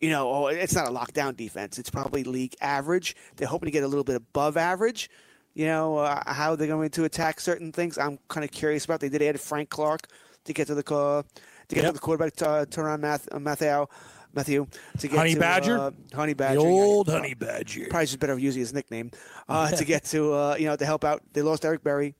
you 0.00 0.10
know, 0.10 0.30
oh, 0.30 0.46
it's 0.48 0.74
not 0.74 0.88
a 0.88 0.90
lockdown 0.90 1.36
defense. 1.36 1.78
It's 1.78 1.90
probably 1.90 2.24
league 2.24 2.54
average. 2.60 3.16
They're 3.36 3.48
hoping 3.48 3.66
to 3.66 3.70
get 3.70 3.82
a 3.82 3.88
little 3.88 4.04
bit 4.04 4.16
above 4.16 4.56
average. 4.56 5.10
You 5.54 5.66
know, 5.66 5.98
uh, 5.98 6.22
how 6.26 6.54
they're 6.54 6.68
going 6.68 6.90
to 6.90 7.04
attack 7.04 7.40
certain 7.40 7.72
things. 7.72 7.96
I'm 7.96 8.18
kind 8.28 8.44
of 8.44 8.50
curious 8.50 8.84
about. 8.84 9.00
They 9.00 9.08
did 9.08 9.22
add 9.22 9.40
Frank 9.40 9.70
Clark 9.70 10.08
to 10.44 10.52
get 10.52 10.66
to 10.66 10.74
the 10.74 10.94
uh, 10.94 11.22
to 11.68 11.74
get 11.74 11.84
Yep. 11.84 11.90
to 11.90 11.92
the 11.94 12.00
quarterback, 12.00 12.32
uh, 12.42 12.64
Teron 12.66 13.00
Math, 13.00 13.28
uh, 13.32 13.38
Mathieu, 13.38 13.86
Mathieu, 14.34 14.66
to 14.98 15.08
get 15.08 15.16
Honey 15.16 15.34
to, 15.34 15.40
Badger? 15.40 15.78
uh, 15.78 15.90
Honey 16.14 16.34
Badger, 16.34 16.60
The 16.60 16.66
old 16.66 17.08
honey 17.08 17.34
badger. 17.34 17.86
Probably 17.88 18.06
just 18.06 18.18
better 18.18 18.38
using 18.38 18.60
his 18.60 18.72
nickname 18.74 19.10
uh, 19.48 19.70
to 19.70 19.84
get 19.84 20.04
to 20.06 20.32
uh, 20.34 20.56
you 20.58 20.66
know 20.66 20.76
to 20.76 20.84
help 20.86 21.04
out. 21.04 21.22
They 21.32 21.42
lost 21.42 21.64
Eric 21.64 21.82
Berry. 21.82 22.14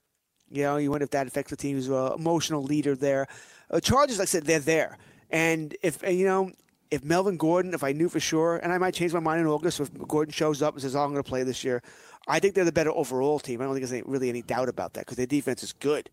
You 0.50 0.62
know, 0.62 0.76
you 0.76 0.90
wonder 0.90 1.04
if 1.04 1.10
that 1.10 1.26
affects 1.26 1.50
the 1.50 1.56
team's 1.56 1.90
uh, 1.90 2.14
emotional 2.16 2.62
leader 2.62 2.94
there. 2.94 3.26
Uh, 3.70 3.80
Chargers, 3.80 4.18
like 4.18 4.26
I 4.26 4.30
said, 4.30 4.44
they're 4.44 4.60
there, 4.60 4.96
and 5.30 5.76
if 5.82 6.02
uh, 6.04 6.08
you 6.08 6.24
know 6.24 6.52
if 6.90 7.02
Melvin 7.04 7.36
Gordon, 7.36 7.74
if 7.74 7.82
I 7.82 7.90
knew 7.92 8.08
for 8.08 8.20
sure, 8.20 8.58
and 8.58 8.72
I 8.72 8.78
might 8.78 8.94
change 8.94 9.12
my 9.12 9.18
mind 9.18 9.40
in 9.40 9.46
August 9.48 9.80
if 9.80 9.90
Gordon 10.06 10.32
shows 10.32 10.62
up 10.62 10.74
and 10.74 10.82
says, 10.82 10.94
"Oh, 10.94 11.00
I'm 11.02 11.10
going 11.10 11.22
to 11.22 11.28
play 11.28 11.42
this 11.42 11.64
year," 11.64 11.82
I 12.28 12.38
think 12.38 12.54
they're 12.54 12.64
the 12.64 12.70
better 12.72 12.92
overall 12.92 13.40
team. 13.40 13.60
I 13.60 13.64
don't 13.64 13.74
think 13.74 13.82
there's 13.82 13.92
any, 13.92 14.02
really 14.06 14.28
any 14.28 14.42
doubt 14.42 14.68
about 14.68 14.94
that 14.94 15.00
because 15.00 15.16
their 15.16 15.26
defense 15.26 15.64
is 15.64 15.72
good. 15.72 16.08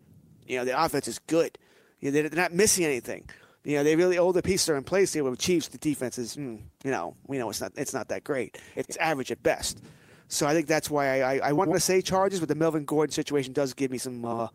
You 0.48 0.58
know, 0.58 0.66
their 0.66 0.78
offense 0.78 1.08
is 1.08 1.20
good. 1.20 1.58
You 2.04 2.12
know, 2.12 2.22
they're, 2.24 2.38
not 2.38 2.52
missing 2.54 2.84
anything. 2.84 3.30
You 3.64 3.78
know, 3.78 3.84
they 3.86 3.96
really 3.96 4.18
all 4.18 4.34
the 4.34 4.42
pieces 4.42 4.68
are 4.68 4.76
in 4.76 4.84
place 4.84 5.14
here. 5.14 5.24
With 5.24 5.40
Chiefs, 5.40 5.70
the 5.70 5.78
defense 5.78 6.18
is, 6.18 6.36
mm, 6.36 6.60
you 6.84 6.92
know, 6.92 7.16
we 7.28 7.38
know 7.38 7.50
it's 7.50 7.62
not 7.62 7.72
it's 7.78 7.94
not 7.94 8.10
that 8.10 8.26
great. 8.26 8.58
It's 8.76 8.98
average 8.98 9.32
at 9.32 9.42
best. 9.42 9.80
So 10.28 10.46
I 10.46 10.54
think 10.54 10.68
that's 10.68 10.90
why 10.90 11.22
I, 11.22 11.36
I, 11.36 11.50
I 11.50 11.52
wanted 11.54 11.74
to 11.74 11.80
say 11.80 12.02
Chargers, 12.02 12.42
but 12.42 12.50
the 12.50 12.56
Melvin 12.56 12.84
Gordon 12.84 13.14
situation 13.14 13.54
does 13.54 13.74
give 13.74 13.90
me 13.90 13.98
some 13.98 14.26
uh, 14.26 14.50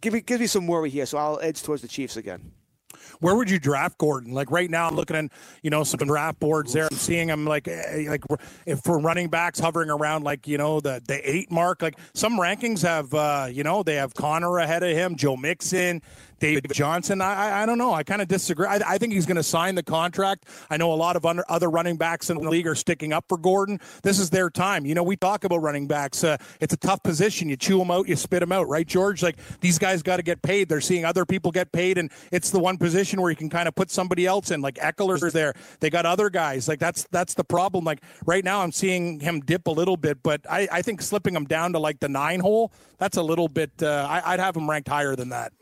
give 0.00 0.12
me 0.12 0.20
give 0.20 0.40
me 0.40 0.46
some 0.46 0.68
worry 0.68 0.88
here. 0.88 1.04
So 1.04 1.18
I'll 1.18 1.40
edge 1.40 1.64
towards 1.64 1.82
the 1.82 1.88
Chiefs 1.88 2.16
again. 2.16 2.52
Where 3.20 3.34
would 3.34 3.50
you 3.50 3.58
draft 3.58 3.98
Gordon? 3.98 4.32
Like 4.32 4.50
right 4.50 4.70
now, 4.70 4.86
I'm 4.86 4.96
looking 4.96 5.16
at 5.16 5.32
you 5.62 5.70
know 5.70 5.84
some 5.84 6.06
draft 6.06 6.40
boards 6.40 6.72
there. 6.72 6.88
I'm 6.90 6.96
seeing 6.96 7.28
him 7.28 7.44
like 7.44 7.68
eh, 7.68 8.06
like 8.08 8.22
if 8.66 8.80
for 8.80 8.98
running 8.98 9.28
backs 9.28 9.58
hovering 9.58 9.90
around 9.90 10.24
like 10.24 10.46
you 10.46 10.58
know 10.58 10.80
the 10.80 11.02
the 11.06 11.28
eight 11.28 11.50
mark. 11.50 11.82
Like 11.82 11.98
some 12.14 12.38
rankings 12.38 12.82
have 12.82 13.12
uh, 13.14 13.48
you 13.50 13.62
know 13.62 13.82
they 13.82 13.96
have 13.96 14.14
Conner 14.14 14.58
ahead 14.58 14.82
of 14.82 14.90
him, 14.90 15.16
Joe 15.16 15.36
Mixon, 15.36 16.02
David 16.44 16.72
Johnson. 16.72 17.20
I 17.20 17.62
I, 17.62 17.66
don't 17.66 17.78
know. 17.78 17.94
I 17.94 18.02
kind 18.02 18.20
of 18.20 18.28
disagree. 18.28 18.66
I, 18.66 18.80
I 18.86 18.98
think 18.98 19.12
he's 19.12 19.26
going 19.26 19.36
to 19.36 19.42
sign 19.42 19.74
the 19.74 19.82
contract. 19.82 20.46
I 20.68 20.76
know 20.76 20.92
a 20.92 20.94
lot 20.94 21.16
of 21.16 21.24
under, 21.24 21.44
other 21.48 21.70
running 21.70 21.96
backs 21.96 22.28
in 22.28 22.36
the 22.36 22.48
league 22.48 22.66
are 22.66 22.74
sticking 22.74 23.12
up 23.12 23.24
for 23.28 23.38
Gordon. 23.38 23.80
This 24.02 24.18
is 24.18 24.30
their 24.30 24.50
time. 24.50 24.84
You 24.84 24.94
know 24.94 25.02
we 25.02 25.16
talk 25.16 25.44
about 25.44 25.58
running 25.58 25.86
backs. 25.86 26.22
Uh, 26.22 26.36
it's 26.60 26.74
a 26.74 26.76
tough 26.76 27.02
position. 27.02 27.48
You 27.48 27.56
chew 27.56 27.78
them 27.78 27.90
out, 27.90 28.08
you 28.08 28.16
spit 28.16 28.40
them 28.40 28.52
out, 28.52 28.68
right, 28.68 28.86
George? 28.86 29.22
Like 29.22 29.36
these 29.60 29.78
guys 29.78 30.02
got 30.02 30.16
to 30.16 30.22
get 30.22 30.42
paid. 30.42 30.68
They're 30.68 30.80
seeing 30.80 31.04
other 31.04 31.24
people 31.24 31.50
get 31.50 31.72
paid, 31.72 31.96
and 31.98 32.10
it's 32.30 32.50
the 32.50 32.58
one 32.60 32.76
position 32.76 33.20
where 33.22 33.30
you 33.30 33.36
can 33.36 33.50
kind 33.50 33.66
of 33.66 33.74
put 33.74 33.90
somebody 33.90 34.26
else 34.26 34.50
in. 34.50 34.60
Like 34.60 34.76
Ekeler's 34.76 35.32
there. 35.32 35.54
They 35.80 35.90
got 35.90 36.04
other 36.04 36.28
guys. 36.28 36.68
Like 36.68 36.78
that's 36.78 37.04
that's 37.10 37.34
the 37.34 37.44
problem. 37.44 37.84
Like 37.84 38.02
right 38.26 38.44
now, 38.44 38.60
I'm 38.60 38.72
seeing 38.72 39.20
him 39.20 39.40
dip 39.40 39.66
a 39.66 39.70
little 39.70 39.96
bit, 39.96 40.22
but 40.22 40.42
I, 40.50 40.68
I 40.70 40.82
think 40.82 41.00
slipping 41.00 41.34
him 41.34 41.44
down 41.46 41.72
to 41.72 41.78
like 41.78 42.00
the 42.00 42.08
nine 42.08 42.40
hole, 42.40 42.72
that's 42.98 43.16
a 43.16 43.22
little 43.22 43.48
bit. 43.48 43.70
Uh, 43.82 44.06
I, 44.08 44.34
I'd 44.34 44.40
have 44.40 44.56
him 44.56 44.68
ranked 44.68 44.88
higher 44.88 45.16
than 45.16 45.30
that. 45.30 45.52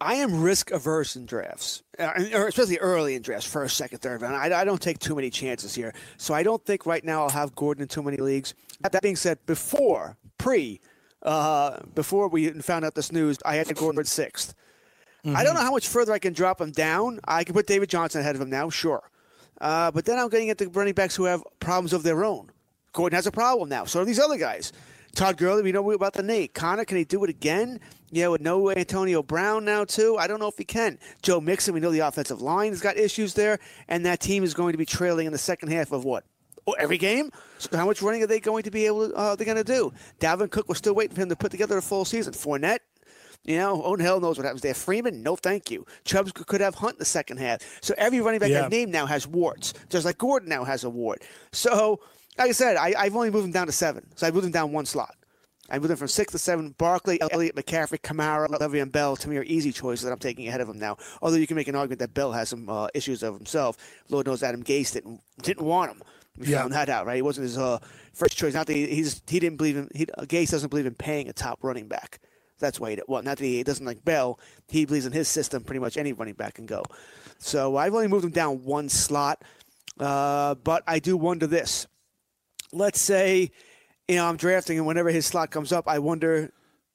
I 0.00 0.14
am 0.14 0.42
risk 0.42 0.70
averse 0.70 1.16
in 1.16 1.26
drafts, 1.26 1.82
uh, 1.98 2.12
or 2.34 2.48
especially 2.48 2.78
early 2.78 3.14
in 3.14 3.22
drafts, 3.22 3.46
first, 3.46 3.76
second, 3.76 3.98
third 3.98 4.22
round. 4.22 4.36
I, 4.36 4.60
I 4.60 4.64
don't 4.64 4.80
take 4.80 4.98
too 4.98 5.16
many 5.16 5.30
chances 5.30 5.74
here, 5.74 5.92
so 6.16 6.34
I 6.34 6.42
don't 6.42 6.64
think 6.64 6.86
right 6.86 7.04
now 7.04 7.22
I'll 7.22 7.30
have 7.30 7.54
Gordon 7.54 7.82
in 7.82 7.88
too 7.88 8.02
many 8.02 8.18
leagues. 8.18 8.54
That 8.80 9.02
being 9.02 9.16
said, 9.16 9.44
before 9.46 10.16
pre, 10.38 10.80
uh, 11.22 11.80
before 11.94 12.28
we 12.28 12.50
found 12.50 12.84
out 12.84 12.94
this 12.94 13.10
news, 13.10 13.38
I 13.44 13.56
had 13.56 13.66
to 13.66 13.74
Gordon 13.74 14.00
at 14.00 14.06
6th 14.06 14.54
I 15.34 15.44
don't 15.44 15.54
know 15.54 15.60
how 15.60 15.72
much 15.72 15.88
further 15.88 16.12
I 16.12 16.18
can 16.18 16.32
drop 16.32 16.60
him 16.60 16.70
down. 16.70 17.20
I 17.26 17.44
can 17.44 17.54
put 17.54 17.66
David 17.66 17.88
Johnson 17.88 18.20
ahead 18.20 18.34
of 18.34 18.40
him 18.40 18.50
now, 18.50 18.70
sure, 18.70 19.10
uh, 19.60 19.90
but 19.90 20.04
then 20.04 20.18
I'm 20.18 20.28
getting 20.28 20.50
at 20.50 20.58
the 20.58 20.68
running 20.68 20.94
backs 20.94 21.16
who 21.16 21.24
have 21.24 21.42
problems 21.60 21.92
of 21.92 22.02
their 22.02 22.24
own. 22.24 22.50
Gordon 22.92 23.16
has 23.16 23.26
a 23.26 23.32
problem 23.32 23.68
now. 23.68 23.84
So 23.84 24.00
are 24.00 24.04
these 24.04 24.18
other 24.18 24.38
guys. 24.38 24.72
Todd 25.14 25.36
Gurley, 25.36 25.62
we 25.62 25.72
know 25.72 25.90
about 25.90 26.12
the 26.14 26.22
knee. 26.22 26.48
Conner, 26.48 26.84
can 26.84 26.96
he 26.96 27.04
do 27.04 27.24
it 27.24 27.30
again? 27.30 27.80
Yeah, 28.10 28.28
with 28.28 28.40
no 28.40 28.70
Antonio 28.70 29.22
Brown 29.22 29.64
now 29.64 29.84
too. 29.84 30.16
I 30.18 30.26
don't 30.26 30.40
know 30.40 30.48
if 30.48 30.56
he 30.56 30.64
can. 30.64 30.98
Joe 31.22 31.40
Mixon, 31.40 31.74
we 31.74 31.80
know 31.80 31.90
the 31.90 32.00
offensive 32.00 32.40
line 32.40 32.70
has 32.70 32.80
got 32.80 32.96
issues 32.96 33.34
there, 33.34 33.58
and 33.86 34.06
that 34.06 34.20
team 34.20 34.44
is 34.44 34.54
going 34.54 34.72
to 34.72 34.78
be 34.78 34.86
trailing 34.86 35.26
in 35.26 35.32
the 35.32 35.38
second 35.38 35.70
half 35.70 35.92
of 35.92 36.04
what? 36.04 36.24
Oh, 36.66 36.72
every 36.72 36.98
game. 36.98 37.30
So 37.58 37.76
how 37.76 37.86
much 37.86 38.02
running 38.02 38.22
are 38.22 38.26
they 38.26 38.40
going 38.40 38.62
to 38.62 38.70
be 38.70 38.86
able? 38.86 39.08
To, 39.08 39.14
uh, 39.14 39.36
they're 39.36 39.46
going 39.46 39.56
to 39.56 39.64
do. 39.64 39.92
Dalvin 40.20 40.50
Cook, 40.50 40.68
we're 40.68 40.74
still 40.74 40.94
waiting 40.94 41.14
for 41.14 41.22
him 41.22 41.28
to 41.28 41.36
put 41.36 41.50
together 41.50 41.78
a 41.78 41.82
full 41.82 42.04
season. 42.04 42.34
Fournette, 42.34 42.80
you 43.44 43.56
know, 43.56 43.82
oh 43.82 43.96
hell 43.96 44.20
knows 44.20 44.36
what 44.36 44.44
happens 44.44 44.62
there. 44.62 44.74
Freeman, 44.74 45.22
no 45.22 45.36
thank 45.36 45.70
you. 45.70 45.86
Chubbs 46.04 46.32
could 46.32 46.60
have 46.60 46.74
Hunt 46.74 46.94
in 46.94 46.98
the 46.98 47.04
second 47.04 47.38
half. 47.38 47.60
So 47.82 47.94
every 47.96 48.20
running 48.20 48.40
back 48.40 48.50
Yeah. 48.50 48.64
I've 48.64 48.70
named 48.70 48.92
now 48.92 49.06
has 49.06 49.26
warts, 49.26 49.74
just 49.88 50.04
like 50.04 50.18
Gordon 50.18 50.48
now 50.48 50.64
has 50.64 50.84
a 50.84 50.90
wart. 50.90 51.22
So, 51.52 52.00
like 52.36 52.50
I 52.50 52.52
said, 52.52 52.76
I, 52.76 52.94
I've 52.98 53.16
only 53.16 53.30
moved 53.30 53.46
him 53.46 53.52
down 53.52 53.66
to 53.66 53.72
seven. 53.72 54.06
So 54.16 54.26
I 54.26 54.30
moved 54.30 54.46
him 54.46 54.52
down 54.52 54.72
one 54.72 54.86
slot. 54.86 55.14
I 55.70 55.78
moved 55.78 55.90
him 55.90 55.96
from 55.98 56.08
six 56.08 56.32
to 56.32 56.38
seven. 56.38 56.74
Barkley, 56.78 57.20
Elliott, 57.20 57.54
McCaffrey, 57.54 58.00
Kamara, 58.00 58.48
Le'Veon 58.48 58.90
Bell, 58.90 59.16
to 59.16 59.28
me 59.28 59.36
are 59.36 59.42
easy 59.42 59.70
choices 59.72 60.04
that 60.04 60.12
I'm 60.12 60.18
taking 60.18 60.48
ahead 60.48 60.60
of 60.60 60.68
him 60.68 60.78
now. 60.78 60.96
Although 61.20 61.36
you 61.36 61.46
can 61.46 61.56
make 61.56 61.68
an 61.68 61.74
argument 61.74 61.98
that 62.00 62.14
Bell 62.14 62.32
has 62.32 62.48
some 62.48 62.68
uh, 62.68 62.88
issues 62.94 63.22
of 63.22 63.34
himself. 63.34 63.76
Lord 64.08 64.26
knows 64.26 64.42
Adam 64.42 64.62
Gase 64.62 64.92
didn't 64.92 65.20
didn't 65.42 65.66
want 65.66 65.92
him. 65.92 66.02
We 66.38 66.46
Yeah. 66.46 66.60
found 66.62 66.72
that 66.72 66.88
out, 66.88 67.04
right? 67.06 67.16
He 67.16 67.22
wasn't 67.22 67.44
his 67.44 67.58
uh, 67.58 67.78
first 68.14 68.36
choice. 68.36 68.54
Not 68.54 68.66
that 68.68 68.74
he, 68.74 68.86
he's 68.86 69.20
he 69.28 69.40
didn't 69.40 69.56
believe 69.58 69.76
in 69.76 69.90
he, 69.94 70.06
uh, 70.16 70.22
Gase 70.22 70.50
doesn't 70.50 70.70
believe 70.70 70.86
in 70.86 70.94
paying 70.94 71.28
a 71.28 71.32
top 71.32 71.58
running 71.62 71.86
back. 71.88 72.20
That's 72.60 72.80
why 72.80 72.90
he 72.90 72.96
did. 72.96 73.04
Well, 73.06 73.22
not 73.22 73.38
that 73.38 73.44
he 73.44 73.62
doesn't 73.62 73.84
like 73.86 74.04
Bell. 74.04 74.40
He 74.68 74.84
believes 74.86 75.06
in 75.06 75.12
his 75.12 75.28
system. 75.28 75.62
Pretty 75.64 75.80
much 75.80 75.96
any 75.96 76.12
running 76.12 76.34
back 76.34 76.54
can 76.54 76.66
go. 76.66 76.82
So 77.38 77.76
I've 77.76 77.94
only 77.94 78.08
moved 78.08 78.24
him 78.24 78.32
down 78.32 78.64
one 78.64 78.88
slot, 78.88 79.44
uh, 80.00 80.54
but 80.56 80.82
I 80.86 80.98
do 80.98 81.16
wonder 81.16 81.46
this. 81.46 81.86
Let's 82.72 83.00
say, 83.00 83.50
you 84.08 84.16
know, 84.16 84.26
I'm 84.26 84.36
drafting, 84.36 84.78
and 84.78 84.86
whenever 84.86 85.10
his 85.10 85.26
slot 85.26 85.50
comes 85.50 85.70
up, 85.70 85.86
I 85.86 85.98
wonder 85.98 86.50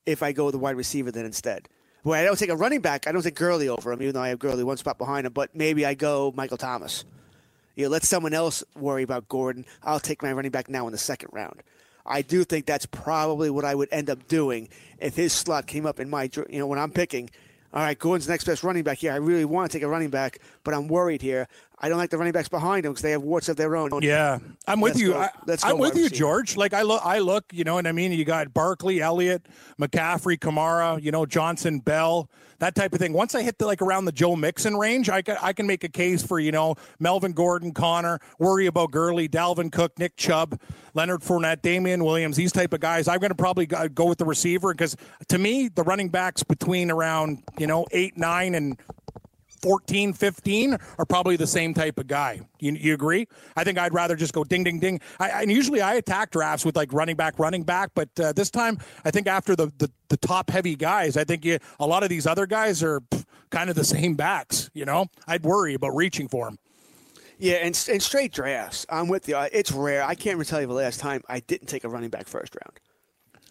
if 0.06 0.24
I 0.24 0.32
go 0.32 0.46
with 0.46 0.54
the 0.54 0.60
wide 0.60 0.76
receiver 0.76 1.12
then 1.12 1.26
instead. 1.26 1.70
Well, 2.04 2.20
I 2.20 2.26
don't 2.26 2.38
take 2.38 2.50
a 2.50 2.56
running 2.56 2.82
back. 2.82 3.08
I 3.08 3.12
don't 3.14 3.22
take 3.22 3.36
Gurley 3.36 3.70
over 3.70 3.94
him, 3.94 4.02
even 4.02 4.14
though 4.14 4.22
I 4.22 4.30
have 4.30 4.40
Gurley 4.40 4.64
one 4.64 4.78
spot 4.78 4.98
behind 4.98 5.26
him. 5.26 5.32
But 5.32 5.56
maybe 5.56 5.86
I 5.86 5.94
go 5.94 6.34
Michael 6.36 6.58
Thomas. 6.58 7.06
You 7.76 7.86
know, 7.86 7.92
let 7.92 8.04
someone 8.04 8.34
else 8.34 8.64
worry 8.76 9.04
about 9.04 9.30
Gordon. 9.30 9.66
I'll 9.84 10.00
take 10.00 10.22
my 10.22 10.34
running 10.34 10.52
back 10.52 10.70
now 10.70 10.86
in 10.88 10.92
the 10.92 10.98
second 10.98 11.30
round. 11.32 11.64
I 12.06 12.22
do 12.22 12.44
think 12.44 12.66
that's 12.66 12.86
probably 12.86 13.50
what 13.50 13.64
I 13.64 13.74
would 13.74 13.88
end 13.92 14.10
up 14.10 14.28
doing 14.28 14.68
if 15.00 15.16
his 15.16 15.32
slot 15.32 15.68
came 15.68 15.86
up 15.86 16.00
in 16.00 16.10
my, 16.10 16.30
you 16.50 16.60
know, 16.60 16.68
when 16.68 16.80
I'm 16.80 16.92
picking. 16.92 17.30
All 17.74 17.82
right, 17.82 17.98
Gordon's 17.98 18.28
next 18.28 18.44
best 18.44 18.64
running 18.64 18.84
back 18.84 19.00
here. 19.00 19.14
I 19.14 19.16
really 19.16 19.46
want 19.46 19.72
to 19.72 19.78
take 19.78 19.84
a 19.84 19.88
running 19.88 20.10
back, 20.10 20.40
but 20.64 20.74
I'm 20.74 20.88
worried 20.88 21.22
here. 21.22 21.48
I 21.84 21.90
don't 21.90 21.98
like 21.98 22.10
the 22.12 22.18
running 22.18 22.32
backs 22.32 22.48
behind 22.48 22.86
them 22.86 22.94
because 22.94 23.02
they 23.02 23.12
have 23.12 23.24
warts 23.24 23.50
of 23.50 23.58
their 23.58 23.76
own. 23.76 23.90
Yeah, 24.02 24.40
I'm 24.66 24.80
with 24.80 24.94
Let's 24.94 25.02
you. 25.02 25.12
go- 25.12 25.20
I, 25.20 25.30
let's 25.46 25.66
I'm 25.66 25.78
with 25.78 25.98
you. 25.98 26.10
George. 26.10 26.56
Like 26.56 26.74
I 26.74 26.82
look, 26.84 27.02
I 27.04 27.20
look. 27.20 27.44
You 27.52 27.66
know 27.66 27.74
what 27.74 27.86
I 27.86 27.92
mean? 27.92 28.14
You 28.14 28.24
got 28.24 28.54
Barkley, 28.54 29.02
Elliott, 29.02 29.48
McCaffrey, 29.82 30.38
Kamara. 30.40 31.04
You 31.04 31.12
know 31.12 31.26
Johnson, 31.26 31.80
Bell, 31.80 32.30
that 32.60 32.74
type 32.74 32.94
of 32.94 33.00
thing. 33.00 33.12
Once 33.12 33.36
I 33.36 33.42
hit 33.44 33.58
the 33.58 33.66
like 33.66 33.82
around 33.82 34.06
the 34.06 34.14
Joe 34.14 34.38
Mixon 34.38 34.78
range, 34.78 35.10
I 35.10 35.22
can 35.22 35.36
I 35.42 35.52
can 35.52 35.68
make 35.68 35.84
a 35.84 35.90
case 35.90 36.24
for 36.24 36.40
you 36.40 36.54
know 36.54 36.76
Melvin 37.02 37.34
Gordon, 37.34 37.74
Conner. 37.74 38.20
Worry 38.40 38.68
about 38.68 38.92
Gurley, 38.92 39.28
Dalvin 39.28 39.70
Cook, 39.70 40.00
Nick 40.00 40.16
Chubb, 40.16 40.58
Leonard 40.94 41.20
Fournette, 41.20 41.62
Damien 41.62 42.06
Williams. 42.06 42.38
These 42.38 42.54
type 42.54 42.72
of 42.72 42.80
guys. 42.80 43.10
I'm 43.10 43.20
going 43.20 43.32
to 43.32 43.36
probably 43.36 43.66
go 43.66 43.90
go 43.90 44.06
with 44.06 44.20
the 44.20 44.26
receiver 44.26 44.74
because 44.74 44.96
to 45.28 45.38
me 45.38 45.68
the 45.68 45.84
running 45.84 46.08
backs 46.08 46.44
between 46.44 46.90
around 46.90 47.44
you 47.60 47.68
know 47.68 47.86
eight, 47.92 48.18
nine, 48.18 48.56
and 48.56 48.80
14, 49.64 50.12
15 50.12 50.78
are 51.00 51.06
probably 51.06 51.38
the 51.38 51.48
same 51.48 51.74
type 51.74 51.98
of 51.98 52.06
guy. 52.06 52.42
You, 52.60 52.74
you 52.74 52.94
agree? 52.94 53.28
I 53.56 53.64
think 53.64 53.78
I'd 53.80 53.94
rather 53.94 54.18
just 54.18 54.34
go 54.34 54.44
ding, 54.44 54.66
ding, 54.66 54.78
ding. 54.78 55.00
I, 55.22 55.30
and 55.42 55.50
usually 55.50 55.80
I 55.80 55.94
attack 55.94 56.32
drafts 56.32 56.66
with 56.66 56.76
like 56.76 56.92
running 56.92 57.16
back, 57.16 57.40
running 57.40 57.64
back. 57.64 57.92
But 57.96 58.10
uh, 58.20 58.34
this 58.34 58.52
time, 58.52 58.78
I 59.06 59.12
think 59.12 59.26
after 59.26 59.56
the, 59.56 59.72
the, 59.78 59.90
the 60.10 60.18
top 60.18 60.50
heavy 60.50 60.76
guys, 60.76 61.16
I 61.16 61.24
think 61.24 61.46
you, 61.46 61.60
a 61.80 61.88
lot 61.88 62.04
of 62.04 62.10
these 62.10 62.28
other 62.28 62.46
guys 62.46 62.84
are 62.84 63.00
pff, 63.00 63.24
kind 63.52 63.70
of 63.70 63.78
the 63.78 63.86
same 63.86 64.16
backs. 64.16 64.70
You 64.74 64.84
know, 64.84 65.08
I'd 65.28 65.44
worry 65.44 65.76
about 65.76 65.96
reaching 65.96 66.28
for 66.28 66.46
them. 66.46 66.60
Yeah, 67.40 67.56
and, 67.56 67.88
and 67.90 68.04
straight 68.04 68.34
drafts. 68.34 68.86
I'm 68.90 69.08
with 69.08 69.30
you. 69.30 69.38
It's 69.54 69.72
rare. 69.72 70.04
I 70.04 70.16
can't 70.16 70.36
even 70.36 70.46
tell 70.46 70.60
you 70.60 70.68
the 70.68 70.74
last 70.74 71.00
time 71.00 71.22
I 71.30 71.40
didn't 71.40 71.68
take 71.68 71.86
a 71.86 71.90
running 71.90 72.10
back 72.10 72.28
first 72.28 72.54
round. 72.64 72.80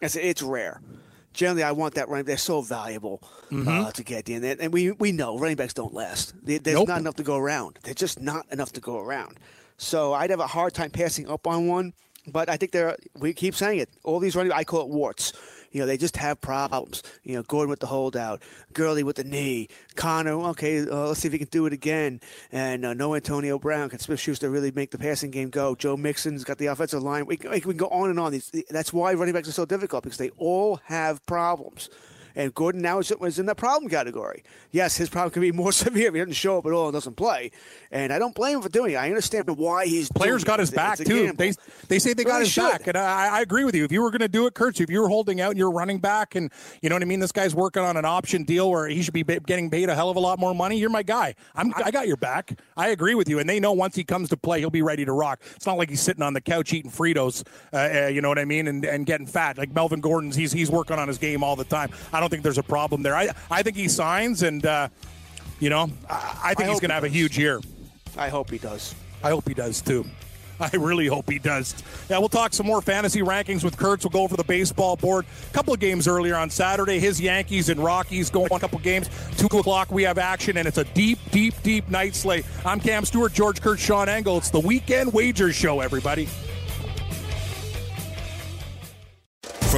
I 0.03 0.09
said 0.09 0.25
it's 0.25 0.43
rare. 0.43 0.83
Generally, 1.33 1.63
I 1.65 1.73
want 1.73 1.95
that 1.95 2.09
running. 2.09 2.27
They're 2.27 2.37
so 2.37 2.61
valuable 2.63 3.23
uh, 3.51 3.91
to 3.93 4.03
get 4.05 4.29
in, 4.29 4.45
and 4.45 4.61
and 4.61 4.73
we 4.73 4.91
we 4.93 5.13
know 5.13 5.39
running 5.39 5.57
backs 5.57 5.75
don't 5.75 5.95
last. 5.95 6.35
There's 6.43 6.61
Nope. 6.67 6.89
not 6.89 7.01
enough 7.01 7.17
to 7.17 7.23
go 7.23 7.37
around. 7.37 7.79
They're 7.83 7.95
just 7.95 8.21
not 8.21 8.47
enough 8.53 8.73
to 8.73 8.81
go 8.81 8.99
around. 8.99 9.39
So 9.79 10.13
I'd 10.13 10.31
have 10.31 10.41
a 10.41 10.47
hard 10.47 10.75
time 10.75 10.91
passing 10.91 11.29
up 11.29 11.47
on 11.47 11.67
one. 11.69 11.93
But 12.27 12.49
I 12.49 12.57
think 12.57 12.71
there. 12.73 12.97
We 13.19 13.33
keep 13.33 13.55
saying 13.55 13.81
it. 13.81 13.89
All 14.05 14.21
these 14.21 14.37
running, 14.37 14.53
I 14.53 14.63
call 14.65 14.83
it 14.83 14.89
warts. 14.89 15.33
You 15.73 15.81
know, 15.81 15.87
they 15.87 15.97
just 15.97 16.17
have 16.17 16.41
problems. 16.41 17.03
You 17.25 17.37
know, 17.37 17.43
Gordon 17.43 17.71
with 17.71 17.81
the 17.81 17.87
holdout, 17.87 18.43
Gurley 18.73 19.03
with 19.03 19.17
the 19.17 19.25
knee, 19.25 19.69
Conner. 19.97 20.33
Okay, 20.51 20.81
uh, 20.81 21.09
let's 21.09 21.21
see 21.21 21.29
if 21.29 21.33
he 21.33 21.39
can 21.39 21.49
do 21.49 21.67
it 21.67 21.73
again. 21.73 22.21
And 22.53 22.85
uh, 22.85 22.95
no 22.95 23.15
Antonio 23.15 23.59
Brown. 23.59 23.91
Can 23.91 23.99
Smith 23.99 24.21
Schuster 24.21 24.51
really 24.51 24.71
make 24.71 24.91
the 24.91 24.99
passing 24.99 25.31
game 25.31 25.51
go? 25.51 25.75
Joe 25.75 25.97
Mixon's 25.97 26.45
got 26.45 26.59
the 26.59 26.67
offensive 26.67 27.03
line. 27.03 27.27
We, 27.27 27.39
we 27.51 27.61
can 27.61 27.77
go 27.77 27.89
on 27.89 28.11
and 28.11 28.21
on. 28.21 28.41
That's 28.71 28.93
why 28.93 29.15
running 29.15 29.35
backs 29.35 29.49
are 29.49 29.53
so 29.53 29.65
difficult 29.65 30.05
because 30.05 30.19
they 30.19 30.31
all 30.37 30.81
have 30.85 31.25
problems. 31.27 31.89
And 32.35 32.55
Gordon 32.55 32.83
now 32.83 32.99
is, 32.99 33.11
is 33.23 33.39
in 33.39 33.47
the 33.47 33.55
problem 33.55 33.91
category. 33.91 34.43
Yes, 34.71 34.97
his 34.97 35.09
problem 35.09 35.31
can 35.33 35.43
be 35.43 35.53
more 35.53 35.73
severe 35.73 36.09
if 36.09 36.15
he 36.15 36.21
doesn't 36.21 36.33
show 36.35 36.59
up 36.59 36.67
at 36.67 36.73
all 36.73 36.87
and 36.87 36.93
doesn't 36.95 37.17
play. 37.17 37.51
And 37.91 38.13
I 38.13 38.19
don't 38.19 38.35
blame 38.35 38.57
him 38.57 38.63
for 38.63 38.69
doing 38.69 38.93
it. 38.93 38.97
I 38.97 39.09
understand 39.09 39.49
why 39.57 39.87
he's 39.87 40.11
players 40.11 40.45
got 40.45 40.59
his 40.61 40.71
it. 40.71 40.77
back 40.77 40.99
too. 40.99 41.05
gamble. 41.27 41.37
They 41.37 41.53
they 41.89 41.99
say 41.99 42.15
they 42.15 42.25
Well, 42.25 42.35
got 42.35 42.39
they 42.39 42.45
his 42.45 42.53
should. 42.53 42.71
back, 42.71 42.87
and 42.87 42.97
I, 42.97 43.39
I 43.39 43.41
agree 43.41 43.65
with 43.65 43.75
you. 43.75 43.85
If 43.85 43.93
you 43.93 44.03
were 44.03 44.11
going 44.11 44.21
to 44.21 44.29
do 44.29 44.47
it, 44.47 44.55
Kurtz, 44.55 44.81
if 44.81 44.91
you 44.91 45.01
were 45.03 45.09
holding 45.09 45.41
out 45.41 45.51
and 45.51 45.59
you're 45.59 45.71
running 45.71 45.99
back, 45.99 46.35
and 46.35 46.51
you 46.81 46.89
know 46.89 46.95
what 46.95 47.03
I 47.03 47.07
mean, 47.07 47.21
this 47.21 47.33
guy's 47.33 47.55
working 47.55 47.83
on 47.83 47.97
an 47.97 48.05
option 48.05 48.45
deal 48.45 48.71
where 48.71 48.89
he 48.89 49.03
should 49.03 49.15
be 49.15 49.23
getting 49.25 49.71
paid 49.71 49.89
a 49.89 49.95
hell 49.95 50.11
of 50.11 50.17
a 50.17 50.21
lot 50.21 50.39
more 50.39 50.55
money. 50.55 50.79
You're 50.79 50.91
my 50.91 51.03
guy. 51.03 51.35
I'm 51.55 51.73
I 51.77 51.91
got 51.91 52.07
your 52.07 52.17
back. 52.17 52.59
I 52.77 52.89
agree 52.89 53.15
with 53.15 53.29
you, 53.29 53.39
and 53.39 53.49
they 53.49 53.61
know 53.61 53.73
once 53.73 53.95
he 53.95 54.05
comes 54.05 54.29
to 54.31 54.37
play, 54.37 54.61
he'll 54.61 54.71
be 54.71 54.83
ready 54.83 55.05
to 55.05 55.13
rock. 55.13 55.41
It's 55.57 55.67
not 55.67 55.77
like 55.77 55.91
he's 55.91 56.01
sitting 56.01 56.23
on 56.23 56.33
the 56.35 56.41
couch 56.41 56.73
eating 56.73 56.91
Fritos, 56.91 57.45
uh, 57.73 58.05
uh, 58.05 58.07
you 58.09 58.21
know 58.23 58.29
what 58.29 58.39
I 58.39 58.45
mean, 58.45 58.69
and, 58.69 58.85
and 58.85 59.05
getting 59.07 59.27
fat 59.27 59.59
like 59.59 59.75
Melvin 59.75 60.01
Gordon's. 60.01 60.37
He's 60.37 60.53
he's 60.53 60.71
working 60.71 60.99
on 60.99 61.09
his 61.09 61.19
game 61.19 61.43
all 61.45 61.57
the 61.57 61.65
time. 61.65 61.91
I 62.13 62.21
don't 62.23 62.31
think 62.31 62.43
there's 62.43 62.59
a 62.59 62.63
problem 62.63 63.03
there. 63.03 63.15
I 63.15 63.31
I 63.51 63.63
think 63.63 63.77
he 63.77 63.89
signs, 63.89 64.43
and 64.43 64.65
uh, 64.65 64.89
you 65.61 65.71
know, 65.71 65.91
I, 66.09 66.41
I 66.45 66.55
think 66.55 66.69
I 66.69 66.73
he's 66.73 66.81
going 66.81 66.89
to 66.91 66.95
he 66.95 67.03
have 67.03 67.05
a 67.05 67.09
huge 67.09 67.39
year. 67.39 67.61
I 68.17 68.29
hope 68.29 68.51
he 68.51 68.59
does. 68.59 68.95
I 69.23 69.31
hope 69.31 69.47
he 69.47 69.55
does 69.55 69.81
too. 69.81 70.05
I 70.61 70.71
really 70.77 71.07
hope 71.07 71.31
he 71.31 71.39
does. 71.39 71.75
Yeah, 72.09 72.19
we'll 72.19 72.29
talk 72.29 72.53
some 72.53 72.67
more 72.67 72.81
fantasy 72.83 73.21
rankings 73.21 73.65
with 73.65 73.77
Kurtz. 73.77 74.05
We'll 74.05 74.11
go 74.11 74.23
over 74.23 74.37
the 74.37 74.45
baseball 74.45 74.97
board. 74.97 75.25
A 75.51 75.55
couple 75.55 75.75
of 75.75 75.81
games 75.81 76.07
earlier 76.07 76.37
on 76.37 76.51
Saturday. 76.51 76.99
His 76.99 77.21
Yankees 77.21 77.69
and 77.69 77.83
Rockies 77.83 78.31
going 78.31 78.51
on 78.51 78.57
a 78.57 78.61
couple 78.61 78.79
games. 78.79 79.09
Two 79.37 79.47
o'clock 79.47 79.91
we 79.91 80.03
have 80.05 80.19
action, 80.19 80.57
and 80.57 80.69
it's 80.69 80.79
a 80.79 80.85
deep, 80.85 81.19
deep, 81.31 81.55
deep 81.63 81.89
night 81.89 82.15
slate. 82.15 82.45
I'm 82.65 82.81
Cam 82.81 83.05
Stewart, 83.05 83.33
George 83.33 83.61
Kurtz, 83.61 83.83
Sean 83.83 84.09
Engel. 84.09 84.39
It's 84.39 84.51
the 84.51 84.61
Weekend 84.61 85.13
Wagers 85.13 85.57
Show, 85.57 85.81
everybody. 85.81 86.29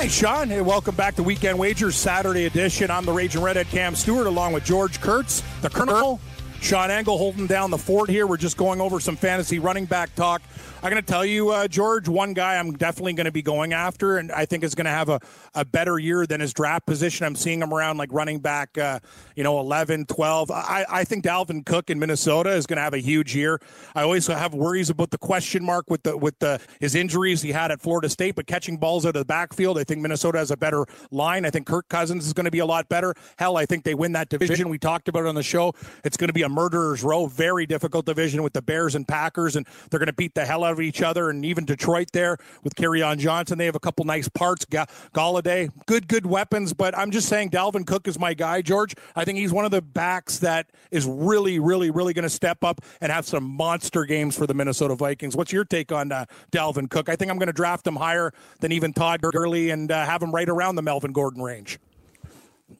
Hey, 0.00 0.08
Sean. 0.08 0.48
Hey, 0.48 0.62
welcome 0.62 0.94
back 0.94 1.16
to 1.16 1.22
Weekend 1.22 1.58
Wagers 1.58 1.94
Saturday 1.94 2.46
edition. 2.46 2.90
I'm 2.90 3.04
the 3.04 3.12
Raging 3.12 3.42
Redhead 3.42 3.68
Cam 3.68 3.94
Stewart 3.94 4.26
along 4.26 4.54
with 4.54 4.64
George 4.64 4.98
Kurtz, 4.98 5.42
the 5.60 5.68
Colonel. 5.68 6.18
Sean 6.60 6.90
Engel 6.90 7.16
holding 7.16 7.46
down 7.46 7.70
the 7.70 7.78
fort 7.78 8.10
here. 8.10 8.26
We're 8.26 8.36
just 8.36 8.56
going 8.56 8.80
over 8.80 9.00
some 9.00 9.16
fantasy 9.16 9.58
running 9.58 9.86
back 9.86 10.14
talk. 10.14 10.42
I'm 10.82 10.90
going 10.90 11.02
to 11.02 11.06
tell 11.06 11.26
you, 11.26 11.50
uh, 11.50 11.68
George, 11.68 12.08
one 12.08 12.32
guy 12.32 12.56
I'm 12.56 12.72
definitely 12.72 13.12
going 13.12 13.26
to 13.26 13.32
be 13.32 13.42
going 13.42 13.74
after, 13.74 14.16
and 14.16 14.32
I 14.32 14.46
think 14.46 14.64
is 14.64 14.74
going 14.74 14.86
to 14.86 14.90
have 14.90 15.10
a, 15.10 15.20
a 15.54 15.62
better 15.62 15.98
year 15.98 16.26
than 16.26 16.40
his 16.40 16.54
draft 16.54 16.86
position. 16.86 17.26
I'm 17.26 17.34
seeing 17.34 17.60
him 17.60 17.74
around 17.74 17.98
like 17.98 18.10
running 18.12 18.38
back, 18.38 18.78
uh, 18.78 19.00
you 19.36 19.44
know, 19.44 19.60
11, 19.60 20.06
12. 20.06 20.50
I, 20.50 20.86
I 20.88 21.04
think 21.04 21.24
Dalvin 21.24 21.66
Cook 21.66 21.90
in 21.90 21.98
Minnesota 21.98 22.50
is 22.52 22.66
going 22.66 22.78
to 22.78 22.82
have 22.82 22.94
a 22.94 22.98
huge 22.98 23.36
year. 23.36 23.60
I 23.94 24.02
always 24.02 24.26
have 24.26 24.54
worries 24.54 24.88
about 24.88 25.10
the 25.10 25.18
question 25.18 25.64
mark 25.64 25.90
with 25.90 26.02
the 26.02 26.16
with 26.16 26.38
the 26.38 26.60
his 26.78 26.94
injuries 26.94 27.42
he 27.42 27.52
had 27.52 27.70
at 27.70 27.82
Florida 27.82 28.08
State, 28.08 28.34
but 28.34 28.46
catching 28.46 28.78
balls 28.78 29.04
out 29.04 29.16
of 29.16 29.20
the 29.20 29.26
backfield, 29.26 29.78
I 29.78 29.84
think 29.84 30.00
Minnesota 30.00 30.38
has 30.38 30.50
a 30.50 30.56
better 30.56 30.86
line. 31.10 31.44
I 31.44 31.50
think 31.50 31.66
Kirk 31.66 31.88
Cousins 31.88 32.26
is 32.26 32.32
going 32.32 32.46
to 32.46 32.50
be 32.50 32.60
a 32.60 32.66
lot 32.66 32.88
better. 32.88 33.14
Hell, 33.38 33.58
I 33.58 33.66
think 33.66 33.84
they 33.84 33.94
win 33.94 34.12
that 34.12 34.30
division. 34.30 34.70
We 34.70 34.78
talked 34.78 35.08
about 35.08 35.24
it 35.24 35.28
on 35.28 35.34
the 35.34 35.42
show. 35.42 35.74
It's 36.04 36.16
going 36.16 36.28
to 36.28 36.34
be 36.34 36.42
a 36.42 36.48
murderer's 36.50 37.02
row, 37.02 37.26
very 37.26 37.66
difficult 37.66 38.06
division 38.06 38.42
with 38.42 38.52
the 38.52 38.62
Bears 38.62 38.94
and 38.94 39.06
Packers, 39.06 39.56
and 39.56 39.66
they're 39.90 39.98
going 39.98 40.06
to 40.06 40.12
beat 40.12 40.34
the 40.34 40.44
hell 40.44 40.64
out 40.64 40.72
of 40.72 40.80
each 40.80 41.02
other. 41.02 41.30
And 41.30 41.44
even 41.44 41.64
Detroit 41.64 42.08
there 42.12 42.36
with 42.62 42.74
on 42.80 43.18
Johnson, 43.18 43.58
they 43.58 43.66
have 43.66 43.76
a 43.76 43.80
couple 43.80 44.04
nice 44.04 44.28
parts. 44.28 44.64
Ga- 44.64 44.86
Golladay, 45.14 45.70
good, 45.86 46.08
good 46.08 46.26
weapons. 46.26 46.72
But 46.72 46.96
I'm 46.96 47.10
just 47.10 47.28
saying, 47.28 47.50
Dalvin 47.50 47.86
Cook 47.86 48.08
is 48.08 48.18
my 48.18 48.34
guy, 48.34 48.62
George. 48.62 48.94
I 49.14 49.24
think 49.24 49.38
he's 49.38 49.52
one 49.52 49.64
of 49.64 49.70
the 49.70 49.82
backs 49.82 50.38
that 50.38 50.66
is 50.90 51.06
really, 51.06 51.58
really, 51.58 51.90
really 51.90 52.12
going 52.12 52.24
to 52.24 52.30
step 52.30 52.64
up 52.64 52.80
and 53.00 53.12
have 53.12 53.26
some 53.26 53.44
monster 53.44 54.04
games 54.04 54.36
for 54.36 54.46
the 54.46 54.54
Minnesota 54.54 54.94
Vikings. 54.94 55.36
What's 55.36 55.52
your 55.52 55.64
take 55.64 55.92
on 55.92 56.10
uh, 56.12 56.24
Dalvin 56.52 56.90
Cook? 56.90 57.08
I 57.08 57.16
think 57.16 57.30
I'm 57.30 57.38
going 57.38 57.46
to 57.48 57.52
draft 57.52 57.86
him 57.86 57.96
higher 57.96 58.32
than 58.60 58.72
even 58.72 58.92
Todd 58.92 59.20
Gurley 59.20 59.70
and 59.70 59.90
uh, 59.90 60.04
have 60.04 60.22
him 60.22 60.32
right 60.32 60.48
around 60.48 60.76
the 60.76 60.82
Melvin 60.82 61.12
Gordon 61.12 61.42
range. 61.42 61.78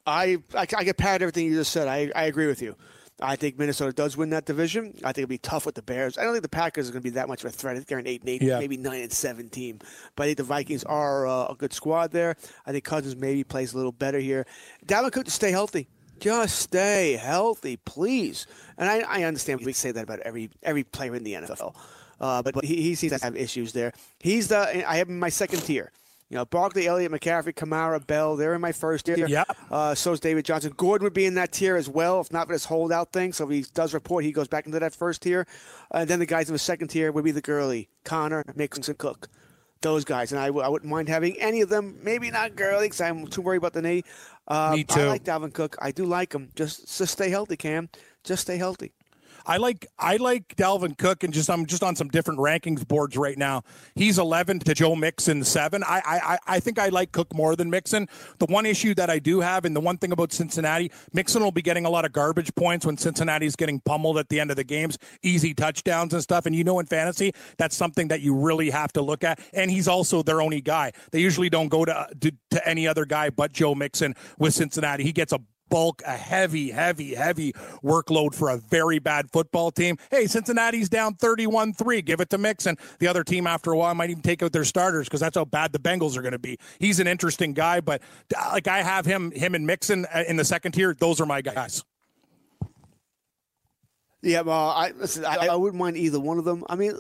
I, 0.07 0.39
I, 0.55 0.67
I 0.77 0.85
get 0.85 0.97
pat 0.97 1.23
everything 1.23 1.47
you 1.47 1.55
just 1.55 1.73
said. 1.73 1.89
I, 1.89 2.11
I 2.15 2.25
agree 2.25 2.47
with 2.47 2.63
you. 2.63 2.77
I 3.23 3.37
think 3.37 3.59
Minnesota 3.59 3.93
does 3.93 4.17
win 4.17 4.31
that 4.31 4.47
division. 4.47 4.95
I 5.05 5.13
think 5.13 5.19
it'll 5.25 5.29
be 5.29 5.39
tough 5.39 5.67
with 5.67 5.75
the 5.75 5.83
Bears. 5.83 6.17
I 6.19 6.25
don't 6.25 6.33
think 6.33 6.43
the 6.43 6.49
Packers 6.49 6.89
are 6.89 6.93
going 6.93 7.03
to 7.03 7.05
be 7.05 7.11
that 7.15 7.29
much 7.29 7.45
of 7.45 7.51
a 7.51 7.53
threat. 7.53 7.73
I 7.73 7.77
think 7.79 7.89
they're 7.89 7.99
an 7.99 8.07
eight 8.07 8.21
and 8.21 8.29
eight, 8.31 8.43
Yeah. 8.43 8.59
maybe 8.59 8.77
nine 8.77 9.03
and 9.03 9.13
seven 9.13 9.49
team. 9.49 9.79
But 10.17 10.25
I 10.25 10.27
think 10.27 10.39
the 10.39 10.45
Vikings 10.45 10.85
are 10.85 11.27
uh, 11.27 11.47
a 11.49 11.55
good 11.57 11.73
squad 11.73 12.13
there. 12.13 12.37
I 12.67 12.73
think 12.73 12.85
Cousins 12.85 13.17
maybe 13.17 13.45
plays 13.45 13.73
a 13.75 13.77
little 13.77 13.93
better 13.93 14.19
here. 14.19 14.47
Dalvin 14.87 15.13
Cook 15.13 15.25
to 15.27 15.31
stay 15.31 15.51
healthy. 15.51 15.89
Just 16.19 16.59
stay 16.59 17.13
healthy, 17.21 17.77
please. 17.79 18.47
And 18.77 18.89
I, 18.89 19.01
I 19.01 19.23
understand 19.25 19.61
we 19.65 19.73
say 19.73 19.91
that 19.93 20.05
about 20.05 20.21
every 20.21 20.51
every 20.63 20.85
player 20.85 21.15
in 21.15 21.25
the 21.25 21.33
NFL. 21.33 21.75
Uh, 22.21 22.43
but, 22.43 22.55
but 22.55 22.65
he, 22.65 22.83
he 22.83 22.95
seems 22.95 23.19
to 23.19 23.25
have 23.25 23.35
issues 23.37 23.73
there. 23.73 23.93
He's 24.19 24.49
the 24.49 24.87
I 24.87 24.97
have 24.97 25.09
my 25.09 25.31
second 25.31 25.61
tier. 25.61 25.91
You 26.31 26.37
know, 26.37 26.45
Barkley, 26.45 26.87
Elliott, 26.87 27.11
McCaffrey, 27.11 27.53
Kamara, 27.53 28.07
Bell, 28.07 28.37
they're 28.37 28.55
in 28.55 28.61
my 28.61 28.71
first 28.71 29.07
tier. 29.07 29.27
Yep. 29.27 29.57
Uh, 29.69 29.95
so 29.97 30.13
is 30.13 30.21
David 30.21 30.45
Johnson. 30.45 30.73
Gordon 30.77 31.05
would 31.05 31.13
be 31.13 31.27
in 31.27 31.35
that 31.35 31.51
tier 31.51 31.75
as 31.75 31.89
well, 31.89 32.21
if 32.21 32.33
not 32.33 32.47
for 32.47 32.53
this 32.53 32.65
holdout 32.65 33.13
thing. 33.13 33.33
So 33.33 33.45
if 33.45 33.51
he 33.51 33.65
does 33.75 33.93
report, 33.93 34.23
he 34.25 34.31
goes 34.31 34.47
back 34.47 34.65
into 34.65 34.79
that 34.79 34.95
first 34.95 35.23
tier. 35.23 35.45
And 35.91 36.09
then 36.09 36.21
the 36.21 36.27
guys 36.27 36.49
in 36.49 36.53
the 36.53 36.59
second 36.61 36.87
tier 36.89 37.11
would 37.11 37.25
be 37.25 37.33
the 37.33 37.41
Gurley, 37.41 37.89
Conner, 38.05 38.45
Mixon, 38.55 38.95
Cook. 38.95 39.29
Those 39.83 40.05
guys. 40.05 40.31
And 40.31 40.41
I 40.41 40.47
w- 40.47 40.65
I 40.65 40.69
wouldn't 40.69 40.91
mind 40.91 41.09
having 41.09 41.41
any 41.41 41.63
of 41.63 41.69
them. 41.69 41.99
Maybe 42.03 42.31
not 42.31 42.55
Gurley 42.55 42.85
because 42.87 43.01
I'm 43.01 43.27
too 43.27 43.41
worried 43.43 43.57
about 43.57 43.73
the 43.73 43.83
knee. 43.83 44.05
Uh, 44.47 44.73
Me 44.77 44.85
too. 44.85 45.01
I 45.01 45.07
like 45.07 45.25
Dalvin 45.25 45.53
Cook. 45.53 45.77
I 45.81 45.91
do 45.91 46.05
like 46.05 46.33
him. 46.33 46.51
Just, 46.55 46.97
just 46.97 47.13
stay 47.13 47.31
healthy, 47.31 47.57
Cam. 47.57 47.89
Just 48.23 48.43
stay 48.43 48.57
healthy. 48.57 48.93
I 49.51 49.57
like 49.57 49.85
I 49.99 50.17
like 50.17 50.55
Dalvin 50.55 50.97
Cook, 50.97 51.25
and 51.25 51.35
just 51.35 51.51
I'm 51.51 51.67
just 51.67 51.83
on 51.83 51.97
some 51.97 52.07
different 52.07 52.39
rankings 52.39 52.87
boards 52.87 53.17
right 53.17 53.37
now. 53.37 53.65
He's 53.97 54.17
11 54.17 54.61
to 54.61 54.75
Joe 54.75 54.95
Mixon 54.95 55.43
seven. 55.43 55.83
I 55.83 56.01
I 56.07 56.39
I 56.47 56.61
think 56.61 56.79
I 56.79 56.91
like 56.91 57.11
Cook 57.11 57.35
more 57.35 57.57
than 57.57 57.69
Mixon. 57.69 58.07
The 58.39 58.47
one 58.47 58.65
issue 58.65 58.95
that 58.95 59.11
I 59.11 59.19
do 59.19 59.41
have, 59.41 59.65
and 59.65 59.75
the 59.75 59.81
one 59.81 59.99
thing 59.99 60.13
about 60.13 60.33
Cincinnati, 60.33 60.93
Mixon 61.13 61.43
will 61.43 61.51
be 61.51 61.63
getting 61.63 61.85
a 61.85 61.91
lot 61.91 62.05
of 62.05 62.13
garbage 62.13 62.55
points 62.55 62.87
when 62.87 62.97
Cincinnati's 62.97 63.57
getting 63.57 63.81
pummeled 63.81 64.19
at 64.19 64.29
the 64.29 64.39
end 64.39 64.53
of 64.53 64.57
the 64.57 64.63
games, 64.63 64.99
easy 65.25 65.53
touchdowns 65.53 66.15
and 66.15 66.23
stuff. 66.23 66.47
And 66.47 66.55
you 66.55 66.63
know, 66.63 66.79
in 66.79 66.87
fantasy, 66.87 67.33
that's 67.59 67.75
something 67.77 68.07
that 68.07 68.21
you 68.21 68.37
really 68.37 68.71
have 68.71 68.93
to 68.93 69.03
look 69.03 69.25
at. 69.25 69.41
And 69.53 69.69
he's 69.69 69.89
also 69.89 70.23
their 70.23 70.41
only 70.41 70.61
guy. 70.61 70.93
They 71.11 71.19
usually 71.19 71.51
don't 71.51 71.69
go 71.69 71.85
to 71.85 72.07
to, 72.21 72.33
to 72.53 72.69
any 72.69 72.87
other 72.87 73.05
guy 73.05 73.31
but 73.31 73.51
Joe 73.51 73.75
Mixon 73.75 74.15
with 74.39 74.55
Cincinnati. 74.55 75.03
He 75.03 75.11
gets 75.11 75.33
a 75.33 75.41
bulk, 75.71 76.03
a 76.07 76.17
heavy, 76.17 76.71
heavy, 76.71 77.15
heavy 77.15 77.53
workload 77.83 78.35
for 78.35 78.51
a 78.51 78.59
very 78.59 78.99
bad 78.99 79.31
football 79.31 79.71
team. 79.71 79.97
Hey, 80.11 80.27
Cincinnati's 80.27 80.89
down 80.89 81.15
31 81.15 81.73
3. 81.73 82.03
Give 82.03 82.21
it 82.21 82.29
to 82.31 82.39
Mixon. 82.39 82.77
The 82.99 83.07
other 83.07 83.25
team, 83.25 83.47
after 83.47 83.73
a 83.73 83.79
while, 83.79 83.95
might 83.95 84.11
even 84.11 84.23
take 84.23 84.43
out 84.43 84.53
their 84.53 84.65
starters 84.65 85.07
because 85.07 85.21
that's 85.21 85.37
how 85.37 85.47
bad 85.47 85.73
the 85.73 85.79
Bengals 85.79 86.17
are 86.17 86.23
going 86.23 86.33
to 86.33 86.39
be. 86.39 86.59
He's 86.79 87.01
an 87.01 87.07
interesting 87.07 87.55
guy, 87.55 87.81
but 87.81 88.03
uh, 88.37 88.51
like 88.53 88.69
I 88.69 88.83
have 88.83 89.07
him, 89.07 89.31
him 89.31 89.55
and 89.55 89.67
Mixon 89.67 90.07
uh, 90.13 90.25
in 90.29 90.37
the 90.37 90.45
second 90.45 90.73
tier. 90.73 90.95
Those 90.99 91.21
are 91.21 91.27
my 91.27 91.41
guys. 91.41 91.85
Yeah, 94.23 94.43
well, 94.43 94.69
I 94.69 94.91
listen. 94.91 95.25
I, 95.25 95.47
I 95.47 95.57
wouldn't 95.57 95.81
mind 95.81 95.97
either 95.97 96.21
one 96.21 96.37
of 96.39 96.45
them. 96.45 96.63
I 96.69 96.77
mean, 96.77 96.93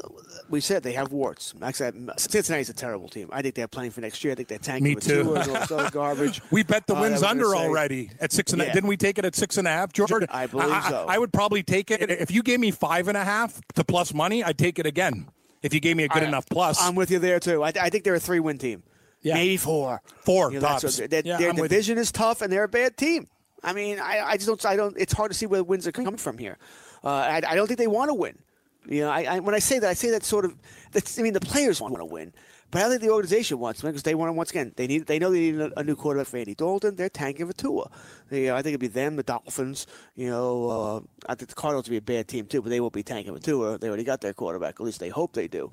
we 0.49 0.63
said 0.63 0.83
they 0.83 0.95
have 0.95 1.13
warts. 1.13 1.53
Actually, 1.61 2.09
Cincinnati's 2.17 2.71
a 2.71 2.73
terrible 2.73 3.11
team. 3.11 3.29
I 3.31 3.43
think 3.43 3.55
they're 3.57 3.69
playing 3.69 3.91
for 3.91 4.01
next 4.01 4.25
year. 4.25 4.33
I 4.33 4.37
think 4.37 4.49
they're 4.49 4.57
tanking 4.59 4.85
Me 4.85 4.95
with 4.95 5.05
too. 5.05 5.25
Tua 5.25 5.41
and 5.41 5.51
all 5.51 5.61
this 5.61 5.71
other 5.71 5.91
garbage. 5.93 6.41
We 6.51 6.63
bet 6.63 6.87
the 6.87 6.97
Uh, 6.97 7.03
wins 7.03 7.21
that 7.21 7.29
under 7.29 7.55
already 7.55 8.11
at 8.21 8.33
six 8.33 8.55
and 8.55 8.63
a 8.63 8.73
Didn't 8.73 8.89
we 8.89 8.97
take 8.97 9.19
it 9.19 9.27
at 9.27 9.37
six 9.37 9.59
and 9.59 9.69
a 9.69 9.71
half, 9.71 9.93
George? 9.93 10.11
I 10.31 10.47
believe 10.47 10.83
so. 10.85 11.05
I, 11.07 11.19
would 11.19 11.31
probably 11.31 11.63
take 11.63 11.91
it 11.91 12.11
if 12.11 12.31
you 12.31 12.43
gave 12.43 12.59
me 12.59 12.71
five 12.71 13.07
and 13.07 13.19
a 13.19 13.25
half 13.25 13.61
to 13.75 13.85
plus 13.85 14.15
money. 14.15 14.43
I'd 14.43 14.57
take 14.57 14.79
it 14.79 14.87
again. 14.87 15.29
If 15.63 15.75
you 15.75 15.81
gave 15.81 15.99
me 15.99 16.05
a 16.05 16.09
good 16.09 16.23
I- 16.23 16.27
enough 16.27 16.47
plus, 16.49 16.81
I'm 16.81 16.95
with 16.95 17.11
you 17.11 17.19
there 17.19 17.39
too. 17.39 17.63
I, 17.63 17.69
I 17.79 17.91
think 17.91 18.05
they're 18.05 18.15
a 18.15 18.21
three-win 18.21 18.57
team. 18.57 18.83
Yeah. 19.21 19.35
Maybe 19.35 19.59
four. 19.59 20.01
Four, 20.25 20.53
You 20.53 20.61
know, 20.61 20.69
tops. 20.69 20.97
their 20.97 21.21
Yeah, 21.23 21.37
their 21.37 21.53
division 21.53 21.99
is 21.99 22.11
tough, 22.11 22.41
and 22.41 22.51
they're 22.51 22.65
a 22.65 22.69
bad 22.69 22.97
team. 22.97 23.29
I 23.63 23.75
mean, 23.75 23.99
I, 24.01 24.21
I 24.27 24.37
just 24.39 24.47
don't. 24.47 24.65
I 24.65 24.75
don't. 24.77 24.97
It's 24.99 25.13
hard 25.13 25.31
to 25.31 25.37
see 25.37 25.45
where 25.45 25.59
the 25.59 25.65
wins 25.65 25.87
are 25.87 25.93
coming 25.93 26.17
from 26.17 26.39
here. 26.39 26.57
Uh, 27.05 27.09
I, 27.09 27.43
I 27.47 27.55
don't 27.55 27.67
think 27.67 27.79
they 27.79 27.87
want 27.87 28.09
to 28.11 28.15
win. 28.15 28.39
You 28.87 29.03
know, 29.03 29.11
I, 29.11 29.23
I, 29.23 29.39
when 29.41 29.55
I 29.55 29.59
say 29.59 29.79
that, 29.79 29.89
I 29.89 29.95
say 29.95 30.11
that 30.11 30.25
sort 30.25 30.45
of. 30.45 30.57
That's, 30.93 31.19
I 31.19 31.23
mean, 31.23 31.35
the 31.35 31.41
players 31.41 31.81
want 31.81 31.95
to 31.97 32.05
win, 32.05 32.33
But 32.71 32.83
I 32.83 32.89
think 32.89 33.01
the 33.03 33.11
organization 33.11 33.59
wants 33.59 33.83
him 33.83 33.91
because 33.91 34.05
they 34.05 34.15
want 34.15 34.31
him 34.31 34.37
once 34.37 34.51
again. 34.51 34.73
They 34.77 34.87
need 34.87 35.07
they 35.07 35.19
know 35.19 35.31
they 35.31 35.53
need 35.53 35.61
a, 35.61 35.81
a 35.81 35.85
new 35.85 35.97
quarterback 35.97 36.29
for 36.29 36.37
Andy 36.37 36.55
Dalton. 36.55 36.95
They're 36.95 37.09
tanking 37.09 37.47
for 37.47 37.53
Tua. 37.53 37.91
They, 38.29 38.49
uh, 38.49 38.55
I 38.55 38.63
think 38.63 38.73
it'd 38.73 38.81
be 38.81 38.87
them, 38.87 39.17
the 39.17 39.23
Dolphins. 39.23 39.87
You 40.15 40.31
know, 40.31 40.71
uh, 40.71 41.01
I 41.29 41.35
think 41.35 41.49
the 41.49 41.55
Cardinals 41.55 41.87
would 41.87 41.91
be 41.91 41.97
a 41.97 42.19
bad 42.19 42.29
team 42.29 42.47
too, 42.47 42.63
but 42.63 42.71
they 42.71 42.81
won't 42.81 42.93
be 42.93 43.03
tanking 43.03 43.35
for 43.35 43.41
Tua. 43.41 43.79
They 43.79 43.89
already 43.89 44.05
got 44.05 44.21
their 44.21 44.33
quarterback. 44.33 44.77
At 44.81 44.87
least 44.87 45.01
they 45.01 45.09
hope 45.09 45.33
they 45.33 45.49
do. 45.49 45.73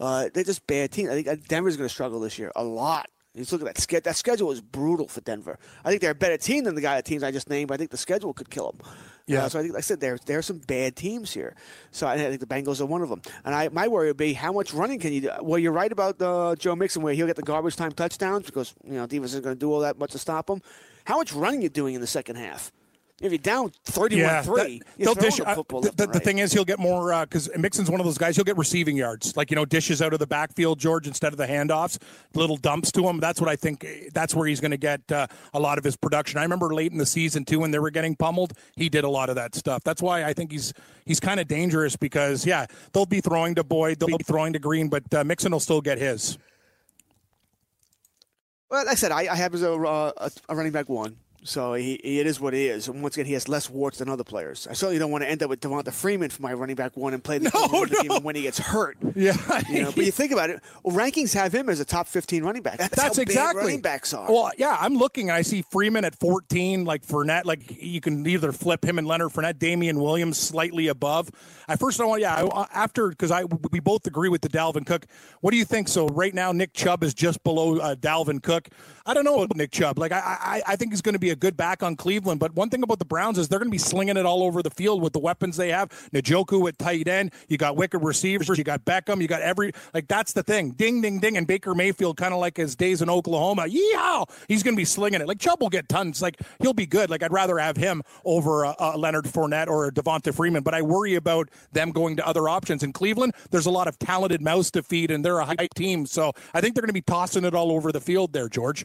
Uh, 0.00 0.28
they're 0.32 0.44
just 0.44 0.66
bad 0.66 0.90
team. 0.90 1.08
I 1.10 1.14
think 1.14 1.28
uh, 1.28 1.36
Denver's 1.48 1.76
going 1.76 1.88
to 1.88 1.92
struggle 1.92 2.20
this 2.20 2.38
year 2.38 2.50
a 2.56 2.64
lot. 2.64 3.10
Just 3.36 3.52
look 3.52 3.60
at 3.60 3.66
that 3.66 3.78
schedule. 3.78 4.02
That 4.04 4.16
schedule 4.16 4.50
is 4.50 4.60
brutal 4.60 5.06
for 5.06 5.20
Denver. 5.20 5.58
I 5.84 5.90
think 5.90 6.00
they're 6.00 6.10
a 6.12 6.14
better 6.14 6.38
team 6.38 6.64
than 6.64 6.74
the 6.74 6.80
guy 6.80 7.00
teams 7.02 7.22
I 7.22 7.30
just 7.30 7.48
named. 7.50 7.68
But 7.68 7.74
I 7.74 7.76
think 7.76 7.90
the 7.90 7.96
schedule 7.96 8.32
could 8.32 8.50
kill 8.50 8.72
them. 8.72 8.90
Yeah. 9.28 9.44
Uh, 9.44 9.48
so 9.48 9.58
I 9.58 9.62
think, 9.62 9.74
like 9.74 9.80
I 9.80 9.82
said, 9.82 10.00
there 10.00 10.18
there 10.26 10.38
are 10.38 10.42
some 10.42 10.58
bad 10.58 10.96
teams 10.96 11.32
here. 11.32 11.54
So 11.90 12.06
I 12.06 12.16
think 12.16 12.40
the 12.40 12.46
Bengals 12.46 12.80
are 12.80 12.86
one 12.86 13.02
of 13.02 13.08
them. 13.08 13.22
And 13.44 13.54
I 13.54 13.68
my 13.68 13.86
worry 13.88 14.08
would 14.08 14.16
be 14.16 14.32
how 14.32 14.52
much 14.52 14.72
running 14.72 14.98
can 14.98 15.12
you 15.12 15.20
do? 15.22 15.30
Well, 15.42 15.58
you're 15.58 15.72
right 15.72 15.92
about 15.92 16.20
uh, 16.20 16.56
Joe 16.56 16.74
Mixon, 16.74 17.02
where 17.02 17.14
he'll 17.14 17.26
get 17.26 17.36
the 17.36 17.42
garbage 17.42 17.76
time 17.76 17.92
touchdowns 17.92 18.46
because 18.46 18.74
you 18.84 18.94
know 18.94 19.06
defense 19.06 19.32
isn't 19.32 19.44
going 19.44 19.54
to 19.54 19.60
do 19.60 19.72
all 19.72 19.80
that 19.80 19.98
much 19.98 20.12
to 20.12 20.18
stop 20.18 20.48
him. 20.48 20.62
How 21.04 21.16
much 21.16 21.32
running 21.32 21.62
you 21.62 21.68
doing 21.68 21.94
in 21.94 22.00
the 22.00 22.06
second 22.06 22.36
half? 22.36 22.72
If 23.20 23.32
you're 23.32 23.38
down 23.38 23.72
31 23.84 24.20
Yeah, 24.22 24.42
3, 24.42 24.78
that- 24.78 24.86
they'll 24.96 25.14
throwing 25.14 25.30
dish. 25.30 25.36
the 25.38 25.48
uh, 25.48 25.54
football 25.56 25.80
the, 25.80 25.90
the, 25.90 26.04
and 26.04 26.12
the 26.12 26.18
right. 26.18 26.24
thing 26.24 26.38
is, 26.38 26.52
he'll 26.52 26.64
get 26.64 26.78
more 26.78 27.26
because 27.26 27.50
Mixon's 27.56 27.90
one 27.90 27.98
of 27.98 28.06
those 28.06 28.16
guys. 28.18 28.36
He'll 28.36 28.44
get 28.44 28.56
receiving 28.56 28.96
yards, 28.96 29.36
like 29.36 29.50
you 29.50 29.56
know, 29.56 29.64
dishes 29.64 30.00
out 30.00 30.12
of 30.12 30.20
the 30.20 30.26
backfield, 30.26 30.78
George, 30.78 31.08
instead 31.08 31.32
of 31.32 31.36
the 31.36 31.46
handoffs, 31.46 31.98
little 32.34 32.56
dumps 32.56 32.92
to 32.92 33.08
him. 33.08 33.18
That's 33.18 33.40
what 33.40 33.50
I 33.50 33.56
think. 33.56 33.84
That's 34.14 34.36
where 34.36 34.46
he's 34.46 34.60
going 34.60 34.70
to 34.70 34.76
get 34.76 35.00
uh, 35.10 35.26
a 35.52 35.58
lot 35.58 35.78
of 35.78 35.84
his 35.84 35.96
production. 35.96 36.38
I 36.38 36.42
remember 36.42 36.72
late 36.72 36.92
in 36.92 36.98
the 36.98 37.06
season 37.06 37.44
too, 37.44 37.58
when 37.58 37.72
they 37.72 37.80
were 37.80 37.90
getting 37.90 38.14
pummeled, 38.14 38.52
he 38.76 38.88
did 38.88 39.02
a 39.02 39.10
lot 39.10 39.30
of 39.30 39.34
that 39.34 39.56
stuff. 39.56 39.82
That's 39.82 40.00
why 40.00 40.22
I 40.22 40.32
think 40.32 40.52
he's 40.52 40.72
he's 41.04 41.18
kind 41.18 41.40
of 41.40 41.48
dangerous 41.48 41.96
because 41.96 42.46
yeah, 42.46 42.66
they'll 42.92 43.04
be 43.06 43.20
throwing 43.20 43.56
to 43.56 43.64
Boyd, 43.64 43.98
they'll 43.98 44.16
be 44.16 44.22
throwing 44.24 44.52
to 44.52 44.60
Green, 44.60 44.88
but 44.88 45.02
uh, 45.12 45.24
Mixon 45.24 45.50
will 45.50 45.58
still 45.60 45.80
get 45.80 45.98
his. 45.98 46.38
Well, 48.70 48.84
like 48.84 48.92
I 48.92 48.94
said, 48.94 49.12
I, 49.12 49.32
I 49.32 49.34
have 49.34 49.54
as 49.54 49.62
a, 49.62 49.72
uh, 49.72 50.12
a, 50.18 50.30
a 50.50 50.54
running 50.54 50.72
back 50.72 50.88
one. 50.88 51.16
So 51.44 51.74
he, 51.74 52.00
he- 52.02 52.18
it 52.20 52.26
is 52.26 52.40
what 52.40 52.52
it 52.52 52.58
is. 52.60 52.88
And 52.88 53.00
once 53.02 53.16
again, 53.16 53.26
he 53.26 53.32
has 53.34 53.48
less 53.48 53.70
warts 53.70 53.98
than 53.98 54.08
other 54.08 54.24
players. 54.24 54.66
I 54.68 54.72
certainly 54.74 54.98
don't 54.98 55.10
want 55.10 55.22
to 55.24 55.30
end 55.30 55.42
up 55.42 55.48
with 55.50 55.60
Devonta 55.60 55.92
Freeman 55.92 56.30
for 56.30 56.42
my 56.42 56.52
running 56.52 56.76
back 56.76 56.96
one 56.96 57.14
and 57.14 57.22
play 57.22 57.38
the 57.38 57.50
No, 57.72 57.84
game 58.02 58.22
when 58.24 58.34
he 58.36 58.42
gets 58.42 58.58
hurt. 58.58 58.96
Yeah, 59.14 59.34
You 59.68 59.82
know, 59.82 59.90
but 59.92 60.04
you 60.04 60.12
think 60.12 60.30
about 60.30 60.50
it, 60.50 60.60
well, 60.84 60.96
rankings 60.96 61.34
have 61.34 61.52
him 61.52 61.68
as 61.68 61.80
a 61.80 61.84
top 61.84 62.06
15 62.06 62.44
running 62.44 62.62
back. 62.62 62.78
That's, 62.78 62.94
That's 62.94 63.18
exactly 63.18 63.62
running 63.62 63.80
backs 63.80 64.14
are. 64.14 64.30
Well, 64.30 64.52
yeah, 64.58 64.76
I'm 64.78 64.94
looking. 64.94 65.28
I 65.30 65.42
see 65.42 65.62
Freeman 65.62 66.04
at 66.04 66.14
14, 66.20 66.84
like 66.84 67.04
Fournette. 67.04 67.44
Like 67.44 67.82
you 67.82 68.00
can 68.00 68.24
either 68.26 68.52
flip 68.52 68.84
him 68.84 68.96
and 68.98 69.08
Leonard 69.08 69.30
Fournette, 69.32 69.58
Damien 69.58 69.98
Williams 69.98 70.38
slightly 70.38 70.86
above. 70.86 71.30
I 71.66 71.74
first 71.76 72.00
I 72.00 72.04
want, 72.04 72.20
yeah, 72.22 72.34
I, 72.52 72.66
after 72.72 73.08
because 73.08 73.30
I 73.32 73.44
we 73.72 73.80
both 73.80 74.06
agree 74.06 74.28
with 74.28 74.40
the 74.42 74.48
Dalvin 74.48 74.86
Cook. 74.86 75.06
What 75.40 75.50
do 75.50 75.56
you 75.56 75.64
think? 75.64 75.88
So 75.88 76.06
right 76.08 76.32
now, 76.34 76.52
Nick 76.52 76.72
Chubb 76.72 77.02
is 77.02 77.12
just 77.12 77.42
below 77.42 77.78
uh, 77.78 77.94
Dalvin 77.96 78.40
Cook. 78.42 78.68
I 79.08 79.14
don't 79.14 79.24
know 79.24 79.40
about 79.40 79.56
Nick 79.56 79.70
Chubb. 79.70 79.98
Like 79.98 80.12
I, 80.12 80.18
I, 80.18 80.62
I 80.66 80.76
think 80.76 80.92
he's 80.92 81.00
going 81.00 81.14
to 81.14 81.18
be 81.18 81.30
a 81.30 81.36
good 81.36 81.56
back 81.56 81.82
on 81.82 81.96
Cleveland. 81.96 82.40
But 82.40 82.54
one 82.54 82.68
thing 82.68 82.82
about 82.82 82.98
the 82.98 83.06
Browns 83.06 83.38
is 83.38 83.48
they're 83.48 83.58
going 83.58 83.70
to 83.70 83.72
be 83.72 83.78
slinging 83.78 84.18
it 84.18 84.26
all 84.26 84.42
over 84.42 84.62
the 84.62 84.68
field 84.68 85.00
with 85.00 85.14
the 85.14 85.18
weapons 85.18 85.56
they 85.56 85.70
have. 85.70 85.88
Njoku 86.12 86.68
at 86.68 86.78
tight 86.78 87.08
end. 87.08 87.32
You 87.48 87.56
got 87.56 87.74
wicked 87.74 88.00
receivers. 88.00 88.58
You 88.58 88.64
got 88.64 88.84
Beckham. 88.84 89.22
You 89.22 89.26
got 89.26 89.40
every 89.40 89.72
like 89.94 90.08
that's 90.08 90.34
the 90.34 90.42
thing. 90.42 90.72
Ding, 90.72 91.00
ding, 91.00 91.20
ding. 91.20 91.38
And 91.38 91.46
Baker 91.46 91.74
Mayfield, 91.74 92.18
kind 92.18 92.34
of 92.34 92.40
like 92.40 92.58
his 92.58 92.76
days 92.76 93.00
in 93.00 93.08
Oklahoma. 93.08 93.62
Yeehaw! 93.62 94.28
He's 94.46 94.62
going 94.62 94.74
to 94.74 94.78
be 94.78 94.84
slinging 94.84 95.22
it. 95.22 95.26
Like 95.26 95.38
Chubb 95.38 95.62
will 95.62 95.70
get 95.70 95.88
tons. 95.88 96.20
Like 96.20 96.38
he'll 96.60 96.74
be 96.74 96.84
good. 96.84 97.08
Like 97.08 97.22
I'd 97.22 97.32
rather 97.32 97.56
have 97.56 97.78
him 97.78 98.02
over 98.26 98.66
uh, 98.66 98.74
uh, 98.78 98.98
Leonard 98.98 99.24
Fournette 99.24 99.68
or 99.68 99.90
Devonta 99.90 100.34
Freeman. 100.34 100.62
But 100.62 100.74
I 100.74 100.82
worry 100.82 101.14
about 101.14 101.48
them 101.72 101.92
going 101.92 102.16
to 102.16 102.26
other 102.26 102.46
options 102.46 102.82
in 102.82 102.92
Cleveland. 102.92 103.32
There's 103.50 103.64
a 103.64 103.70
lot 103.70 103.88
of 103.88 103.98
talented 103.98 104.42
mouths 104.42 104.70
to 104.72 104.82
feed, 104.82 105.10
and 105.10 105.24
they're 105.24 105.38
a 105.38 105.46
high 105.46 105.68
team. 105.74 106.04
So 106.04 106.34
I 106.52 106.60
think 106.60 106.74
they're 106.74 106.82
going 106.82 106.88
to 106.88 106.92
be 106.92 107.00
tossing 107.00 107.46
it 107.46 107.54
all 107.54 107.72
over 107.72 107.90
the 107.90 108.02
field 108.02 108.34
there, 108.34 108.50
George. 108.50 108.84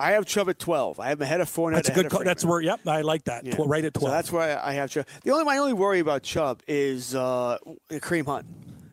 I 0.00 0.12
have 0.12 0.24
Chubb 0.24 0.48
at 0.48 0.58
12. 0.58 0.98
I 0.98 1.10
have 1.10 1.18
him 1.18 1.22
ahead 1.22 1.40
of 1.40 1.48
Fournette. 1.50 1.74
That's 1.74 1.88
a 1.90 1.92
good. 1.92 2.10
Call. 2.10 2.24
That's 2.24 2.44
where. 2.44 2.60
Yep, 2.62 2.86
I 2.86 3.02
like 3.02 3.24
that. 3.24 3.44
Yeah. 3.44 3.54
Right 3.58 3.84
at 3.84 3.94
So 3.94 4.00
twelve. 4.00 4.14
that's 4.16 4.32
why 4.32 4.56
I 4.56 4.72
have 4.72 4.90
Chubb. 4.90 5.06
The 5.24 5.30
only 5.30 5.44
my 5.44 5.58
only 5.58 5.74
worry 5.74 5.98
about 6.00 6.22
Chubb 6.22 6.62
is 6.66 7.14
uh, 7.14 7.58
Kareem 7.90 8.24
Hunt. 8.26 8.46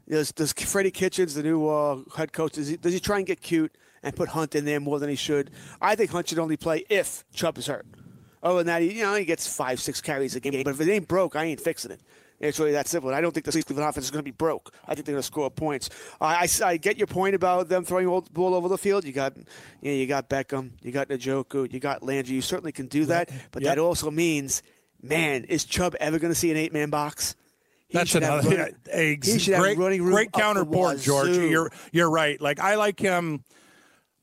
Does, 0.10 0.32
does 0.32 0.54
Freddie 0.54 0.92
Kitchens, 0.92 1.34
the 1.34 1.44
new 1.44 1.68
uh, 1.68 2.00
head 2.16 2.32
coach, 2.32 2.54
does 2.54 2.68
he, 2.70 2.78
does 2.78 2.94
he 2.94 3.00
try 3.00 3.18
and 3.18 3.26
get 3.26 3.42
cute 3.42 3.74
and 4.04 4.16
put 4.16 4.30
Hunt 4.30 4.56
in 4.56 4.64
there 4.66 4.80
more 4.80 5.00
than 5.00 5.10
he 5.10 5.16
should? 5.16 5.52
I 5.82 5.96
think 5.96 6.12
Hunt 6.12 6.30
should 6.30 6.40
only 6.40 6.56
play 6.58 6.86
if 6.90 7.26
Chubb 7.34 7.58
is 7.58 7.68
hurt. 7.68 7.86
Other 8.42 8.60
than 8.60 8.68
that, 8.68 8.82
he, 8.82 9.00
you 9.00 9.04
know, 9.04 9.16
he 9.16 9.26
gets 9.26 9.54
five, 9.54 9.82
six 9.82 10.00
carries 10.00 10.36
a 10.36 10.40
game. 10.40 10.64
But 10.64 10.72
if 10.76 10.82
it 10.82 10.90
ain't 10.90 11.08
broke, 11.08 11.36
I 11.36 11.44
ain't 11.46 11.60
fixing 11.60 11.92
it. 11.92 12.00
It's 12.40 12.60
really 12.60 12.74
that 12.74 12.88
simple. 12.88 13.10
And 13.10 13.16
I 13.18 13.22
don't 13.22 13.32
think 13.34 13.46
the 13.48 13.52
Cleveland 13.52 13.80
offense 13.90 14.06
is 14.06 14.12
going 14.12 14.20
to 14.20 14.24
be 14.24 14.30
broke. 14.36 14.72
I 14.88 14.94
think 14.94 15.06
they're 15.08 15.14
going 15.14 15.22
to 15.22 15.26
score 15.26 15.50
points. 15.50 15.90
I, 16.22 16.48
I, 16.62 16.66
I 16.68 16.78
get 16.78 16.98
your 16.98 17.08
point 17.08 17.34
about 17.34 17.68
them 17.68 17.84
throwing 17.84 18.06
the 18.06 18.30
ball 18.32 18.54
over 18.54 18.68
the 18.68 18.78
field. 18.78 19.06
You 19.06 19.12
got, 19.12 19.36
you, 19.38 19.44
know, 19.92 19.92
you 19.98 20.06
got 20.06 20.30
Beckham, 20.30 20.72
you 20.84 20.92
got 20.92 21.08
Njoku, 21.10 21.72
you 21.74 21.80
got 21.80 22.04
Landry. 22.04 22.36
You 22.36 22.42
certainly 22.42 22.72
can 22.72 22.86
do 22.88 23.06
that. 23.06 23.32
But 23.52 23.64
Yep. 23.64 23.76
that 23.76 23.82
also 23.82 24.12
means, 24.12 24.62
man, 25.02 25.46
is 25.46 25.66
Chubb 25.66 25.96
ever 26.00 26.20
going 26.20 26.32
to 26.32 26.40
see 26.40 26.52
an 26.52 26.58
eight 26.58 26.74
man 26.74 26.92
box? 26.92 27.36
He 27.88 27.98
That's 27.98 28.14
another 28.16 28.48
running- 28.50 28.76
yeah, 28.88 28.94
ex- 28.94 29.28
he 29.28 29.40
should 29.40 29.54
have 29.56 29.76
great, 29.76 30.00
great 30.00 30.32
counterpoint, 30.32 31.00
George. 31.02 31.30
You're 31.30 31.72
you're 31.92 32.10
right. 32.12 32.40
Like 32.42 32.60
I 32.60 32.76
like 32.76 33.00
him 33.00 33.44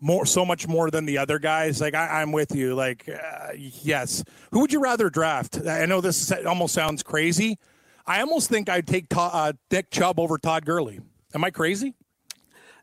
more, 0.00 0.26
so 0.26 0.44
much 0.44 0.68
more 0.68 0.90
than 0.90 1.06
the 1.06 1.16
other 1.18 1.38
guys. 1.38 1.80
Like 1.80 1.94
I, 1.94 2.20
I'm 2.20 2.30
with 2.30 2.54
you. 2.54 2.74
Like 2.74 3.08
uh, 3.08 3.52
yes, 3.56 4.22
who 4.52 4.60
would 4.60 4.72
you 4.72 4.80
rather 4.80 5.08
draft? 5.08 5.66
I 5.66 5.86
know 5.86 6.00
this 6.02 6.30
almost 6.46 6.74
sounds 6.74 7.02
crazy. 7.02 7.58
I 8.06 8.20
almost 8.20 8.48
think 8.48 8.68
I'd 8.68 8.86
take 8.86 9.08
Todd, 9.08 9.30
uh, 9.32 9.52
Dick 9.70 9.90
Chubb 9.90 10.20
over 10.20 10.38
Todd 10.38 10.64
Gurley. 10.64 11.00
Am 11.34 11.44
I 11.44 11.50
crazy? 11.50 11.94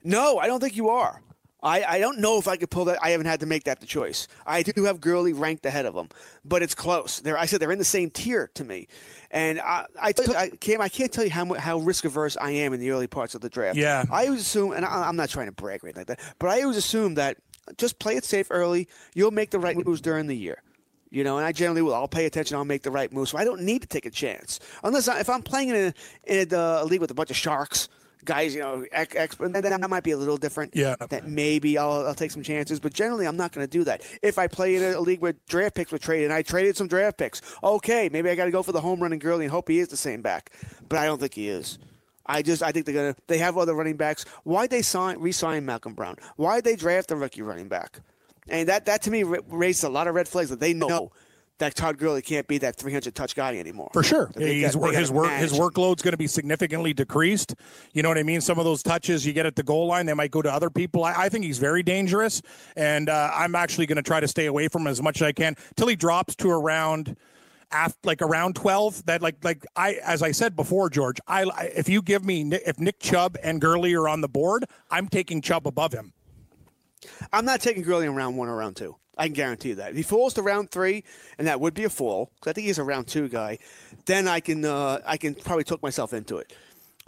No, 0.04 0.40
I 0.40 0.48
don't 0.48 0.60
think 0.60 0.76
you 0.76 0.90
are. 0.90 1.22
I, 1.64 1.84
I 1.84 2.00
don't 2.00 2.20
know 2.20 2.40
if 2.40 2.48
I 2.48 2.58
could 2.58 2.72
pull 2.72 2.86
that. 2.86 2.98
I 3.04 3.12
haven't 3.12 3.28
had 3.28 3.42
to 3.42 3.46
make 3.46 3.66
that 3.66 3.80
the 3.80 3.86
choice. 3.86 4.28
I 4.48 4.64
do 4.64 4.86
have 4.86 5.00
Gurley 5.00 5.32
ranked 5.32 5.64
ahead 5.66 5.86
of 5.86 5.94
him, 5.94 6.10
but 6.44 6.64
it's 6.64 6.74
close. 6.74 7.20
They're, 7.20 7.38
I 7.38 7.46
said 7.46 7.60
they're 7.60 7.72
in 7.72 7.78
the 7.78 7.86
same 7.86 8.10
tier 8.10 8.50
to 8.56 8.64
me, 8.64 8.88
and 9.30 9.60
I 9.60 9.86
I, 10.02 10.12
took, 10.12 10.36
I 10.36 10.50
can't 10.90 11.12
tell 11.12 11.24
you 11.24 11.30
how 11.30 11.54
how 11.54 11.78
risk 11.78 12.04
averse 12.04 12.36
I 12.36 12.50
am 12.52 12.74
in 12.74 12.80
the 12.80 12.90
early 12.90 13.06
parts 13.06 13.36
of 13.36 13.42
the 13.42 13.50
draft. 13.50 13.78
Yeah. 13.78 14.06
I 14.10 14.26
always 14.26 14.42
assume, 14.42 14.72
and 14.72 14.84
I, 14.84 15.08
I'm 15.08 15.16
not 15.16 15.30
trying 15.30 15.46
to 15.46 15.52
brag 15.52 15.84
or 15.84 15.88
anything 15.88 16.06
like 16.08 16.18
that, 16.18 16.36
but 16.40 16.50
I 16.50 16.64
always 16.64 16.78
assume 16.78 17.14
that 17.16 17.38
just 17.78 18.00
play 18.00 18.16
it 18.16 18.24
safe 18.24 18.48
early. 18.50 18.88
You'll 19.14 19.30
make 19.30 19.52
the 19.52 19.60
right 19.60 19.78
moves 19.78 20.02
during 20.02 20.26
the 20.26 20.36
year. 20.36 20.64
You 21.12 21.26
know, 21.26 21.38
and 21.38 21.46
I 21.46 21.52
generally 21.52 21.82
will. 21.82 21.94
I'll 21.94 22.08
pay 22.08 22.26
attention. 22.26 22.56
I'll 22.56 22.66
make 22.66 22.84
the 22.84 22.92
right 22.92 23.12
moves. 23.12 23.32
So 23.32 23.38
I 23.38 23.44
don't 23.44 23.62
need 23.62 23.82
to 23.82 23.88
take 23.88 24.06
a 24.06 24.10
chance 24.10 24.62
unless 24.82 25.10
I, 25.10 25.20
if 25.20 25.30
I'm 25.30 25.44
playing 25.44 25.70
in 25.70 25.76
a, 25.76 25.94
in 26.24 26.54
a, 26.54 26.58
uh, 26.58 26.84
league 26.86 27.02
with 27.02 27.12
a 27.12 27.14
bunch 27.14 27.30
of 27.30 27.36
sharks, 27.36 27.90
guys. 28.24 28.56
You 28.56 28.62
know, 28.62 28.86
ex, 28.94 29.14
ex, 29.16 29.36
then 29.36 29.52
that 29.52 29.90
might 29.90 30.04
be 30.04 30.12
a 30.12 30.18
little 30.18 30.38
different. 30.38 30.74
Yeah. 30.74 30.96
That 31.10 31.28
maybe 31.28 31.78
I'll, 31.78 32.08
I'll 32.08 32.16
take 32.16 32.32
some 32.32 32.44
chances, 32.44 32.80
but 32.80 32.94
generally 32.94 33.28
I'm 33.28 33.36
not 33.36 33.52
going 33.52 33.68
to 33.68 33.70
do 33.70 33.84
that. 33.84 34.04
If 34.22 34.40
I 34.40 34.48
play 34.48 34.78
in 34.78 34.84
a, 34.84 34.98
a 34.98 35.02
league 35.02 35.20
where 35.20 35.34
draft 35.50 35.76
picks 35.76 35.92
were 35.92 35.98
traded, 35.98 36.26
and 36.26 36.34
I 36.34 36.44
traded 36.44 36.78
some 36.78 36.88
draft 36.88 37.18
picks, 37.18 37.42
okay, 37.62 38.10
maybe 38.10 38.30
I 38.30 38.36
got 38.36 38.46
to 38.46 38.52
go 38.52 38.64
for 38.64 38.72
the 38.72 38.82
home 38.82 39.02
run 39.02 39.12
and 39.12 39.22
Gurley 39.22 39.46
and 39.46 39.52
hope 39.52 39.68
he 39.68 39.80
is 39.80 39.90
the 39.90 39.98
same 39.98 40.22
back. 40.22 40.52
But 40.88 41.00
I 41.00 41.06
don't 41.06 41.20
think 41.20 41.34
he 41.34 41.50
is. 41.50 41.78
I 42.26 42.42
just 42.42 42.64
I 42.64 42.72
think 42.72 42.86
they're 42.86 42.96
gonna 42.96 43.16
they 43.28 43.40
have 43.40 43.58
other 43.58 43.74
running 43.74 43.98
backs. 43.98 44.24
Why'd 44.44 44.70
they 44.70 44.84
sign 44.84 45.20
re-sign 45.20 45.66
Malcolm 45.66 45.94
Brown? 45.94 46.16
Why'd 46.38 46.64
they 46.64 46.76
draft 46.76 47.12
a 47.12 47.16
rookie 47.16 47.42
running 47.42 47.68
back? 47.68 48.00
And 48.52 48.70
that 48.70 48.86
that 48.86 49.02
to 49.04 49.12
me 49.12 49.24
ra- 49.24 49.40
raised 49.50 49.84
a 49.84 49.90
lot 49.90 50.08
of 50.08 50.16
red 50.16 50.28
flags 50.28 50.50
that 50.50 50.60
they 50.60 50.74
know 50.74 51.12
that 51.58 51.76
Todd 51.76 52.00
Gurley 52.00 52.24
can't 52.24 52.48
be 52.48 52.58
that 52.58 52.76
300 52.76 53.14
touch 53.14 53.36
guy 53.36 53.56
anymore. 53.56 53.92
For 53.94 54.02
sure, 54.02 54.32
they 54.36 54.56
He's- 54.56 54.76
got- 54.76 54.94
his 54.96 55.12
work 55.12 55.30
his 55.30 55.52
manage 55.52 55.60
workload's 55.60 56.02
going 56.02 56.14
to 56.14 56.18
be 56.18 56.26
significantly 56.28 56.92
decreased. 56.94 57.54
You 57.94 58.02
know 58.02 58.10
what 58.10 58.18
I 58.18 58.24
mean? 58.24 58.42
Some 58.42 58.58
of 58.58 58.66
those 58.66 58.82
touches 58.82 59.26
you 59.28 59.34
get 59.34 59.46
at 59.46 59.56
the 59.56 59.62
goal 59.64 59.86
line, 59.88 60.08
they 60.08 60.14
might 60.16 60.32
go 60.32 60.42
to 60.42 60.52
other 60.52 60.70
people. 60.72 61.04
I, 61.04 61.14
I 61.26 61.30
think 61.30 61.46
he's 61.46 61.60
very 61.60 61.84
dangerous, 61.84 62.42
and 62.76 63.10
uh, 63.10 63.32
I'm 63.34 63.54
actually 63.54 63.86
going 63.86 63.98
to 63.98 64.02
try 64.02 64.20
to 64.20 64.28
stay 64.28 64.48
away 64.48 64.70
from 64.70 64.84
him 64.84 64.88
as 64.88 65.02
much 65.04 65.18
as 65.22 65.28
I 65.28 65.32
can 65.34 65.56
till 65.76 65.88
he 65.88 65.96
drops 65.96 66.36
to 66.38 66.50
around. 66.50 67.16
After, 67.74 68.00
like 68.04 68.22
around 68.22 68.56
12 68.56 69.06
that 69.06 69.22
like 69.22 69.38
like 69.46 69.66
i 69.78 69.94
as 70.04 70.22
i 70.22 70.32
said 70.34 70.58
before 70.58 70.90
george 70.90 71.20
i 71.26 71.44
I- 71.44 71.72
if 71.74 71.88
you 71.88 72.02
give 72.02 72.26
me 72.26 72.42
if 72.52 72.78
nick 72.82 73.00
chubb 73.00 73.38
and 73.42 73.62
Gurley 73.62 73.94
are 73.94 74.10
on 74.10 74.20
the 74.20 74.28
board 74.28 74.66
i'm 74.90 75.08
taking 75.08 75.40
chubb 75.40 75.66
above 75.66 75.94
him 75.94 76.12
I'm 77.32 77.46
not 77.46 77.62
taking 77.62 77.84
Gurley 77.84 78.06
in 78.06 78.16
round 78.16 78.38
one 78.38 78.48
or 78.50 78.56
round 78.56 78.76
two. 78.76 78.96
I 79.18 79.26
can 79.26 79.34
guarantee 79.34 79.70
you 79.70 79.76
that. 79.76 79.92
If 79.92 79.98
he 79.98 80.04
falls 80.04 80.34
to 80.36 80.42
round 80.42 80.72
three, 80.72 81.04
and 81.38 81.48
that 81.48 81.60
would 81.60 81.74
be 81.74 81.84
a 81.84 81.90
fall, 81.90 82.32
because 82.36 82.52
I 82.52 82.54
think 82.54 82.68
he's 82.68 82.80
a 82.80 82.84
round 82.84 83.08
two 83.08 83.28
guy, 83.28 83.60
then 84.06 84.28
I 84.28 84.40
can 84.40 84.64
uh, 84.66 85.00
I 85.06 85.18
can 85.18 85.36
probably 85.36 85.64
talk 85.64 85.82
myself 85.84 86.14
into 86.14 86.38
it. 86.38 86.54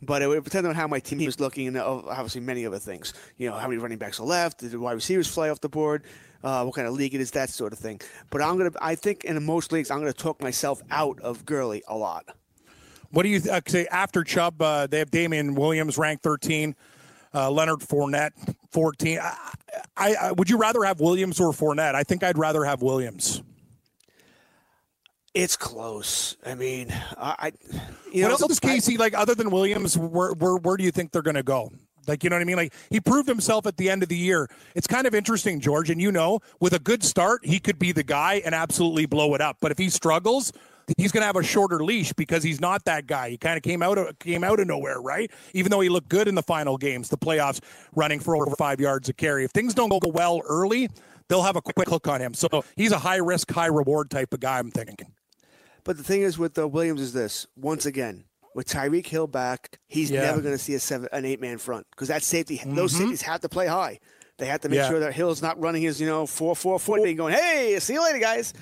But 0.02 0.22
it 0.22 0.28
would 0.28 0.44
depend 0.44 0.68
on 0.68 0.76
how 0.76 0.88
my 0.88 1.00
team 1.00 1.22
is 1.22 1.39
looking, 1.39 1.68
and 1.68 1.78
uh, 1.78 2.02
obviously 2.08 2.41
many 2.41 2.66
other 2.66 2.80
things. 2.80 3.14
You 3.38 3.50
know, 3.50 3.56
how 3.56 3.68
many 3.68 3.80
running 3.82 3.98
backs 3.98 4.20
are 4.20 4.26
left? 4.26 4.60
Did 4.60 4.72
the 4.72 4.80
wide 4.80 4.94
receivers 4.94 5.28
fly 5.28 5.50
off 5.50 5.62
the 5.62 5.70
board? 5.70 6.04
Uh, 6.44 6.66
what 6.66 6.76
kind 6.76 6.88
of 6.88 6.94
league 6.94 7.16
it 7.16 7.22
is? 7.22 7.32
That 7.32 7.50
sort 7.50 7.72
of 7.72 7.80
thing. 7.80 8.02
But 8.30 8.41
I'm 8.41 8.58
gonna. 8.58 8.72
I 8.82 8.96
think 8.96 9.24
in 9.24 9.41
most 9.44 9.72
leagues, 9.72 9.89
I'm 9.89 10.00
gonna 10.00 10.12
talk 10.12 10.41
myself 10.41 10.82
out 10.91 11.20
of 11.22 11.46
Gurley 11.46 11.84
a 11.88 11.96
lot. 11.96 12.26
What 13.12 13.24
do 13.24 13.30
you 13.30 13.39
th- 13.39 13.54
uh, 13.54 13.62
say 13.68 13.88
after 13.88 14.24
Chubb? 14.24 14.62
Uh, 14.62 14.88
they 14.88 15.00
have 15.00 15.10
Damien 15.12 15.56
Williams 15.56 15.98
ranked 15.98 16.24
13, 16.24 16.76
uh, 17.34 17.50
Leonard 17.50 17.80
Fournette 17.80 18.32
14. 18.72 19.20
I, 19.20 19.38
I, 19.98 20.16
I 20.16 20.32
would 20.32 20.50
you 20.50 20.58
rather 20.58 20.84
have 20.84 21.00
Williams 21.00 21.40
or 21.40 21.52
Fournette? 21.52 21.96
I 21.96 22.04
think 22.04 22.24
I'd 22.24 22.38
rather 22.38 22.64
have 22.64 22.82
Williams. 22.82 23.42
It's 25.34 25.58
close. 25.58 26.38
I 26.46 26.54
mean, 26.54 26.94
I. 27.18 27.52
You 28.12 28.22
what 28.24 28.28
know, 28.28 28.30
else 28.30 28.48
does 28.48 28.60
KC 28.60 29.00
like 29.00 29.18
other 29.18 29.34
than 29.34 29.50
Williams? 29.50 29.98
Where 29.98 30.34
where, 30.34 30.58
where 30.58 30.78
do 30.78 30.84
you 30.84 30.92
think 30.92 31.12
they're 31.12 31.24
going 31.24 31.36
to 31.36 31.44
go? 31.44 31.72
Like, 32.08 32.24
you 32.24 32.30
know 32.30 32.36
what 32.36 32.42
I 32.42 32.46
mean? 32.46 32.58
Like, 32.58 32.74
he 32.90 33.00
proved 33.00 33.30
himself 33.30 33.66
at 33.66 33.78
the 33.78 33.90
end 33.90 34.04
of 34.04 34.10
the 34.10 34.18
year. 34.18 34.50
It's 34.76 34.88
kind 34.88 35.08
of 35.08 35.16
interesting, 35.16 35.60
George. 35.60 35.90
And 35.90 36.02
you 36.02 36.12
know, 36.12 36.42
with 36.60 36.74
a 36.74 36.80
good 36.80 37.04
start, 37.04 37.46
he 37.46 37.60
could 37.60 37.80
be 37.80 37.92
the 37.92 38.04
guy 38.04 38.42
and 38.46 38.54
absolutely 38.54 39.06
blow 39.06 39.34
it 39.36 39.42
up. 39.42 39.58
But 39.62 39.72
if 39.72 39.78
he 39.78 39.90
struggles, 39.90 40.52
he's 40.98 41.12
going 41.12 41.22
to 41.22 41.26
have 41.26 41.36
a 41.36 41.44
shorter 41.44 41.84
leash 41.84 42.14
because 42.14 42.44
he's 42.44 42.60
not 42.62 42.86
that 42.86 43.08
guy. 43.08 43.30
He 43.30 43.38
kind 43.38 43.58
of 43.58 43.64
came 43.64 43.82
out 43.84 43.98
of 43.98 44.18
came 44.20 44.44
out 44.44 44.60
of 44.60 44.68
nowhere, 44.68 45.00
right? 45.02 45.32
Even 45.54 45.70
though 45.72 45.80
he 45.82 45.90
looked 45.90 46.10
good 46.10 46.28
in 46.28 46.36
the 46.36 46.44
final 46.44 46.78
games, 46.78 47.10
the 47.10 47.18
playoffs, 47.18 47.60
running 47.96 48.20
for 48.20 48.36
over 48.36 48.56
five 48.56 48.80
yards 48.80 49.10
a 49.10 49.14
carry. 49.14 49.44
If 49.44 49.52
things 49.52 49.74
don't 49.74 49.90
go 49.90 50.00
well 50.10 50.42
early, 50.48 50.90
they'll 51.30 51.44
have 51.44 51.56
a 51.56 51.62
quick 51.62 51.88
hook 51.88 52.08
on 52.08 52.22
him. 52.22 52.34
So 52.34 52.48
he's 52.76 52.92
a 52.92 53.00
high 53.00 53.18
risk, 53.18 53.52
high 53.52 53.68
reward 53.68 54.10
type 54.10 54.34
of 54.34 54.40
guy. 54.40 54.60
I'm 54.60 54.72
thinking. 54.72 55.14
But 55.84 55.98
the 55.98 56.04
thing 56.04 56.22
is 56.22 56.38
with 56.38 56.58
uh, 56.58 56.68
Williams 56.68 57.02
is 57.02 57.14
this: 57.14 57.46
once 57.58 57.86
again, 57.86 58.26
with 58.56 58.68
Tyreek 58.68 59.08
Hill 59.08 59.28
back, 59.28 59.80
he's 59.88 60.10
Yeah. 60.12 60.22
never 60.22 60.42
going 60.42 60.54
to 60.54 60.62
see 60.64 60.74
a 60.76 60.80
seven, 60.80 61.10
an 61.12 61.26
eight 61.26 61.42
man 61.42 61.58
front 61.58 61.86
because 61.92 62.08
that 62.08 62.24
safety, 62.24 62.62
those 62.66 62.96
safeties 62.96 63.22
have 63.24 63.42
to 63.42 63.50
play 63.50 63.68
high. 63.68 64.00
They 64.40 64.46
have 64.48 64.62
to 64.62 64.70
make 64.70 64.78
Yeah. 64.78 64.90
sure 64.90 65.00
that 65.02 65.14
Hill's 65.14 65.42
not 65.42 65.60
running 65.62 65.82
his, 65.84 66.02
you 66.02 66.08
know, 66.08 66.26
four 66.26 66.56
four 66.56 66.80
forty 66.80 67.10
and 67.10 67.18
going, 67.18 67.34
"Hey, 67.36 67.78
see 67.80 67.94
you 67.94 68.04
later, 68.04 68.20
guys," 68.20 68.54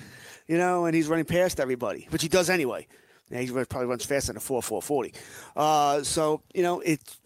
you 0.46 0.58
know, 0.58 0.86
and 0.86 0.94
he's 0.94 1.08
running 1.08 1.24
past 1.24 1.60
everybody, 1.60 2.06
which 2.10 2.22
he 2.22 2.28
does 2.28 2.50
anyway. 2.50 2.86
He 3.30 3.50
probably 3.50 3.86
runs 3.86 4.04
faster 4.04 4.28
than 4.28 4.36
a 4.36 4.40
four 4.40 4.62
four 4.62 4.82
forty. 4.82 5.14
Uh, 5.56 6.02
so 6.02 6.42
you 6.54 6.62
know, 6.62 6.80
it's. 6.80 7.18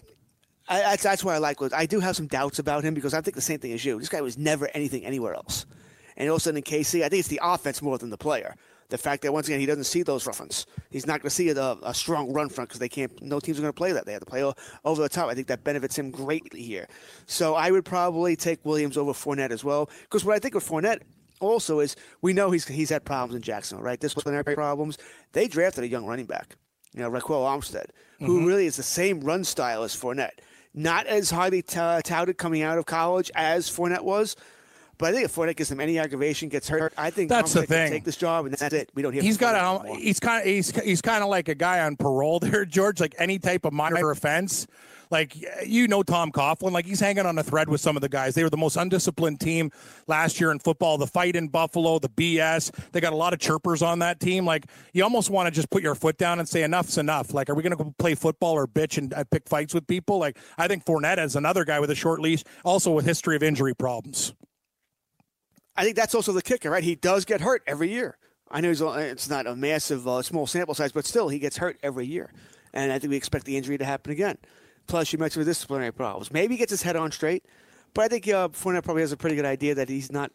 I, 0.68 0.80
that's, 0.80 1.02
that's 1.04 1.24
what 1.24 1.34
I 1.34 1.38
like. 1.38 1.58
I 1.72 1.86
do 1.86 2.00
have 2.00 2.16
some 2.16 2.26
doubts 2.26 2.58
about 2.58 2.82
him 2.82 2.92
because 2.94 3.14
I 3.14 3.20
think 3.20 3.36
the 3.36 3.40
same 3.40 3.60
thing 3.60 3.72
as 3.72 3.84
you. 3.84 3.98
This 3.98 4.08
guy 4.08 4.20
was 4.20 4.36
never 4.36 4.68
anything 4.74 5.04
anywhere 5.04 5.34
else, 5.34 5.66
and 6.16 6.28
all 6.28 6.36
of 6.36 6.40
a 6.40 6.42
sudden 6.42 6.58
in 6.58 6.62
KC, 6.64 7.02
I 7.02 7.08
think 7.08 7.20
it's 7.20 7.28
the 7.28 7.40
offense 7.42 7.82
more 7.82 7.98
than 7.98 8.10
the 8.10 8.18
player. 8.18 8.56
The 8.88 8.98
fact 8.98 9.22
that 9.22 9.32
once 9.32 9.48
again 9.48 9.58
he 9.58 9.66
doesn't 9.66 9.84
see 9.84 10.02
those 10.02 10.22
fronts. 10.22 10.66
He's 10.90 11.06
not 11.06 11.20
going 11.20 11.28
to 11.28 11.34
see 11.34 11.48
a, 11.50 11.76
a 11.82 11.92
strong 11.92 12.32
run 12.32 12.48
front 12.48 12.68
because 12.70 12.78
they 12.78 12.88
can't. 12.88 13.20
No 13.20 13.40
teams 13.40 13.58
are 13.58 13.62
going 13.62 13.72
to 13.72 13.76
play 13.76 13.92
that. 13.92 14.06
They 14.06 14.12
have 14.12 14.20
to 14.20 14.26
play 14.26 14.44
over 14.84 15.02
the 15.02 15.08
top. 15.08 15.28
I 15.28 15.34
think 15.34 15.48
that 15.48 15.64
benefits 15.64 15.98
him 15.98 16.12
greatly 16.12 16.62
here. 16.62 16.86
So 17.26 17.56
I 17.56 17.72
would 17.72 17.84
probably 17.84 18.36
take 18.36 18.64
Williams 18.64 18.96
over 18.96 19.12
Fournette 19.12 19.50
as 19.50 19.64
well. 19.64 19.90
Because 20.02 20.24
what 20.24 20.36
I 20.36 20.38
think 20.38 20.54
with 20.54 20.68
Fournette 20.68 21.02
also 21.40 21.80
is 21.80 21.96
we 22.22 22.32
know 22.32 22.50
he's 22.50 22.66
he's 22.66 22.90
had 22.90 23.04
problems 23.04 23.34
in 23.34 23.42
Jacksonville, 23.42 23.84
right? 23.84 23.98
Disciplinary 23.98 24.54
problems. 24.54 24.98
They 25.32 25.48
drafted 25.48 25.84
a 25.84 25.88
young 25.88 26.06
running 26.06 26.26
back, 26.26 26.56
you 26.94 27.00
know, 27.00 27.10
Ryquell 27.10 27.44
Armstead, 27.44 27.86
who 28.18 28.38
mm-hmm. 28.38 28.46
really 28.46 28.66
is 28.66 28.76
the 28.76 28.82
same 28.82 29.20
run 29.20 29.44
style 29.44 29.82
as 29.82 29.94
Fournette. 29.94 30.38
Not 30.74 31.06
as 31.06 31.30
highly 31.30 31.62
t- 31.62 31.76
touted 31.76 32.36
coming 32.36 32.62
out 32.62 32.76
of 32.76 32.84
college 32.84 33.30
as 33.34 33.70
Fournette 33.70 34.02
was. 34.02 34.36
But 34.98 35.10
I 35.10 35.12
think 35.12 35.24
if 35.26 35.34
Fournette 35.34 35.56
gets 35.56 35.70
him 35.70 35.80
any 35.80 35.98
aggravation, 35.98 36.48
gets 36.48 36.68
hurt, 36.68 36.92
I 36.96 37.10
think 37.10 37.28
That's 37.28 37.52
the 37.52 37.60
Armstead 37.60 37.66
can 37.66 37.76
thing. 37.76 37.92
take 37.92 38.04
this 38.04 38.16
job, 38.16 38.46
and 38.46 38.54
that's 38.54 38.72
it. 38.72 38.90
We 38.94 39.02
don't 39.02 39.12
hear. 39.12 39.22
He's 39.22 39.36
got 39.36 39.54
a 39.54 39.80
anymore. 39.80 39.98
he's 39.98 40.20
kind 40.20 40.40
of 40.40 40.46
he's 40.46 40.70
he's 40.80 41.02
kind 41.02 41.22
of 41.22 41.28
like 41.28 41.48
a 41.48 41.54
guy 41.54 41.80
on 41.80 41.96
parole 41.96 42.40
there, 42.40 42.64
George. 42.66 43.00
Like 43.00 43.14
any 43.18 43.38
type 43.38 43.64
of 43.66 43.72
minor 43.74 44.10
offense, 44.10 44.66
like 45.10 45.36
you 45.66 45.88
know 45.88 46.02
Tom 46.02 46.32
Coughlin, 46.32 46.72
like 46.72 46.86
he's 46.86 47.00
hanging 47.00 47.26
on 47.26 47.38
a 47.38 47.42
thread 47.42 47.68
with 47.68 47.80
some 47.80 47.96
of 47.96 48.02
the 48.02 48.08
guys. 48.08 48.34
They 48.34 48.42
were 48.42 48.50
the 48.50 48.56
most 48.56 48.76
undisciplined 48.76 49.40
team 49.40 49.70
last 50.06 50.40
year 50.40 50.50
in 50.50 50.58
football. 50.58 50.98
The 50.98 51.06
fight 51.06 51.36
in 51.36 51.48
Buffalo, 51.48 51.98
the 51.98 52.08
BS. 52.08 52.70
They 52.92 53.00
got 53.00 53.12
a 53.12 53.16
lot 53.16 53.32
of 53.32 53.38
chirpers 53.38 53.82
on 53.82 54.00
that 54.00 54.20
team. 54.20 54.44
Like 54.44 54.66
you 54.92 55.02
almost 55.02 55.30
want 55.30 55.46
to 55.46 55.50
just 55.50 55.70
put 55.70 55.82
your 55.82 55.94
foot 55.94 56.18
down 56.18 56.38
and 56.38 56.48
say 56.48 56.62
enough's 56.62 56.98
enough. 56.98 57.32
Like 57.34 57.50
are 57.50 57.54
we 57.54 57.62
going 57.62 57.76
to 57.76 57.94
play 57.98 58.14
football 58.14 58.54
or 58.54 58.66
bitch 58.66 58.98
and 58.98 59.14
pick 59.30 59.48
fights 59.48 59.74
with 59.74 59.86
people? 59.86 60.18
Like 60.18 60.38
I 60.58 60.68
think 60.68 60.84
Fournette 60.84 61.22
is 61.24 61.36
another 61.36 61.64
guy 61.64 61.80
with 61.80 61.90
a 61.90 61.94
short 61.94 62.20
leash, 62.20 62.44
also 62.64 62.92
with 62.92 63.04
history 63.04 63.36
of 63.36 63.42
injury 63.42 63.74
problems. 63.74 64.34
I 65.76 65.84
think 65.84 65.96
that's 65.96 66.14
also 66.14 66.32
the 66.32 66.42
kicker, 66.42 66.70
right? 66.70 66.82
He 66.82 66.94
does 66.94 67.24
get 67.24 67.40
hurt 67.40 67.62
every 67.66 67.90
year. 67.90 68.16
I 68.50 68.60
know 68.60 68.70
it's 68.70 69.28
not 69.28 69.46
a 69.46 69.56
massive, 69.56 70.06
uh, 70.06 70.22
small 70.22 70.46
sample 70.46 70.74
size, 70.74 70.92
but 70.92 71.04
still, 71.04 71.28
he 71.28 71.38
gets 71.38 71.56
hurt 71.56 71.78
every 71.82 72.06
year. 72.06 72.32
And 72.72 72.92
I 72.92 72.98
think 72.98 73.10
we 73.10 73.16
expect 73.16 73.44
the 73.44 73.56
injury 73.56 73.76
to 73.78 73.84
happen 73.84 74.12
again. 74.12 74.38
Plus, 74.86 75.12
you 75.12 75.18
mentioned 75.18 75.44
the 75.44 75.50
disciplinary 75.50 75.92
problems. 75.92 76.32
Maybe 76.32 76.54
he 76.54 76.58
gets 76.58 76.70
his 76.70 76.82
head 76.82 76.96
on 76.96 77.10
straight, 77.10 77.44
but 77.94 78.04
I 78.04 78.08
think 78.08 78.28
uh, 78.28 78.48
Fournette 78.48 78.84
probably 78.84 79.02
has 79.02 79.12
a 79.12 79.16
pretty 79.16 79.36
good 79.36 79.44
idea 79.44 79.74
that 79.74 79.88
he's 79.88 80.12
not 80.12 80.30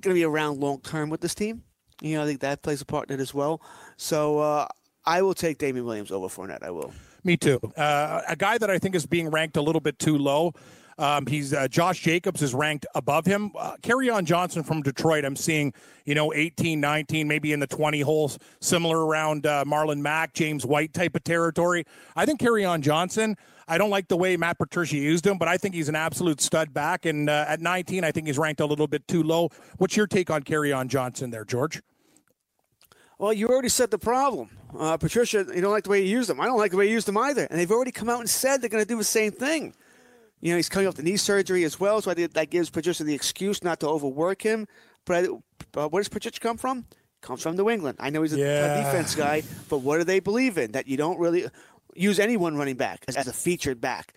going 0.00 0.14
to 0.14 0.18
be 0.18 0.24
around 0.24 0.60
long 0.60 0.80
term 0.80 1.10
with 1.10 1.20
this 1.20 1.34
team. 1.34 1.62
You 2.02 2.16
know, 2.16 2.24
I 2.24 2.26
think 2.26 2.40
that 2.40 2.62
plays 2.62 2.80
a 2.80 2.86
part 2.86 3.10
in 3.10 3.18
it 3.18 3.22
as 3.22 3.34
well. 3.34 3.60
So 3.96 4.38
uh, 4.38 4.66
I 5.04 5.22
will 5.22 5.34
take 5.34 5.58
Damien 5.58 5.84
Williams 5.84 6.10
over 6.10 6.28
Fournette. 6.28 6.62
I 6.62 6.70
will. 6.70 6.92
Me 7.24 7.36
too. 7.36 7.60
Uh, 7.76 8.22
a 8.28 8.36
guy 8.36 8.56
that 8.58 8.70
I 8.70 8.78
think 8.78 8.94
is 8.94 9.04
being 9.04 9.28
ranked 9.28 9.56
a 9.56 9.62
little 9.62 9.80
bit 9.80 9.98
too 9.98 10.16
low. 10.16 10.54
Um, 11.00 11.26
he's 11.26 11.54
uh, 11.54 11.66
Josh 11.66 12.00
Jacobs 12.02 12.42
is 12.42 12.52
ranked 12.52 12.84
above 12.94 13.24
him. 13.24 13.52
Uh, 13.58 13.76
on 14.12 14.26
Johnson 14.26 14.62
from 14.62 14.82
Detroit. 14.82 15.24
I'm 15.24 15.34
seeing 15.34 15.72
you 16.04 16.14
know 16.14 16.32
18, 16.34 16.78
19, 16.78 17.26
maybe 17.26 17.52
in 17.52 17.60
the 17.60 17.66
20 17.66 18.00
holes, 18.02 18.38
similar 18.60 19.06
around 19.06 19.46
uh, 19.46 19.64
Marlon 19.66 20.00
Mack, 20.00 20.34
James 20.34 20.66
White 20.66 20.92
type 20.92 21.16
of 21.16 21.24
territory. 21.24 21.84
I 22.16 22.26
think 22.26 22.40
Kerryon 22.40 22.82
Johnson. 22.82 23.36
I 23.70 23.78
don't 23.78 23.90
like 23.90 24.08
the 24.08 24.16
way 24.16 24.36
Matt 24.36 24.58
Patricia 24.58 24.96
used 24.96 25.24
him, 25.24 25.38
but 25.38 25.46
I 25.46 25.56
think 25.56 25.76
he's 25.76 25.88
an 25.88 25.94
absolute 25.94 26.40
stud 26.40 26.74
back. 26.74 27.06
And 27.06 27.30
uh, 27.30 27.44
at 27.46 27.60
19, 27.60 28.02
I 28.02 28.10
think 28.10 28.26
he's 28.26 28.36
ranked 28.36 28.60
a 28.60 28.66
little 28.66 28.88
bit 28.88 29.06
too 29.06 29.22
low. 29.22 29.50
What's 29.78 29.96
your 29.96 30.08
take 30.08 30.28
on 30.28 30.42
Kerryon 30.42 30.88
Johnson 30.88 31.30
there, 31.30 31.44
George? 31.44 31.80
Well, 33.16 33.32
you 33.32 33.46
already 33.46 33.68
said 33.68 33.92
the 33.92 33.98
problem. 33.98 34.50
Uh, 34.76 34.96
Patricia, 34.96 35.46
you 35.54 35.60
don't 35.60 35.70
like 35.70 35.84
the 35.84 35.90
way 35.90 36.02
he 36.02 36.10
used 36.10 36.28
them. 36.28 36.40
I 36.40 36.46
don't 36.46 36.58
like 36.58 36.72
the 36.72 36.78
way 36.78 36.88
he 36.88 36.92
used 36.92 37.06
them 37.06 37.16
either. 37.16 37.44
And 37.44 37.60
they've 37.60 37.70
already 37.70 37.92
come 37.92 38.08
out 38.08 38.18
and 38.18 38.28
said 38.28 38.60
they're 38.60 38.70
going 38.70 38.82
to 38.82 38.88
do 38.88 38.98
the 38.98 39.04
same 39.04 39.30
thing. 39.30 39.72
You 40.40 40.50
know, 40.50 40.56
he's 40.56 40.68
coming 40.68 40.88
off 40.88 40.96
the 40.96 41.04
knee 41.04 41.16
surgery 41.16 41.62
as 41.62 41.78
well, 41.78 42.00
so 42.02 42.10
I 42.10 42.14
think 42.14 42.32
that 42.32 42.50
gives 42.50 42.70
Patricia 42.70 43.04
the 43.04 43.14
excuse 43.14 43.62
not 43.62 43.78
to 43.80 43.88
overwork 43.88 44.42
him. 44.42 44.66
But 45.04 45.28
uh, 45.76 45.86
where 45.88 46.00
does 46.00 46.08
Patricia 46.08 46.40
come 46.40 46.56
from? 46.56 46.86
Comes 47.20 47.42
from 47.42 47.54
New 47.54 47.68
England. 47.68 47.98
I 48.00 48.10
know 48.10 48.22
he's 48.22 48.32
a, 48.32 48.40
a 48.40 48.82
defense 48.82 49.14
guy, 49.14 49.42
but 49.68 49.78
what 49.78 49.98
do 49.98 50.04
they 50.04 50.20
believe 50.20 50.56
in? 50.56 50.72
That 50.72 50.88
you 50.88 50.96
don't 50.96 51.18
really 51.20 51.46
use 51.94 52.18
anyone 52.20 52.56
running 52.56 52.76
back 52.76 53.04
as, 53.08 53.16
as 53.16 53.26
a 53.28 53.32
featured 53.32 53.80
back. 53.80 54.12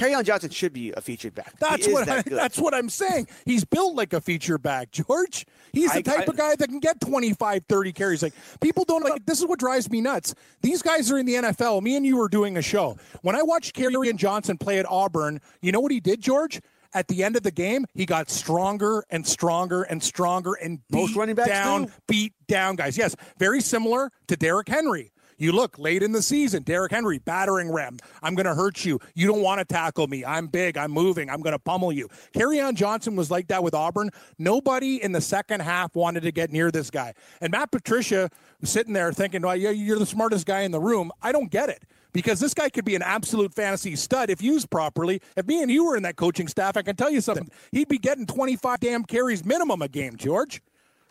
on 0.00 0.22
Johnson 0.24 0.50
should 0.50 0.72
be 0.72 0.92
a 0.92 1.00
featured 1.00 1.34
back. 1.34 1.58
That's 1.58 1.88
what 1.88 2.06
that 2.06 2.18
I, 2.26 2.30
that's 2.30 2.58
what 2.58 2.72
I'm 2.74 2.88
saying. 2.88 3.26
He's 3.44 3.64
built 3.64 3.96
like 3.96 4.12
a 4.12 4.20
feature 4.20 4.58
back, 4.58 4.90
George. 4.92 5.44
He's 5.72 5.90
the 5.92 5.98
I- 5.98 6.02
type 6.02 6.18
I- 6.20 6.24
of 6.24 6.36
guy 6.36 6.54
that 6.56 6.68
can 6.68 6.78
get 6.78 7.00
25, 7.00 7.64
30 7.68 7.92
carries. 7.92 8.22
Like 8.22 8.34
people 8.60 8.84
don't 8.84 9.02
like 9.02 9.26
this 9.26 9.40
is 9.40 9.46
what 9.46 9.58
drives 9.58 9.90
me 9.90 10.00
nuts. 10.00 10.34
These 10.62 10.82
guys 10.82 11.10
are 11.10 11.18
in 11.18 11.26
the 11.26 11.34
NFL. 11.34 11.82
Me 11.82 11.96
and 11.96 12.06
you 12.06 12.16
were 12.16 12.28
doing 12.28 12.56
a 12.56 12.62
show. 12.62 12.96
When 13.22 13.34
I 13.34 13.42
watched 13.42 13.74
Kerryon 13.74 14.16
Johnson 14.16 14.56
play 14.58 14.78
at 14.78 14.86
Auburn, 14.88 15.40
you 15.62 15.72
know 15.72 15.80
what 15.80 15.90
he 15.92 16.00
did, 16.00 16.20
George? 16.20 16.60
At 16.94 17.08
the 17.08 17.22
end 17.22 17.36
of 17.36 17.42
the 17.42 17.50
game, 17.50 17.84
he 17.94 18.06
got 18.06 18.30
stronger 18.30 19.04
and 19.10 19.26
stronger 19.26 19.82
and 19.82 20.02
stronger 20.02 20.54
and 20.54 20.78
beat 20.88 20.96
Most 20.96 21.16
running 21.16 21.34
backs 21.34 21.50
down, 21.50 21.84
do. 21.84 21.92
beat 22.06 22.32
down 22.46 22.76
guys. 22.76 22.96
Yes, 22.96 23.14
very 23.38 23.60
similar 23.60 24.10
to 24.28 24.36
Derrick 24.36 24.68
Henry. 24.68 25.12
You 25.38 25.52
look 25.52 25.78
late 25.78 26.02
in 26.02 26.12
the 26.12 26.20
season, 26.20 26.64
Derrick 26.64 26.90
Henry, 26.92 27.18
battering 27.18 27.72
ram. 27.72 27.96
I'm 28.22 28.34
going 28.34 28.46
to 28.46 28.54
hurt 28.54 28.84
you. 28.84 28.98
You 29.14 29.28
don't 29.28 29.40
want 29.40 29.60
to 29.60 29.64
tackle 29.64 30.06
me. 30.08 30.24
I'm 30.24 30.48
big. 30.48 30.76
I'm 30.76 30.90
moving. 30.90 31.30
I'm 31.30 31.40
going 31.40 31.52
to 31.52 31.58
pummel 31.58 31.92
you. 31.92 32.08
Kerryon 32.34 32.74
Johnson 32.74 33.14
was 33.14 33.30
like 33.30 33.46
that 33.48 33.62
with 33.62 33.72
Auburn. 33.74 34.10
Nobody 34.38 35.02
in 35.02 35.12
the 35.12 35.20
second 35.20 35.60
half 35.60 35.94
wanted 35.94 36.24
to 36.24 36.32
get 36.32 36.50
near 36.50 36.70
this 36.70 36.90
guy. 36.90 37.14
And 37.40 37.52
Matt 37.52 37.70
Patricia 37.70 38.28
was 38.60 38.70
sitting 38.70 38.92
there 38.92 39.12
thinking, 39.12 39.42
well, 39.42 39.56
yeah, 39.56 39.70
you're 39.70 39.98
the 39.98 40.06
smartest 40.06 40.44
guy 40.44 40.62
in 40.62 40.72
the 40.72 40.80
room. 40.80 41.12
I 41.22 41.30
don't 41.30 41.50
get 41.50 41.68
it 41.68 41.84
because 42.12 42.40
this 42.40 42.52
guy 42.52 42.68
could 42.68 42.84
be 42.84 42.96
an 42.96 43.02
absolute 43.02 43.54
fantasy 43.54 43.94
stud 43.94 44.30
if 44.30 44.42
used 44.42 44.70
properly. 44.70 45.22
If 45.36 45.46
me 45.46 45.62
and 45.62 45.70
you 45.70 45.84
were 45.86 45.96
in 45.96 46.02
that 46.02 46.16
coaching 46.16 46.48
staff, 46.48 46.76
I 46.76 46.82
can 46.82 46.96
tell 46.96 47.10
you 47.10 47.20
something. 47.20 47.48
He'd 47.70 47.88
be 47.88 47.98
getting 47.98 48.26
25 48.26 48.80
damn 48.80 49.04
carries 49.04 49.44
minimum 49.44 49.82
a 49.82 49.88
game, 49.88 50.16
George. 50.16 50.60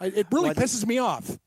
It 0.01 0.27
really 0.31 0.47
Well, 0.49 0.55
pisses 0.55 0.85
me 0.85 0.99
off. 0.99 1.37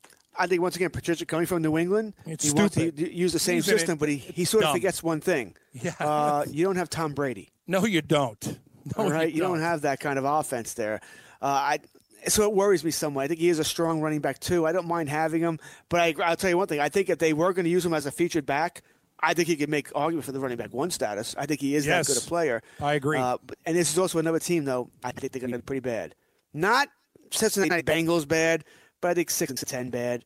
I 0.40 0.46
think 0.46 0.62
once 0.62 0.74
again, 0.74 0.90
Patricia 0.90 1.26
coming 1.26 1.46
from 1.46 1.62
New 1.62 1.76
England, 1.76 2.14
It's 2.26 2.44
he 2.46 2.52
wants 2.52 2.74
to 2.76 2.90
use 3.14 3.32
the 3.32 3.38
same 3.38 3.60
system, 3.62 3.98
but 3.98 4.08
he, 4.08 4.16
he 4.16 4.44
sort 4.44 4.64
of 4.64 4.72
forgets 4.72 5.02
one 5.02 5.20
thing. 5.20 5.54
Yeah. 5.72 5.94
Uh, 6.00 6.44
you 6.50 6.64
don't 6.64 6.74
have 6.74 6.90
Tom 6.90 7.12
Brady. 7.12 7.50
No, 7.68 7.84
you 7.84 8.02
don't. 8.02 8.58
No, 8.96 9.08
right, 9.08 9.32
you 9.32 9.40
don't 9.40 9.60
have 9.60 9.82
that 9.82 10.00
kind 10.00 10.18
of 10.18 10.24
offense 10.24 10.72
there. 10.74 11.00
Uh, 11.42 11.46
I 11.46 11.78
so 12.26 12.44
it 12.44 12.52
worries 12.54 12.82
me 12.82 12.90
somewhat. 12.90 13.24
I 13.24 13.28
think 13.28 13.38
he 13.38 13.48
is 13.50 13.58
a 13.58 13.64
strong 13.64 14.00
running 14.00 14.20
back 14.20 14.40
too. 14.40 14.66
I 14.66 14.72
don't 14.72 14.88
mind 14.88 15.08
having 15.10 15.42
him, 15.42 15.58
but 15.90 16.00
I, 16.00 16.14
I'll 16.24 16.34
tell 16.36 16.50
you 16.50 16.56
one 16.56 16.66
thing. 16.66 16.80
I 16.80 16.88
think 16.88 17.08
if 17.10 17.18
they 17.18 17.32
were 17.34 17.52
going 17.52 17.64
to 17.64 17.70
use 17.70 17.84
him 17.84 17.92
as 17.94 18.06
a 18.06 18.10
featured 18.10 18.46
back, 18.46 18.82
I 19.20 19.34
think 19.34 19.48
he 19.48 19.56
could 19.56 19.68
make 19.68 19.90
argument 19.94 20.24
for 20.24 20.32
the 20.32 20.40
running 20.40 20.56
back 20.56 20.72
one 20.72 20.90
status. 20.90 21.34
I 21.38 21.46
think 21.46 21.60
he 21.60 21.74
is 21.74 21.86
Yes. 21.86 22.08
that 22.08 22.14
good 22.14 22.22
a 22.24 22.26
player. 22.26 22.62
I 22.80 22.94
agree. 22.94 23.18
Uh, 23.18 23.36
but, 23.46 23.58
and 23.66 23.76
this 23.76 23.92
is 23.92 23.98
also 23.98 24.18
another 24.18 24.38
team 24.40 24.64
though. 24.64 24.90
I 25.04 25.12
think 25.12 25.32
they're 25.32 25.40
going 25.40 25.52
to 25.52 25.58
be 25.58 25.62
pretty 25.62 25.80
bad. 25.80 26.14
Not 26.54 26.88
Cincinnati 27.30 27.82
Bengals 27.82 28.26
bad, 28.26 28.64
but 29.00 29.10
I 29.10 29.14
think 29.14 29.30
six 29.30 29.52
to 29.52 29.64
ten 29.66 29.90
bad. 29.90 30.24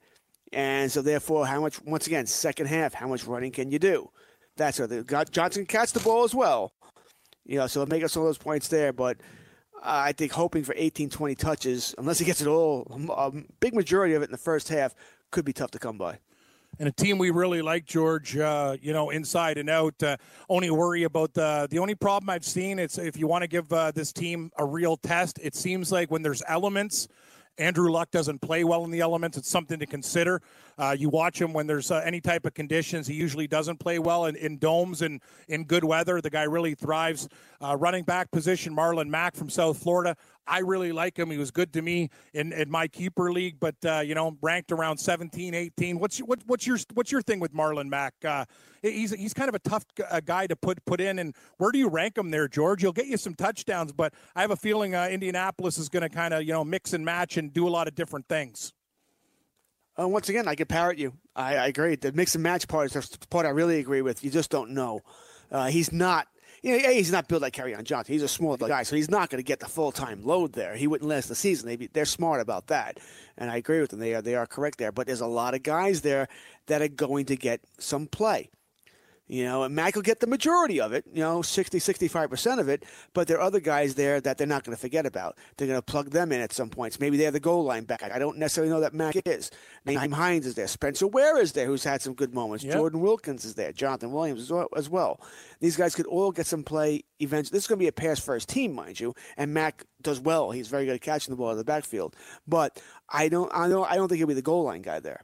And 0.52 0.90
so 0.90 1.02
therefore, 1.02 1.46
how 1.46 1.60
much? 1.60 1.82
Once 1.82 2.06
again, 2.06 2.26
second 2.26 2.66
half, 2.66 2.94
how 2.94 3.08
much 3.08 3.24
running 3.24 3.50
can 3.50 3.70
you 3.70 3.78
do? 3.78 4.10
That's 4.56 4.78
what 4.78 5.06
got. 5.06 5.30
Johnson 5.30 5.66
catch 5.66 5.92
the 5.92 6.00
ball 6.00 6.24
as 6.24 6.34
well. 6.34 6.72
You 7.44 7.58
know, 7.58 7.66
so 7.66 7.82
it'll 7.82 7.90
make 7.90 8.04
us 8.04 8.16
all 8.16 8.24
those 8.24 8.38
points 8.38 8.68
there. 8.68 8.92
But 8.92 9.18
I 9.82 10.12
think 10.12 10.32
hoping 10.32 10.64
for 10.64 10.74
18, 10.76 11.10
20 11.10 11.34
touches, 11.34 11.94
unless 11.98 12.18
he 12.18 12.24
gets 12.24 12.40
it 12.40 12.46
all, 12.46 12.86
a 13.10 13.32
big 13.60 13.74
majority 13.74 14.14
of 14.14 14.22
it 14.22 14.26
in 14.26 14.30
the 14.30 14.38
first 14.38 14.68
half, 14.68 14.94
could 15.30 15.44
be 15.44 15.52
tough 15.52 15.72
to 15.72 15.78
come 15.78 15.98
by. 15.98 16.18
and 16.78 16.88
a 16.88 16.92
team 16.92 17.18
we 17.18 17.30
really 17.30 17.62
like, 17.62 17.84
George. 17.84 18.36
Uh, 18.36 18.76
you 18.80 18.92
know, 18.92 19.10
inside 19.10 19.58
and 19.58 19.68
out. 19.68 20.00
Uh, 20.02 20.16
only 20.48 20.70
worry 20.70 21.02
about 21.02 21.34
the 21.34 21.66
the 21.70 21.78
only 21.78 21.94
problem 21.94 22.30
I've 22.30 22.44
seen. 22.44 22.78
It's 22.78 22.98
if 22.98 23.16
you 23.16 23.26
want 23.26 23.42
to 23.42 23.48
give 23.48 23.72
uh, 23.72 23.90
this 23.90 24.12
team 24.12 24.50
a 24.58 24.64
real 24.64 24.96
test. 24.96 25.38
It 25.42 25.54
seems 25.54 25.92
like 25.92 26.10
when 26.10 26.22
there's 26.22 26.42
elements 26.48 27.08
Andrew 27.58 27.90
Luck 27.90 28.10
doesn't 28.10 28.40
play 28.40 28.64
well 28.64 28.84
in 28.84 28.90
the 28.90 29.00
elements. 29.00 29.36
It's 29.36 29.50
something 29.50 29.78
to 29.78 29.86
consider. 29.86 30.42
Uh, 30.78 30.94
you 30.98 31.08
watch 31.08 31.40
him 31.40 31.52
when 31.52 31.66
there's 31.66 31.90
uh, 31.90 32.02
any 32.04 32.20
type 32.20 32.46
of 32.46 32.54
conditions. 32.54 33.06
He 33.06 33.14
usually 33.14 33.46
doesn't 33.46 33.78
play 33.78 33.98
well 33.98 34.26
in, 34.26 34.36
in 34.36 34.58
domes 34.58 35.02
and 35.02 35.20
in 35.48 35.64
good 35.64 35.84
weather. 35.84 36.20
The 36.20 36.30
guy 36.30 36.44
really 36.44 36.74
thrives. 36.74 37.28
Uh, 37.60 37.76
running 37.76 38.04
back 38.04 38.30
position, 38.30 38.74
Marlon 38.74 39.08
Mack 39.08 39.34
from 39.34 39.48
South 39.48 39.78
Florida. 39.78 40.16
I 40.46 40.58
really 40.58 40.92
like 40.92 41.18
him. 41.18 41.30
He 41.30 41.38
was 41.38 41.50
good 41.50 41.72
to 41.72 41.82
me 41.82 42.10
in, 42.34 42.52
in 42.52 42.70
my 42.70 42.86
keeper 42.86 43.32
league, 43.32 43.56
but 43.58 43.76
uh, 43.86 44.00
you 44.00 44.14
know, 44.14 44.36
ranked 44.42 44.72
around 44.72 44.98
17, 44.98 45.54
18. 45.54 45.98
What's 45.98 46.18
what, 46.18 46.40
what's 46.46 46.66
your 46.66 46.78
what's 46.92 47.10
your 47.10 47.22
thing 47.22 47.40
with 47.40 47.54
Marlon 47.54 47.88
Mack? 47.88 48.14
Uh, 48.24 48.44
he's 48.82 49.12
he's 49.12 49.32
kind 49.32 49.48
of 49.48 49.54
a 49.54 49.58
tough 49.60 49.84
guy 50.24 50.46
to 50.46 50.56
put 50.56 50.84
put 50.84 51.00
in. 51.00 51.18
And 51.18 51.34
where 51.58 51.72
do 51.72 51.78
you 51.78 51.88
rank 51.88 52.18
him 52.18 52.30
there, 52.30 52.48
George? 52.48 52.82
He'll 52.82 52.92
get 52.92 53.06
you 53.06 53.16
some 53.16 53.34
touchdowns, 53.34 53.92
but 53.92 54.12
I 54.36 54.42
have 54.42 54.50
a 54.50 54.56
feeling 54.56 54.94
uh, 54.94 55.08
Indianapolis 55.10 55.78
is 55.78 55.88
going 55.88 56.02
to 56.02 56.10
kind 56.10 56.34
of 56.34 56.42
you 56.42 56.52
know 56.52 56.64
mix 56.64 56.92
and 56.92 57.04
match 57.04 57.36
and 57.36 57.52
do 57.52 57.66
a 57.66 57.70
lot 57.70 57.88
of 57.88 57.94
different 57.94 58.28
things. 58.28 58.72
Uh, 59.98 60.08
once 60.08 60.28
again, 60.28 60.48
I 60.48 60.54
can 60.54 60.66
parrot 60.66 60.98
you. 60.98 61.12
I, 61.36 61.56
I, 61.56 61.66
agree. 61.66 61.94
The 61.94 62.12
mix 62.12 62.34
and 62.34 62.42
match 62.42 62.66
part 62.66 62.94
is 62.94 63.08
the 63.08 63.26
part 63.28 63.46
I 63.46 63.50
really 63.50 63.78
agree 63.78 64.02
with. 64.02 64.24
You 64.24 64.30
just 64.30 64.50
don't 64.50 64.70
know. 64.70 65.02
Uh, 65.50 65.66
he's 65.66 65.92
not. 65.92 66.26
You 66.62 66.80
know, 66.80 66.88
he's 66.88 67.12
not 67.12 67.28
built 67.28 67.42
like 67.42 67.54
Kerryon 67.54 67.84
Johnson. 67.84 68.14
He's 68.14 68.22
a 68.22 68.28
small 68.28 68.56
guy, 68.56 68.84
so 68.84 68.96
he's 68.96 69.10
not 69.10 69.28
going 69.28 69.38
to 69.38 69.46
get 69.46 69.60
the 69.60 69.68
full 69.68 69.92
time 69.92 70.24
load 70.24 70.54
there. 70.54 70.74
He 70.74 70.86
wouldn't 70.86 71.08
last 71.08 71.28
the 71.28 71.34
season. 71.34 71.68
They 71.68 71.76
be, 71.76 71.88
they're 71.88 72.06
smart 72.06 72.40
about 72.40 72.68
that, 72.68 72.98
and 73.36 73.50
I 73.50 73.58
agree 73.58 73.82
with 73.82 73.90
them. 73.90 74.00
They 74.00 74.14
are 74.14 74.22
they 74.22 74.34
are 74.34 74.46
correct 74.46 74.78
there. 74.78 74.90
But 74.90 75.06
there's 75.06 75.20
a 75.20 75.26
lot 75.26 75.52
of 75.52 75.62
guys 75.62 76.00
there 76.00 76.26
that 76.66 76.80
are 76.80 76.88
going 76.88 77.26
to 77.26 77.36
get 77.36 77.60
some 77.78 78.06
play. 78.06 78.48
You 79.26 79.44
know, 79.44 79.62
and 79.62 79.74
Mack 79.74 79.94
will 79.94 80.02
get 80.02 80.20
the 80.20 80.26
majority 80.26 80.78
of 80.82 80.92
it, 80.92 81.06
you 81.10 81.20
know, 81.20 81.40
60, 81.40 81.78
65% 81.78 82.58
of 82.60 82.68
it, 82.68 82.84
but 83.14 83.26
there 83.26 83.38
are 83.38 83.40
other 83.40 83.58
guys 83.58 83.94
there 83.94 84.20
that 84.20 84.36
they're 84.36 84.46
not 84.46 84.64
going 84.64 84.76
to 84.76 84.80
forget 84.80 85.06
about. 85.06 85.38
They're 85.56 85.66
going 85.66 85.78
to 85.78 85.82
plug 85.82 86.10
them 86.10 86.30
in 86.30 86.42
at 86.42 86.52
some 86.52 86.68
points. 86.68 87.00
Maybe 87.00 87.16
they're 87.16 87.30
the 87.30 87.40
goal 87.40 87.64
line 87.64 87.84
back. 87.84 88.02
I 88.02 88.18
don't 88.18 88.36
necessarily 88.36 88.70
know 88.70 88.80
that 88.80 88.92
Mack 88.92 89.16
is. 89.26 89.50
Nyheim 89.86 90.12
Hines 90.12 90.44
is 90.44 90.54
there. 90.56 90.66
Spencer 90.66 91.06
Ware 91.06 91.40
is 91.40 91.52
there, 91.52 91.64
who's 91.66 91.84
had 91.84 92.02
some 92.02 92.12
good 92.12 92.34
moments. 92.34 92.64
Yep. 92.64 92.74
Jordan 92.74 93.00
Wilkins 93.00 93.46
is 93.46 93.54
there. 93.54 93.72
Jonathan 93.72 94.12
Williams 94.12 94.52
as 94.76 94.90
well. 94.90 95.20
These 95.58 95.78
guys 95.78 95.94
could 95.94 96.06
all 96.06 96.30
get 96.30 96.46
some 96.46 96.62
play 96.62 97.04
eventually. 97.18 97.56
This 97.56 97.64
is 97.64 97.68
going 97.68 97.78
to 97.78 97.84
be 97.84 97.88
a 97.88 97.92
pass 97.92 98.20
first 98.20 98.50
team, 98.50 98.74
mind 98.74 99.00
you, 99.00 99.14
and 99.38 99.54
Mack 99.54 99.84
does 100.02 100.20
well. 100.20 100.50
He's 100.50 100.68
very 100.68 100.84
good 100.84 100.96
at 100.96 101.00
catching 101.00 101.32
the 101.32 101.38
ball 101.38 101.50
in 101.52 101.56
the 101.56 101.64
backfield. 101.64 102.14
But 102.46 102.78
I 103.08 103.30
don't, 103.30 103.50
I 103.54 103.68
don't, 103.68 103.90
I 103.90 103.96
don't 103.96 104.08
think 104.08 104.18
he'll 104.18 104.26
be 104.26 104.34
the 104.34 104.42
goal 104.42 104.64
line 104.64 104.82
guy 104.82 105.00
there. 105.00 105.22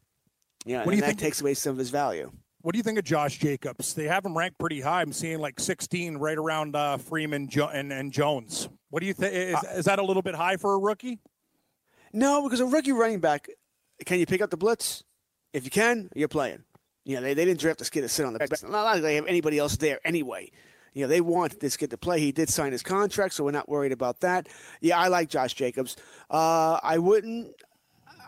Yeah, 0.65 0.85
what 0.85 0.93
do 0.93 0.97
you 0.97 1.03
that 1.03 1.09
think? 1.09 1.21
takes 1.21 1.43
away 1.43 1.53
some 1.53 1.73
of 1.73 1.79
his 1.79 1.91
value. 1.91 2.33
What 2.63 2.73
do 2.73 2.79
you 2.79 2.83
think 2.83 2.99
of 2.99 3.05
Josh 3.05 3.39
Jacobs? 3.39 3.95
They 3.95 4.05
have 4.05 4.25
him 4.25 4.37
ranked 4.37 4.59
pretty 4.59 4.81
high. 4.81 5.01
I'm 5.01 5.13
seeing 5.13 5.39
like 5.39 5.59
16 5.59 6.19
right 6.19 6.37
around 6.37 6.77
uh, 6.77 6.99
Freeman 6.99 7.49
jo- 7.49 7.69
and, 7.69 7.93
and 7.93 8.13
Jones. 8.13 8.69
What 8.91 9.01
do 9.01 9.07
you 9.07 9.15
think? 9.15 9.35
Is, 9.35 9.57
is 9.79 9.85
that 9.87 9.99
a 9.99 10.03
little 10.05 10.23
bit 10.23 10.35
high 10.35 10.57
for 10.57 10.75
a 10.75 10.79
rookie? 10.79 11.21
No, 12.13 12.43
because 12.43 12.61
a 12.61 12.67
rookie 12.67 12.93
running 12.93 13.21
back, 13.21 13.49
can 14.05 14.19
you 14.19 14.27
pick 14.27 14.43
up 14.43 14.51
the 14.51 14.57
blitz? 14.57 15.05
If 15.53 15.65
you 15.65 15.71
can, 15.71 16.11
you're 16.15 16.29
playing. 16.29 16.65
You 17.05 17.17
know, 17.17 17.23
they, 17.23 17.35
they 17.35 17.45
didn't 17.45 17.61
draft 17.61 17.79
this 17.79 17.89
kid 17.89 18.03
to 18.03 18.09
sit 18.09 18.27
on 18.27 18.35
the 18.35 18.39
bench. 18.39 18.63
Not 18.63 18.83
like 18.85 19.03
they 19.03 19.15
have 19.15 19.27
anybody 19.27 19.59
else 19.59 19.77
there 19.77 20.01
anyway. 20.05 20.51
You 20.93 21.03
know, 21.03 21.09
they 21.09 21.21
want 21.21 21.61
this 21.61 21.77
kid 21.77 21.91
to 21.91 21.99
play. 21.99 22.21
He 22.21 22.33
did 22.33 22.49
sign 22.49 22.73
his 22.73 22.83
contract, 22.83 23.35
so 23.35 23.45
we're 23.45 23.53
not 23.53 23.69
worried 23.69 23.93
about 23.93 24.21
that. 24.21 24.49
Yeah, 24.81 24.99
I 24.99 25.09
like 25.09 25.29
Josh 25.29 25.55
Jacobs. 25.55 25.97
Uh, 26.29 26.79
I 26.83 26.99
wouldn't. 26.99 27.55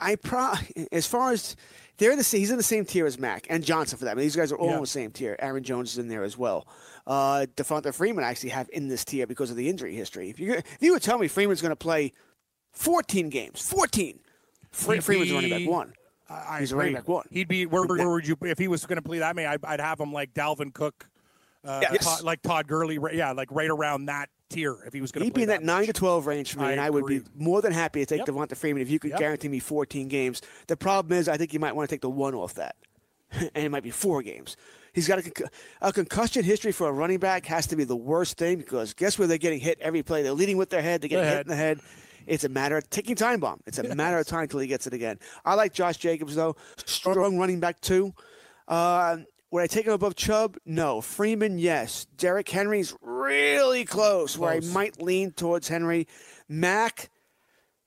I 0.00 0.16
pro 0.16 0.54
as 0.90 1.06
far 1.06 1.32
as 1.32 1.54
they're 1.98 2.16
the 2.16 2.22
he's 2.22 2.50
in 2.50 2.56
the 2.56 2.62
same 2.62 2.84
tier 2.84 3.06
as 3.06 3.18
Mack 3.18 3.46
and 3.50 3.64
Johnson 3.64 3.98
for 3.98 4.04
that. 4.06 4.12
I 4.12 4.14
mean, 4.14 4.24
these 4.24 4.36
guys 4.36 4.52
are 4.52 4.56
all 4.56 4.68
yeah. 4.68 4.76
in 4.76 4.80
the 4.80 4.86
same 4.86 5.10
tier. 5.10 5.36
Aaron 5.38 5.62
Jones 5.62 5.92
is 5.92 5.98
in 5.98 6.08
there 6.08 6.24
as 6.24 6.36
well. 6.36 6.66
Uh, 7.06 7.46
Freeman 7.92 8.24
I 8.24 8.30
actually 8.30 8.50
have 8.50 8.68
in 8.72 8.88
this 8.88 9.04
tier 9.04 9.26
because 9.26 9.50
of 9.50 9.56
the 9.56 9.68
injury 9.68 9.94
history. 9.94 10.30
If 10.30 10.40
you 10.40 10.54
if 10.54 10.78
you 10.80 10.92
would 10.92 11.02
tell 11.02 11.18
me 11.18 11.28
Freeman's 11.28 11.60
going 11.60 11.70
to 11.70 11.76
play 11.76 12.12
14 12.72 13.28
games, 13.28 13.60
14, 13.68 14.18
Fre- 14.70 15.00
Freeman's 15.00 15.30
be, 15.30 15.34
running 15.34 15.50
back 15.50 15.68
one. 15.68 15.92
I, 16.28 16.60
He's 16.60 16.72
agree. 16.72 16.84
running 16.84 16.94
back 16.94 17.08
one. 17.08 17.26
He'd 17.30 17.48
be 17.48 17.66
where, 17.66 17.84
where 17.84 18.08
would 18.08 18.26
you 18.26 18.36
if 18.42 18.58
he 18.58 18.68
was 18.68 18.86
going 18.86 18.96
to 18.96 19.02
play 19.02 19.18
that? 19.18 19.30
I 19.30 19.32
mean, 19.32 19.46
I'd, 19.46 19.64
I'd 19.64 19.80
have 19.80 20.00
him 20.00 20.12
like 20.12 20.32
Dalvin 20.32 20.72
Cook, 20.72 21.08
uh, 21.64 21.80
yes. 21.82 22.04
Todd, 22.04 22.22
like 22.22 22.42
Todd 22.42 22.66
Gurley. 22.66 22.98
Yeah, 23.12 23.32
like 23.32 23.50
right 23.50 23.70
around 23.70 24.06
that 24.06 24.30
tier 24.52 24.78
if 24.86 24.92
he 24.92 25.00
was 25.00 25.12
going 25.12 25.22
to. 25.22 25.24
He'd 25.24 25.34
be 25.34 25.42
in 25.42 25.48
that, 25.48 25.60
that 25.60 25.66
nine 25.66 25.86
to 25.86 25.92
twelve 25.92 26.26
range 26.26 26.52
for 26.52 26.60
me, 26.60 26.66
I 26.66 26.72
and 26.72 26.80
I 26.80 26.90
would 26.90 27.06
be 27.06 27.22
more 27.36 27.60
than 27.62 27.72
happy 27.72 28.00
to 28.00 28.06
take 28.06 28.18
yep. 28.18 28.28
Devonta 28.28 28.56
Freeman 28.56 28.82
if 28.82 28.90
you 28.90 28.98
could 28.98 29.10
yep. 29.10 29.18
guarantee 29.18 29.48
me 29.48 29.58
14 29.58 30.08
games. 30.08 30.42
The 30.66 30.76
problem 30.76 31.18
is, 31.18 31.28
I 31.28 31.36
think 31.36 31.52
you 31.52 31.60
might 31.60 31.74
want 31.74 31.88
to 31.88 31.94
take 31.94 32.02
the 32.02 32.10
one 32.10 32.34
off 32.34 32.54
that, 32.54 32.76
and 33.30 33.50
it 33.54 33.70
might 33.70 33.82
be 33.82 33.90
four 33.90 34.22
games. 34.22 34.56
He's 34.92 35.08
got 35.08 35.20
a, 35.20 35.32
a, 35.80 35.92
concussion 35.92 36.44
history 36.44 36.70
for 36.70 36.86
a 36.86 36.92
running 36.92 37.18
back 37.18 37.46
has 37.46 37.66
to 37.68 37.76
be 37.76 37.84
the 37.84 37.96
worst 37.96 38.36
thing 38.36 38.58
because 38.58 38.92
guess 38.92 39.18
where 39.18 39.26
they're 39.26 39.38
getting 39.38 39.60
hit 39.60 39.78
every 39.80 40.02
play? 40.02 40.22
They're 40.22 40.32
leading 40.32 40.58
with 40.58 40.68
their 40.68 40.82
head. 40.82 41.00
They're 41.00 41.08
getting 41.08 41.30
hit 41.30 41.40
in 41.40 41.48
the 41.48 41.56
head. 41.56 41.80
It's 42.26 42.44
a 42.44 42.48
matter 42.48 42.76
of 42.76 42.88
ticking 42.90 43.16
time 43.16 43.40
bomb. 43.40 43.60
It's 43.66 43.78
a 43.78 43.84
yes. 43.84 43.94
matter 43.96 44.18
of 44.18 44.26
time 44.26 44.42
until 44.42 44.60
he 44.60 44.66
gets 44.66 44.86
it 44.86 44.92
again. 44.92 45.18
I 45.44 45.54
like 45.54 45.72
Josh 45.72 45.96
Jacobs 45.96 46.34
though, 46.34 46.56
strong 46.84 47.38
running 47.38 47.58
back 47.58 47.80
too. 47.80 48.12
Uh, 48.68 49.18
would 49.52 49.62
I 49.62 49.66
take 49.66 49.86
him 49.86 49.92
above 49.92 50.16
Chubb? 50.16 50.56
No. 50.64 51.02
Freeman, 51.02 51.58
yes. 51.58 52.06
Derrick 52.16 52.48
Henry's 52.48 52.96
really 53.02 53.84
close, 53.84 54.34
close, 54.34 54.38
where 54.38 54.50
I 54.50 54.60
might 54.60 55.00
lean 55.00 55.30
towards 55.30 55.68
Henry. 55.68 56.08
Mack, 56.48 57.10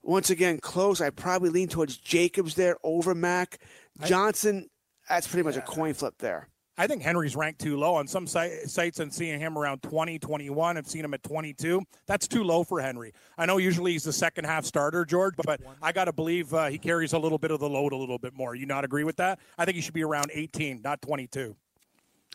once 0.03 0.29
again, 0.29 0.59
close. 0.59 1.01
I 1.01 1.09
probably 1.09 1.49
lean 1.49 1.67
towards 1.67 1.97
Jacobs 1.97 2.53
there 2.53 2.77
over 2.83 3.15
Mack. 3.15 3.59
Johnson, 4.05 4.69
that's 5.09 5.27
pretty 5.27 5.43
much 5.43 5.55
yeah. 5.55 5.63
a 5.63 5.65
coin 5.65 5.95
flip 5.95 6.13
there. 6.19 6.49
I 6.77 6.87
think 6.87 7.01
Henry's 7.01 7.35
ranked 7.35 7.61
too 7.61 7.77
low 7.77 7.95
on 7.95 8.07
some 8.07 8.27
sites 8.27 8.99
and 8.99 9.13
seeing 9.13 9.39
him 9.39 9.57
around 9.57 9.81
20, 9.83 10.19
21. 10.19 10.77
I've 10.77 10.87
seen 10.87 11.05
him 11.05 11.13
at 11.13 11.23
22. 11.23 11.81
That's 12.05 12.27
too 12.27 12.43
low 12.43 12.63
for 12.65 12.81
Henry. 12.81 13.13
I 13.37 13.45
know 13.45 13.57
usually 13.57 13.93
he's 13.93 14.03
the 14.03 14.11
second 14.11 14.45
half 14.45 14.65
starter, 14.65 15.05
George, 15.05 15.35
but 15.37 15.61
I 15.81 15.93
got 15.93 16.05
to 16.05 16.13
believe 16.13 16.53
uh, 16.53 16.65
he 16.65 16.77
carries 16.77 17.13
a 17.13 17.19
little 17.19 17.37
bit 17.37 17.51
of 17.51 17.61
the 17.61 17.69
load 17.69 17.93
a 17.93 17.97
little 17.97 18.19
bit 18.19 18.33
more. 18.33 18.55
You 18.55 18.65
not 18.65 18.83
agree 18.83 19.05
with 19.05 19.15
that? 19.17 19.39
I 19.57 19.63
think 19.63 19.75
he 19.75 19.81
should 19.81 19.93
be 19.93 20.03
around 20.03 20.31
18, 20.33 20.81
not 20.83 21.01
22. 21.01 21.55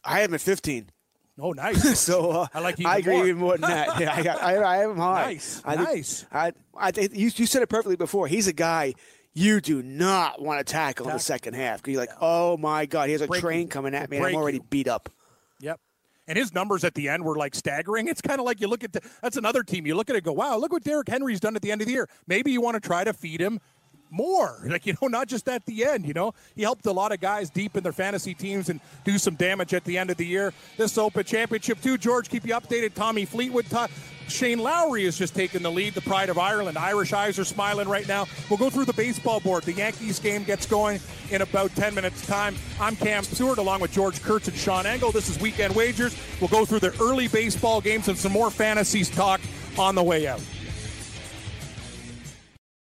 I 0.04 0.20
have 0.20 0.30
him 0.30 0.34
at 0.34 0.40
15. 0.40 0.90
Oh, 1.38 1.52
nice. 1.56 1.98
so 1.98 2.30
uh, 2.30 2.46
I 2.52 2.60
like. 2.60 2.84
I 2.84 2.98
agree 2.98 3.16
more. 3.16 3.26
even 3.26 3.40
more 3.40 3.52
than 3.58 3.62
that. 3.62 4.00
Yeah, 4.00 4.36
I, 4.36 4.56
I, 4.56 4.74
I 4.74 4.76
have 4.78 4.90
him 4.90 4.96
high. 4.96 5.24
Nice, 5.24 5.62
I 5.64 5.76
think, 5.76 5.88
nice. 5.88 6.26
I, 6.32 6.52
I 6.76 6.90
think 6.90 7.14
you, 7.14 7.30
you 7.34 7.46
said 7.46 7.62
it 7.62 7.68
perfectly 7.68 7.96
before. 7.96 8.26
He's 8.26 8.46
a 8.46 8.52
guy 8.52 8.94
you 9.32 9.60
do 9.60 9.82
not 9.82 10.40
want 10.40 10.64
to 10.64 10.70
tackle 10.70 11.06
in 11.06 11.12
the 11.12 11.18
second 11.18 11.54
half 11.54 11.78
because 11.78 11.92
you're 11.92 12.02
like, 12.02 12.16
oh 12.20 12.56
my 12.56 12.86
god, 12.86 13.06
he 13.06 13.12
has 13.12 13.22
a 13.22 13.26
break, 13.26 13.40
train 13.40 13.68
coming 13.68 13.94
at 13.94 14.10
me, 14.10 14.16
and 14.16 14.26
I'm 14.26 14.34
already 14.34 14.58
you. 14.58 14.66
beat 14.68 14.88
up. 14.88 15.08
Yep. 15.60 15.80
And 16.26 16.38
his 16.38 16.54
numbers 16.54 16.84
at 16.84 16.94
the 16.94 17.08
end 17.08 17.24
were 17.24 17.36
like 17.36 17.54
staggering. 17.54 18.08
It's 18.10 18.20
kind 18.20 18.40
of 18.40 18.46
like 18.46 18.60
you 18.60 18.68
look 18.68 18.84
at 18.84 18.92
the, 18.92 19.00
that's 19.22 19.36
another 19.36 19.62
team. 19.62 19.86
You 19.86 19.94
look 19.94 20.10
at 20.10 20.16
it, 20.16 20.24
go, 20.24 20.32
wow, 20.32 20.56
look 20.56 20.72
what 20.72 20.82
Derrick 20.84 21.08
Henry's 21.08 21.40
done 21.40 21.56
at 21.56 21.62
the 21.62 21.70
end 21.70 21.80
of 21.80 21.86
the 21.86 21.92
year. 21.92 22.08
Maybe 22.26 22.50
you 22.50 22.60
want 22.60 22.74
to 22.74 22.80
try 22.80 23.04
to 23.04 23.12
feed 23.12 23.40
him 23.40 23.60
more. 24.10 24.58
Like, 24.70 24.86
you 24.86 24.94
know, 25.00 25.08
not 25.08 25.26
just 25.26 25.48
at 25.48 25.64
the 25.66 25.84
end, 25.84 26.06
you 26.06 26.12
know. 26.12 26.32
He 26.54 26.62
helped 26.62 26.86
a 26.86 26.92
lot 26.92 27.12
of 27.12 27.20
guys 27.20 27.50
deep 27.50 27.76
in 27.76 27.82
their 27.82 27.92
fantasy 27.92 28.34
teams 28.34 28.68
and 28.68 28.80
do 29.04 29.18
some 29.18 29.34
damage 29.34 29.74
at 29.74 29.84
the 29.84 29.98
end 29.98 30.10
of 30.10 30.16
the 30.16 30.26
year. 30.26 30.52
This 30.76 30.96
Open 30.96 31.24
Championship, 31.24 31.80
too. 31.80 31.98
George, 31.98 32.28
keep 32.28 32.46
you 32.46 32.54
updated. 32.54 32.94
Tommy 32.94 33.24
Fleetwood, 33.24 33.68
Shane 34.30 34.58
Lowry 34.58 35.04
has 35.04 35.18
just 35.18 35.34
taken 35.34 35.62
the 35.62 35.70
lead, 35.70 35.94
the 35.94 36.00
pride 36.00 36.28
of 36.28 36.38
Ireland. 36.38 36.78
Irish 36.78 37.12
eyes 37.12 37.38
are 37.38 37.44
smiling 37.44 37.88
right 37.88 38.06
now. 38.06 38.26
We'll 38.48 38.58
go 38.58 38.70
through 38.70 38.86
the 38.86 38.92
baseball 38.92 39.40
board. 39.40 39.64
The 39.64 39.72
Yankees 39.72 40.18
game 40.18 40.44
gets 40.44 40.66
going 40.66 41.00
in 41.30 41.42
about 41.42 41.74
10 41.76 41.94
minutes' 41.94 42.26
time. 42.26 42.54
I'm 42.80 42.96
Cam 42.96 43.22
Stewart 43.24 43.58
along 43.58 43.80
with 43.80 43.92
George 43.92 44.22
Kurtz 44.22 44.48
and 44.48 44.56
Sean 44.56 44.86
Engel. 44.86 45.12
This 45.12 45.28
is 45.28 45.38
Weekend 45.40 45.74
Wagers. 45.74 46.16
We'll 46.40 46.48
go 46.48 46.64
through 46.64 46.80
the 46.80 46.94
early 47.02 47.28
baseball 47.28 47.80
games 47.80 48.08
and 48.08 48.16
some 48.16 48.32
more 48.32 48.50
fantasies 48.50 49.10
talk 49.10 49.40
on 49.78 49.94
the 49.94 50.02
way 50.02 50.26
out. 50.26 50.40